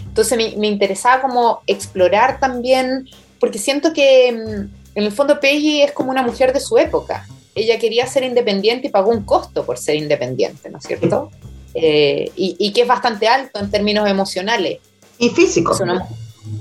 Entonces 0.00 0.36
me, 0.36 0.54
me 0.58 0.66
interesaba 0.66 1.22
como 1.22 1.62
explorar 1.66 2.40
también, 2.40 3.08
porque 3.40 3.58
siento 3.58 3.94
que 3.94 4.32
mm, 4.32 4.85
en 4.96 5.04
el 5.04 5.12
fondo 5.12 5.38
Peggy 5.38 5.82
es 5.82 5.92
como 5.92 6.10
una 6.10 6.22
mujer 6.22 6.52
de 6.54 6.58
su 6.58 6.78
época. 6.78 7.26
Ella 7.54 7.78
quería 7.78 8.06
ser 8.06 8.24
independiente 8.24 8.88
y 8.88 8.90
pagó 8.90 9.10
un 9.10 9.24
costo 9.24 9.64
por 9.64 9.78
ser 9.78 9.94
independiente, 9.96 10.70
¿no 10.70 10.78
es 10.78 10.84
cierto? 10.84 11.30
Eh, 11.74 12.32
y, 12.34 12.72
que 12.72 12.82
es 12.82 12.88
bastante 12.88 13.28
alto 13.28 13.60
en 13.60 13.70
términos 13.70 14.08
emocionales. 14.08 14.78
Y 15.18 15.28
físicos. 15.28 15.82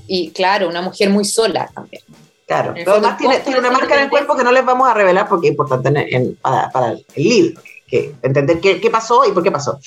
y 0.06 0.32
claro, 0.32 0.68
una 0.68 0.82
mujer 0.82 1.10
muy 1.10 1.24
sola 1.24 1.70
también. 1.74 2.04
Claro, 2.46 2.74
además 2.86 3.18
tiene, 3.18 3.58
una 3.58 3.72
marca 3.72 3.96
en 3.96 4.04
el 4.04 4.10
cuerpo 4.10 4.36
que 4.36 4.44
no 4.44 4.52
les 4.52 4.66
vamos 4.66 4.88
a 4.88 4.94
revelar 4.94 5.28
porque 5.30 5.48
es 5.48 5.52
importante 5.52 6.36
para, 6.42 6.70
para 6.70 6.92
el 6.92 7.06
libro 7.16 7.62
que 7.88 8.16
entender 8.22 8.60
qué, 8.60 8.82
qué, 8.82 8.90
pasó 8.90 9.26
y 9.26 9.32
por 9.32 9.44
qué 9.44 9.52
pasó. 9.52 9.80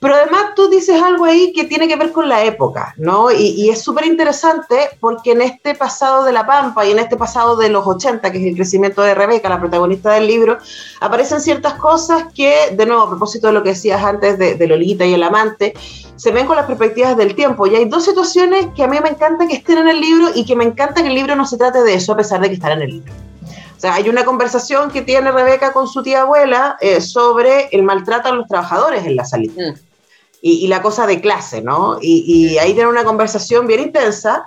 Pero 0.00 0.14
además 0.14 0.54
tú 0.54 0.68
dices 0.68 1.00
algo 1.00 1.24
ahí 1.24 1.52
que 1.52 1.64
tiene 1.64 1.88
que 1.88 1.96
ver 1.96 2.12
con 2.12 2.28
la 2.28 2.44
época, 2.44 2.94
¿no? 2.96 3.30
Y, 3.30 3.48
y 3.56 3.70
es 3.70 3.82
súper 3.82 4.06
interesante 4.06 4.76
porque 5.00 5.32
en 5.32 5.42
este 5.42 5.74
pasado 5.74 6.24
de 6.24 6.32
la 6.32 6.46
Pampa 6.46 6.86
y 6.86 6.92
en 6.92 6.98
este 6.98 7.16
pasado 7.16 7.56
de 7.56 7.68
los 7.68 7.86
80, 7.86 8.32
que 8.32 8.38
es 8.38 8.46
el 8.46 8.54
crecimiento 8.54 9.02
de 9.02 9.14
Rebeca, 9.14 9.48
la 9.48 9.60
protagonista 9.60 10.12
del 10.12 10.26
libro, 10.26 10.58
aparecen 11.00 11.40
ciertas 11.40 11.74
cosas 11.74 12.24
que, 12.34 12.70
de 12.72 12.86
nuevo, 12.86 13.02
a 13.02 13.08
propósito 13.08 13.48
de 13.48 13.52
lo 13.52 13.62
que 13.62 13.70
decías 13.70 14.02
antes 14.02 14.38
de, 14.38 14.54
de 14.54 14.66
Lolita 14.66 15.04
y 15.04 15.14
el 15.14 15.22
amante, 15.22 15.74
se 16.16 16.30
ven 16.30 16.46
con 16.46 16.56
las 16.56 16.66
perspectivas 16.66 17.16
del 17.16 17.34
tiempo. 17.34 17.66
Y 17.66 17.76
hay 17.76 17.84
dos 17.84 18.04
situaciones 18.04 18.68
que 18.74 18.82
a 18.82 18.88
mí 18.88 18.98
me 19.02 19.10
encanta 19.10 19.46
que 19.46 19.54
estén 19.54 19.78
en 19.78 19.88
el 19.88 20.00
libro 20.00 20.28
y 20.34 20.44
que 20.44 20.56
me 20.56 20.64
encanta 20.64 21.02
que 21.02 21.08
el 21.08 21.14
libro 21.14 21.36
no 21.36 21.46
se 21.46 21.58
trate 21.58 21.82
de 21.82 21.94
eso, 21.94 22.12
a 22.12 22.16
pesar 22.16 22.40
de 22.40 22.48
que 22.48 22.54
están 22.54 22.72
en 22.72 22.82
el 22.82 22.90
libro. 22.90 23.25
O 23.76 23.80
sea, 23.80 23.94
hay 23.94 24.08
una 24.08 24.24
conversación 24.24 24.90
que 24.90 25.02
tiene 25.02 25.30
Rebeca 25.30 25.72
con 25.72 25.86
su 25.86 26.02
tía 26.02 26.22
abuela 26.22 26.76
eh, 26.80 27.00
sobre 27.00 27.68
el 27.72 27.82
maltrato 27.82 28.28
a 28.28 28.32
los 28.32 28.48
trabajadores 28.48 29.04
en 29.04 29.16
la 29.16 29.24
salida. 29.24 29.52
Mm. 29.54 29.74
Y, 30.42 30.68
la 30.68 30.80
cosa 30.80 31.08
de 31.08 31.20
clase, 31.20 31.60
¿no? 31.60 31.98
Y, 32.00 32.56
ahí 32.58 32.72
tiene 32.72 32.88
una 32.88 33.02
conversación 33.02 33.66
bien 33.66 33.80
intensa 33.80 34.44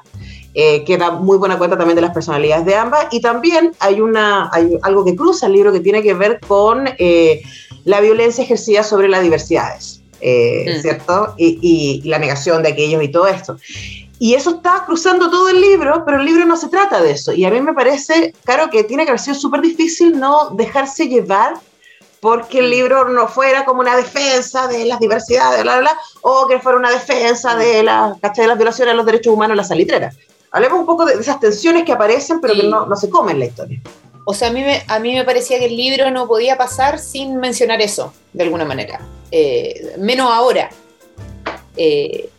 eh, 0.54 0.86
que 0.86 0.98
da 0.98 1.12
muy 1.12 1.38
buena 1.38 1.58
cuenta 1.58 1.78
también 1.78 1.96
de 1.96 2.02
las 2.02 2.14
personalidades 2.14 2.66
de 2.66 2.76
ambas. 2.76 3.08
Y 3.12 3.20
también 3.20 3.74
hay, 3.80 4.00
una, 4.00 4.50
hay 4.54 4.80
algo 4.82 5.04
que 5.04 5.16
cruza 5.16 5.48
el 5.48 5.54
libro 5.54 5.74
que 5.74 5.82
tiene 5.82 6.02
que 6.02 6.14
ver 6.14 6.40
con 6.40 6.88
eh, 7.00 7.42
la 7.84 8.00
violencia 8.00 8.46
ejercida 8.46 8.82
sobre 8.84 9.10
las 9.10 9.24
diversidades, 9.24 10.02
mm. 10.22 10.82
¿cierto? 10.82 11.34
Y, 11.38 11.60
y, 11.62 12.08
la 12.08 12.18
negación 12.18 12.64
de 12.64 12.70
aquellos 12.70 13.04
y 13.04 13.10
todo 13.10 13.28
esto. 13.28 13.58
Y 14.20 14.34
eso 14.34 14.58
está 14.58 14.84
cruzando 14.86 15.30
todo 15.30 15.48
el 15.48 15.62
libro, 15.62 16.04
pero 16.06 16.20
el 16.20 16.26
libro 16.26 16.46
no 16.46 16.58
se 16.58 16.68
trata 16.68 17.02
de 17.02 17.12
eso. 17.12 17.32
Y 17.32 17.46
a 17.46 17.50
mí 17.50 17.62
me 17.62 17.74
parece, 17.74 18.34
claro, 18.44 18.70
que 18.70 18.84
tiene 18.84 19.06
que 19.06 19.12
haber 19.12 19.22
sido 19.22 19.36
súper 19.36 19.62
difícil 19.62 20.20
no 20.20 20.50
dejarse 20.52 21.08
llevar 21.08 21.54
porque 22.20 22.60
el 22.60 22.70
libro 22.70 23.08
no 23.08 23.30
fuera 23.30 23.64
como 23.64 23.80
una 23.80 23.96
defensa 23.96 24.68
de 24.68 24.86
las 24.86 25.00
diversidades, 25.00 25.64
bla, 25.64 25.80
bla, 25.80 25.92
bla, 25.92 26.02
o 26.22 26.48
que 26.48 26.60
fuera 26.60 26.78
una 26.78 26.92
defensa 26.92 27.56
de, 27.56 27.82
la, 27.82 28.18
de 28.22 28.48
las 28.48 28.58
violaciones 28.58 28.92
de 28.92 28.98
los 28.98 29.06
derechos 29.06 29.34
humanos 29.34 29.52
en 29.52 29.58
la 29.58 29.64
salitrera. 29.64 30.12
Hablemos 30.52 30.80
un 30.80 30.86
poco 30.86 31.06
de 31.06 31.14
esas 31.14 31.40
tensiones 31.40 31.86
que 31.86 31.94
aparecen, 31.94 32.42
pero 32.42 32.56
que 32.56 32.64
no, 32.64 32.86
no, 32.86 32.96
se 32.98 33.10
comen 33.10 33.40
la 33.40 33.46
historia. 33.46 33.80
O 34.26 34.34
sea, 34.34 34.50
a 34.50 34.52
mí, 34.52 34.62
me, 34.62 34.84
a 34.88 35.00
mí 35.00 35.14
me 35.14 35.24
parecía 35.24 35.60
que 35.60 35.66
el 35.66 35.78
libro 35.78 36.12
no 36.12 36.28
podía 36.28 36.58
pasar 36.58 37.00
sin 37.00 37.38
mencionar 37.38 37.82
eso, 37.82 38.14
de 38.34 38.44
alguna 38.44 38.66
manera. 38.66 39.00
Eh, 39.32 39.96
menos 39.98 40.30
ahora. 40.30 40.70
Eh, 41.78 42.30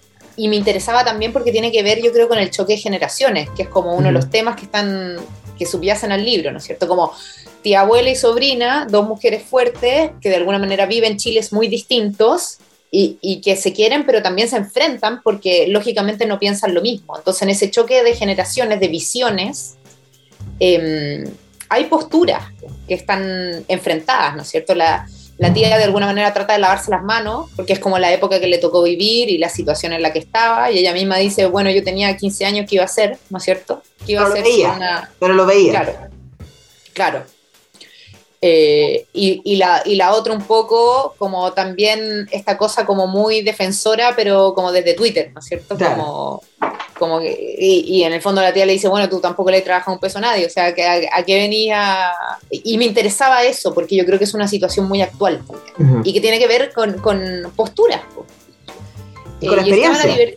y 0.41 0.49
me 0.49 0.57
interesaba 0.57 1.05
también 1.05 1.35
porque 1.35 1.53
tiene 1.53 1.71
que 1.71 1.83
ver, 1.83 2.01
yo 2.03 2.13
creo, 2.13 2.27
con 2.27 2.39
el 2.39 2.51
choque 2.51 2.73
de 2.73 2.79
generaciones, 2.79 3.51
que 3.51 3.65
es 3.65 3.69
como 3.69 3.95
uno 3.95 4.07
de 4.07 4.13
los 4.13 4.31
temas 4.31 4.57
que 4.57 4.63
están 4.63 5.19
que 5.59 5.67
subyacen 5.67 6.13
al 6.13 6.25
libro, 6.25 6.51
¿no 6.51 6.57
es 6.57 6.65
cierto? 6.65 6.89
Como 6.89 7.13
tía 7.61 7.83
abuela 7.83 8.09
y 8.09 8.17
sobrina, 8.17 8.87
dos 8.89 9.07
mujeres 9.07 9.43
fuertes 9.43 10.13
que 10.23 10.31
de 10.31 10.37
alguna 10.37 10.59
manera 10.59 10.87
viven 10.87 11.19
chiles 11.19 11.53
muy 11.53 11.69
distintos 11.69 12.57
y, 12.91 13.19
y, 13.21 13.43
que 13.43 13.55
se 13.55 13.75
quieren, 13.75 14.07
pero 14.07 14.23
también 14.23 14.49
se 14.49 14.57
enfrentan 14.57 15.21
porque 15.23 15.67
lógicamente 15.69 16.25
no 16.25 16.39
piensan 16.39 16.73
lo 16.73 16.81
mismo. 16.81 17.19
Entonces, 17.19 17.43
en 17.43 17.51
ese 17.51 17.71
choque 17.71 18.03
de 18.03 18.15
generaciones, 18.15 18.81
de 18.81 18.89
visiones, 18.89 19.75
eh, 20.59 21.31
hay 21.69 21.85
posturas 21.85 22.45
que 22.89 22.95
están 22.95 23.63
enfrentadas, 23.69 24.35
¿no 24.37 24.43
es 24.43 24.49
cierto? 24.49 24.75
La, 24.75 25.07
la 25.41 25.55
tía 25.55 25.79
de 25.79 25.85
alguna 25.85 26.05
manera 26.05 26.35
trata 26.35 26.53
de 26.53 26.59
lavarse 26.59 26.91
las 26.91 27.03
manos, 27.03 27.49
porque 27.57 27.73
es 27.73 27.79
como 27.79 27.99
la 27.99 28.13
época 28.13 28.39
que 28.39 28.47
le 28.47 28.59
tocó 28.59 28.83
vivir 28.83 29.31
y 29.31 29.39
la 29.39 29.49
situación 29.49 29.95
en 29.95 30.03
la 30.03 30.13
que 30.13 30.19
estaba, 30.19 30.71
y 30.71 30.79
ella 30.79 30.93
misma 30.93 31.17
dice, 31.17 31.47
bueno, 31.47 31.71
yo 31.71 31.83
tenía 31.83 32.15
15 32.15 32.45
años, 32.45 32.67
¿qué 32.69 32.75
iba 32.75 32.83
a 32.83 32.85
hacer? 32.85 33.17
¿No 33.31 33.39
es 33.39 33.45
cierto? 33.45 33.83
¿Qué 34.05 34.13
iba 34.13 34.25
pero 34.25 34.35
a 34.35 34.37
lo 34.37 34.45
veía, 34.45 34.73
una... 34.73 35.11
pero 35.19 35.33
lo 35.33 35.47
veía. 35.47 35.71
Claro, 35.71 35.93
claro. 36.93 37.25
Eh, 38.43 39.07
y, 39.15 39.41
y, 39.43 39.57
la, 39.57 39.83
y 39.87 39.95
la 39.95 40.13
otra 40.13 40.35
un 40.35 40.43
poco 40.43 41.15
como 41.17 41.53
también 41.55 42.29
esta 42.33 42.59
cosa 42.59 42.85
como 42.85 43.07
muy 43.07 43.41
defensora, 43.41 44.13
pero 44.15 44.53
como 44.53 44.73
desde 44.73 44.93
Twitter, 44.93 45.31
¿no 45.33 45.41
es 45.41 45.47
cierto? 45.47 45.75
Claro. 45.75 45.97
Como, 45.97 46.43
como 47.01 47.19
que, 47.19 47.57
y, 47.59 47.81
y, 47.97 48.05
en 48.05 48.13
el 48.13 48.21
fondo 48.23 48.41
la 48.41 48.53
tía 48.53 48.65
le 48.65 48.75
dice, 48.75 48.87
bueno, 48.87 49.09
tú 49.09 49.19
tampoco 49.21 49.51
le 49.51 49.63
trabajas 49.63 49.93
un 49.93 49.99
peso 49.99 50.19
a 50.19 50.21
nadie, 50.21 50.47
o 50.47 50.51
sea, 50.51 50.73
que 50.73 50.85
a, 50.87 51.01
a 51.13 51.23
qué 51.25 51.35
venía... 51.37 52.13
Y 52.51 52.79
me 52.79 52.85
interesaba 52.85 53.43
eso, 53.43 53.75
porque 53.75 53.97
yo 53.97 54.05
creo 54.05 54.19
que 54.19 54.25
es 54.27 54.35
una 54.35 54.47
situación 54.47 54.87
muy 54.87 55.03
actual 55.03 55.43
Uh 55.79 55.83
-huh. 55.83 56.03
y 56.05 56.13
que 56.13 56.21
tiene 56.21 56.39
que 56.39 56.47
ver 56.47 56.73
con, 56.73 56.99
con 57.01 57.19
posturas. 57.57 58.03
Y 59.41 59.47
con 59.49 59.59
eh, 59.59 59.63
experiencia. 59.63 60.11
Y 60.11 60.37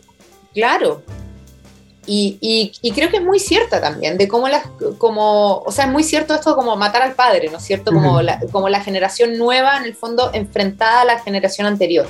claro, 0.54 1.02
y, 2.06 2.38
y, 2.40 2.72
y, 2.82 2.92
creo 2.92 3.10
que 3.10 3.16
es 3.18 3.22
muy 3.22 3.38
cierta 3.38 3.80
también, 3.80 4.18
de 4.18 4.28
cómo 4.28 4.48
las, 4.48 4.64
como, 4.98 5.58
o 5.58 5.72
sea, 5.72 5.86
es 5.86 5.90
muy 5.90 6.02
cierto 6.02 6.34
esto 6.34 6.54
como 6.54 6.76
matar 6.76 7.02
al 7.02 7.14
padre, 7.14 7.48
¿no 7.50 7.58
es 7.58 7.64
cierto? 7.64 7.92
Como, 7.92 8.14
uh 8.14 8.18
-huh. 8.18 8.22
la, 8.22 8.40
como 8.52 8.68
la 8.68 8.80
generación 8.80 9.38
nueva, 9.38 9.78
en 9.78 9.84
el 9.84 9.94
fondo, 9.94 10.30
enfrentada 10.32 11.02
a 11.02 11.04
la 11.04 11.18
generación 11.20 11.66
anterior. 11.66 12.06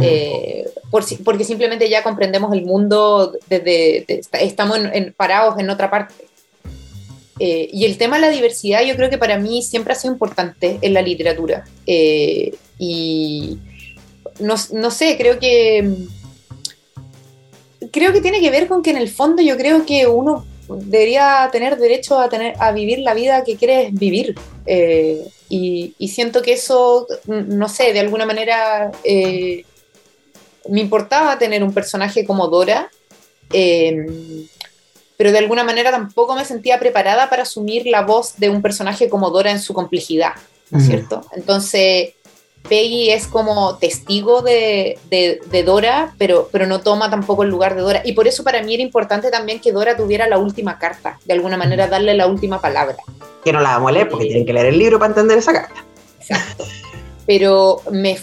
Eh, 0.00 0.68
por, 0.90 1.04
porque 1.22 1.44
simplemente 1.44 1.88
ya 1.88 2.02
comprendemos 2.02 2.52
el 2.54 2.64
mundo 2.64 3.36
desde, 3.48 4.04
de, 4.06 4.22
estamos 4.40 4.78
en, 4.78 4.94
en, 4.94 5.12
parados 5.12 5.58
en 5.58 5.68
otra 5.70 5.90
parte. 5.90 6.14
Eh, 7.38 7.68
y 7.72 7.84
el 7.86 7.98
tema 7.98 8.16
de 8.16 8.22
la 8.22 8.30
diversidad 8.30 8.84
yo 8.84 8.94
creo 8.94 9.10
que 9.10 9.18
para 9.18 9.38
mí 9.38 9.62
siempre 9.62 9.92
ha 9.92 9.96
sido 9.96 10.12
importante 10.12 10.78
en 10.80 10.94
la 10.94 11.02
literatura. 11.02 11.64
Eh, 11.86 12.54
y 12.78 13.58
no, 14.38 14.54
no 14.72 14.90
sé, 14.90 15.16
creo 15.18 15.38
que 15.38 16.06
creo 17.90 18.12
que 18.12 18.20
tiene 18.20 18.40
que 18.40 18.50
ver 18.50 18.68
con 18.68 18.82
que 18.82 18.90
en 18.90 18.96
el 18.96 19.08
fondo 19.08 19.42
yo 19.42 19.56
creo 19.56 19.84
que 19.84 20.06
uno 20.06 20.46
debería 20.68 21.48
tener 21.52 21.76
derecho 21.76 22.18
a, 22.18 22.28
tener, 22.28 22.54
a 22.58 22.72
vivir 22.72 23.00
la 23.00 23.14
vida 23.14 23.44
que 23.44 23.56
quieres 23.56 23.92
vivir. 23.92 24.34
Eh, 24.66 25.26
y, 25.48 25.94
y, 25.98 26.08
siento 26.08 26.40
que 26.40 26.52
eso, 26.54 27.06
no 27.26 27.68
sé, 27.68 27.92
de 27.92 28.00
alguna 28.00 28.24
manera 28.24 28.90
eh, 29.04 29.64
me 30.68 30.80
importaba 30.80 31.38
tener 31.38 31.62
un 31.62 31.72
personaje 31.72 32.24
como 32.24 32.48
Dora, 32.48 32.90
eh, 33.52 34.06
pero 35.16 35.32
de 35.32 35.38
alguna 35.38 35.64
manera 35.64 35.90
tampoco 35.90 36.34
me 36.34 36.44
sentía 36.44 36.78
preparada 36.78 37.28
para 37.30 37.42
asumir 37.42 37.86
la 37.86 38.02
voz 38.02 38.36
de 38.38 38.50
un 38.50 38.62
personaje 38.62 39.08
como 39.08 39.30
Dora 39.30 39.50
en 39.50 39.60
su 39.60 39.74
complejidad, 39.74 40.32
¿no 40.70 40.78
es 40.78 40.84
uh 40.84 40.86
-huh. 40.86 40.90
cierto? 40.90 41.20
Entonces 41.36 42.14
Peggy 42.68 43.10
es 43.10 43.26
como 43.26 43.76
testigo 43.76 44.42
de, 44.42 44.98
de, 45.10 45.40
de, 45.50 45.62
Dora, 45.64 46.14
pero, 46.18 46.48
pero 46.52 46.66
no 46.66 46.80
toma 46.80 47.10
tampoco 47.10 47.42
el 47.42 47.50
lugar 47.50 47.74
de 47.74 47.82
Dora. 47.82 48.02
Y 48.04 48.12
por 48.12 48.28
eso 48.28 48.44
para 48.44 48.62
mí 48.62 48.74
era 48.74 48.82
importante 48.82 49.30
también 49.30 49.60
que 49.60 49.72
Dora 49.72 49.96
tuviera 49.96 50.28
la 50.28 50.38
última 50.38 50.78
carta, 50.78 51.18
de 51.24 51.34
alguna 51.34 51.56
manera 51.56 51.88
darle 51.88 52.14
la 52.14 52.26
última 52.26 52.60
palabra. 52.60 52.96
Que 53.44 53.52
no 53.52 53.60
la 53.60 53.70
vamos 53.70 53.90
a 53.90 53.92
leer 53.92 54.08
porque 54.08 54.26
eh, 54.26 54.28
tienen 54.28 54.46
que 54.46 54.52
leer 54.52 54.66
el 54.66 54.78
libro 54.78 54.98
para 54.98 55.10
entender 55.10 55.38
esa 55.38 55.52
carta. 55.52 55.84
Exacto. 56.20 56.64
Pero 57.26 57.82
me, 57.90 58.16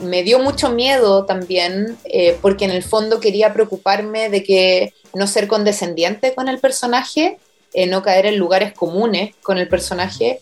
me 0.00 0.22
dio 0.22 0.38
mucho 0.38 0.70
miedo 0.70 1.24
también, 1.24 1.96
eh, 2.04 2.38
porque 2.42 2.64
en 2.64 2.70
el 2.70 2.82
fondo 2.82 3.20
quería 3.20 3.52
preocuparme 3.52 4.28
de 4.28 4.42
que 4.42 4.94
no 5.14 5.26
ser 5.26 5.48
condescendiente 5.48 6.34
con 6.34 6.48
el 6.48 6.58
personaje, 6.58 7.38
eh, 7.72 7.86
no 7.86 8.02
caer 8.02 8.26
en 8.26 8.38
lugares 8.38 8.72
comunes 8.72 9.34
con 9.42 9.58
el 9.58 9.68
personaje 9.68 10.38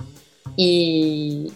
y, 0.57 1.53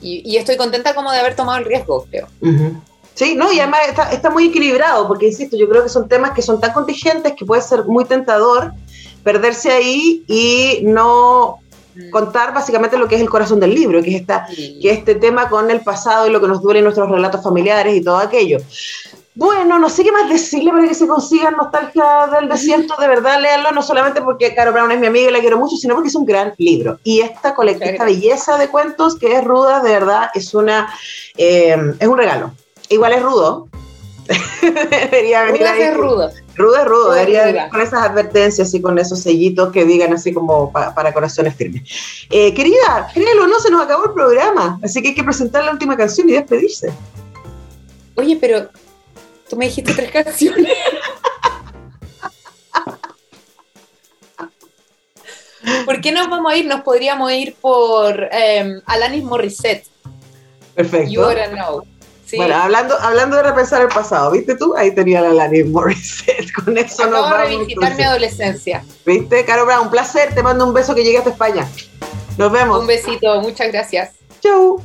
y, 0.00 0.22
y, 0.24 0.36
estoy 0.36 0.56
contenta 0.56 0.94
como 0.94 1.12
de 1.12 1.18
haber 1.18 1.36
tomado 1.36 1.58
el 1.58 1.64
riesgo, 1.64 2.06
creo. 2.10 2.28
Uh 2.40 2.48
-huh. 2.48 2.80
Sí, 3.14 3.34
no, 3.34 3.52
y 3.52 3.60
además 3.60 3.80
está, 3.88 4.10
está, 4.10 4.30
muy 4.30 4.46
equilibrado, 4.46 5.06
porque 5.06 5.26
insisto, 5.26 5.56
yo 5.56 5.68
creo 5.68 5.82
que 5.82 5.90
son 5.90 6.08
temas 6.08 6.32
que 6.32 6.42
son 6.42 6.60
tan 6.60 6.72
contingentes 6.72 7.34
que 7.34 7.44
puede 7.44 7.60
ser 7.60 7.84
muy 7.84 8.04
tentador 8.04 8.72
perderse 9.22 9.70
ahí 9.70 10.24
y 10.26 10.80
no. 10.82 11.58
Contar 12.10 12.54
básicamente 12.54 12.98
lo 12.98 13.08
que 13.08 13.16
es 13.16 13.20
el 13.20 13.30
corazón 13.30 13.60
del 13.60 13.74
libro, 13.74 14.02
que 14.02 14.14
es, 14.14 14.20
esta, 14.20 14.46
que 14.46 14.90
este 14.90 15.14
tema 15.14 15.48
con 15.48 15.70
el 15.70 15.80
pasado 15.80 16.26
y 16.26 16.30
lo 16.30 16.40
que 16.40 16.48
nos 16.48 16.62
duele 16.62 16.80
en 16.80 16.84
nuestros 16.84 17.10
relatos 17.10 17.42
familiares 17.42 17.96
y 17.96 18.02
todo 18.02 18.16
aquello. 18.16 18.58
Bueno, 19.34 19.78
no 19.78 19.88
sé 19.88 20.04
qué 20.04 20.12
más 20.12 20.28
decirle 20.28 20.70
para 20.70 20.86
que 20.86 20.94
se 20.94 21.06
consigan 21.06 21.56
nostalgia 21.56 22.28
del 22.38 22.50
desierto, 22.50 22.94
de 23.00 23.08
verdad, 23.08 23.40
léanlo, 23.40 23.72
no 23.72 23.80
solamente 23.82 24.20
porque 24.20 24.54
Caro 24.54 24.72
Brown 24.72 24.92
es 24.92 25.00
mi 25.00 25.06
amiga 25.06 25.30
y 25.30 25.32
la 25.32 25.40
quiero 25.40 25.58
mucho, 25.58 25.76
sino 25.76 25.94
porque 25.94 26.08
es 26.08 26.14
un 26.14 26.26
gran 26.26 26.52
libro. 26.58 26.98
Y 27.02 27.20
esta 27.20 27.54
esta 27.66 28.04
belleza 28.04 28.58
de 28.58 28.68
cuentos 28.68 29.18
que 29.18 29.34
es 29.34 29.42
ruda, 29.42 29.80
de 29.80 29.90
verdad, 29.90 30.30
es 30.34 30.52
una 30.52 30.92
eh, 31.38 31.94
es 31.98 32.08
un 32.08 32.18
regalo. 32.18 32.52
Igual 32.90 33.12
es 33.14 33.22
rudo. 33.22 33.68
debería 34.62 35.44
venir. 35.44 35.62
Es 35.62 35.96
rudo. 35.96 36.30
Rudo 36.62 36.76
es 36.76 36.84
rudo, 36.86 37.12
debería 37.12 37.68
con 37.68 37.80
esas 37.80 38.02
advertencias 38.02 38.72
y 38.72 38.80
con 38.80 38.98
esos 38.98 39.20
sellitos 39.20 39.72
que 39.72 39.84
digan 39.84 40.12
así 40.12 40.32
como 40.32 40.72
pa, 40.72 40.94
para 40.94 41.12
corazones 41.12 41.54
firmes. 41.54 41.82
Eh, 42.30 42.54
querida, 42.54 43.08
créelo, 43.12 43.46
no 43.46 43.60
se 43.60 43.70
nos 43.70 43.82
acabó 43.82 44.06
el 44.06 44.12
programa, 44.12 44.78
así 44.82 45.02
que 45.02 45.08
hay 45.08 45.14
que 45.14 45.24
presentar 45.24 45.64
la 45.64 45.72
última 45.72 45.96
canción 45.96 46.28
y 46.28 46.32
despedirse. 46.32 46.92
Oye, 48.14 48.38
pero 48.40 48.68
Tú 49.52 49.58
me 49.58 49.66
dijiste 49.66 49.92
tres 49.92 50.10
canciones. 50.10 50.72
¿Por 55.84 56.00
qué 56.00 56.10
nos 56.10 56.30
vamos 56.30 56.50
a 56.50 56.56
ir? 56.56 56.64
Nos 56.64 56.80
podríamos 56.80 57.30
ir 57.32 57.54
por 57.56 58.14
um, 58.18 58.80
Alanis 58.86 59.22
Morissette. 59.22 59.84
Perfecto. 60.74 61.10
You 61.10 61.20
Know. 61.52 61.84
¿Sí? 62.32 62.38
Bueno, 62.38 62.56
hablando, 62.56 62.98
hablando 62.98 63.36
de 63.36 63.42
repensar 63.42 63.82
el 63.82 63.88
pasado, 63.88 64.30
¿viste 64.30 64.56
tú? 64.56 64.74
Ahí 64.74 64.94
tenía 64.94 65.20
la 65.20 65.28
Alanis 65.32 65.66
Morissette. 65.66 66.50
Con 66.64 66.78
eso 66.78 67.02
Acabo 67.02 67.10
nos 67.20 67.30
vamos. 67.30 67.46
de 67.50 67.56
revisitar 67.56 67.94
mi 67.94 68.02
adolescencia. 68.04 68.84
¿Viste? 69.04 69.44
Caro 69.44 69.66
Brown, 69.66 69.82
un 69.82 69.90
placer. 69.90 70.34
Te 70.34 70.42
mando 70.42 70.66
un 70.66 70.72
beso 70.72 70.94
que 70.94 71.04
llegaste 71.04 71.28
a 71.28 71.32
España. 71.32 71.68
Nos 72.38 72.50
vemos. 72.50 72.80
Un 72.80 72.86
besito. 72.86 73.38
Muchas 73.42 73.68
gracias. 73.70 74.12
Chau. 74.42 74.82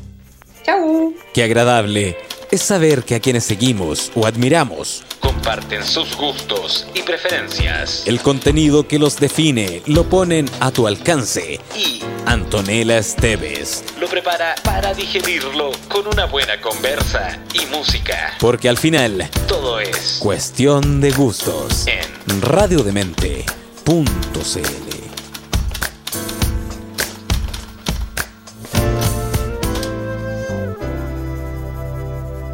Chau. 0.65 1.13
Qué 1.33 1.43
agradable 1.43 2.17
es 2.51 2.61
saber 2.61 3.03
que 3.03 3.15
a 3.15 3.21
quienes 3.21 3.45
seguimos 3.45 4.11
o 4.13 4.25
admiramos 4.27 5.05
comparten 5.19 5.85
sus 5.85 6.15
gustos 6.15 6.87
y 6.93 7.01
preferencias. 7.03 8.03
El 8.05 8.21
contenido 8.21 8.87
que 8.87 8.99
los 8.99 9.17
define 9.17 9.81
lo 9.85 10.05
ponen 10.05 10.49
a 10.59 10.71
tu 10.71 10.87
alcance. 10.87 11.59
Y 11.75 12.01
Antonella 12.25 12.97
Esteves 12.97 13.83
lo 13.99 14.07
prepara 14.07 14.55
para 14.63 14.93
digerirlo 14.93 15.71
con 15.87 16.07
una 16.07 16.25
buena 16.25 16.59
conversa 16.61 17.39
y 17.53 17.65
música. 17.67 18.33
Porque 18.39 18.69
al 18.69 18.77
final 18.77 19.29
todo 19.47 19.79
es 19.79 20.17
cuestión 20.19 21.01
de 21.01 21.11
gustos 21.11 21.85
en 21.87 22.41
radiodemente.cl. 22.41 24.86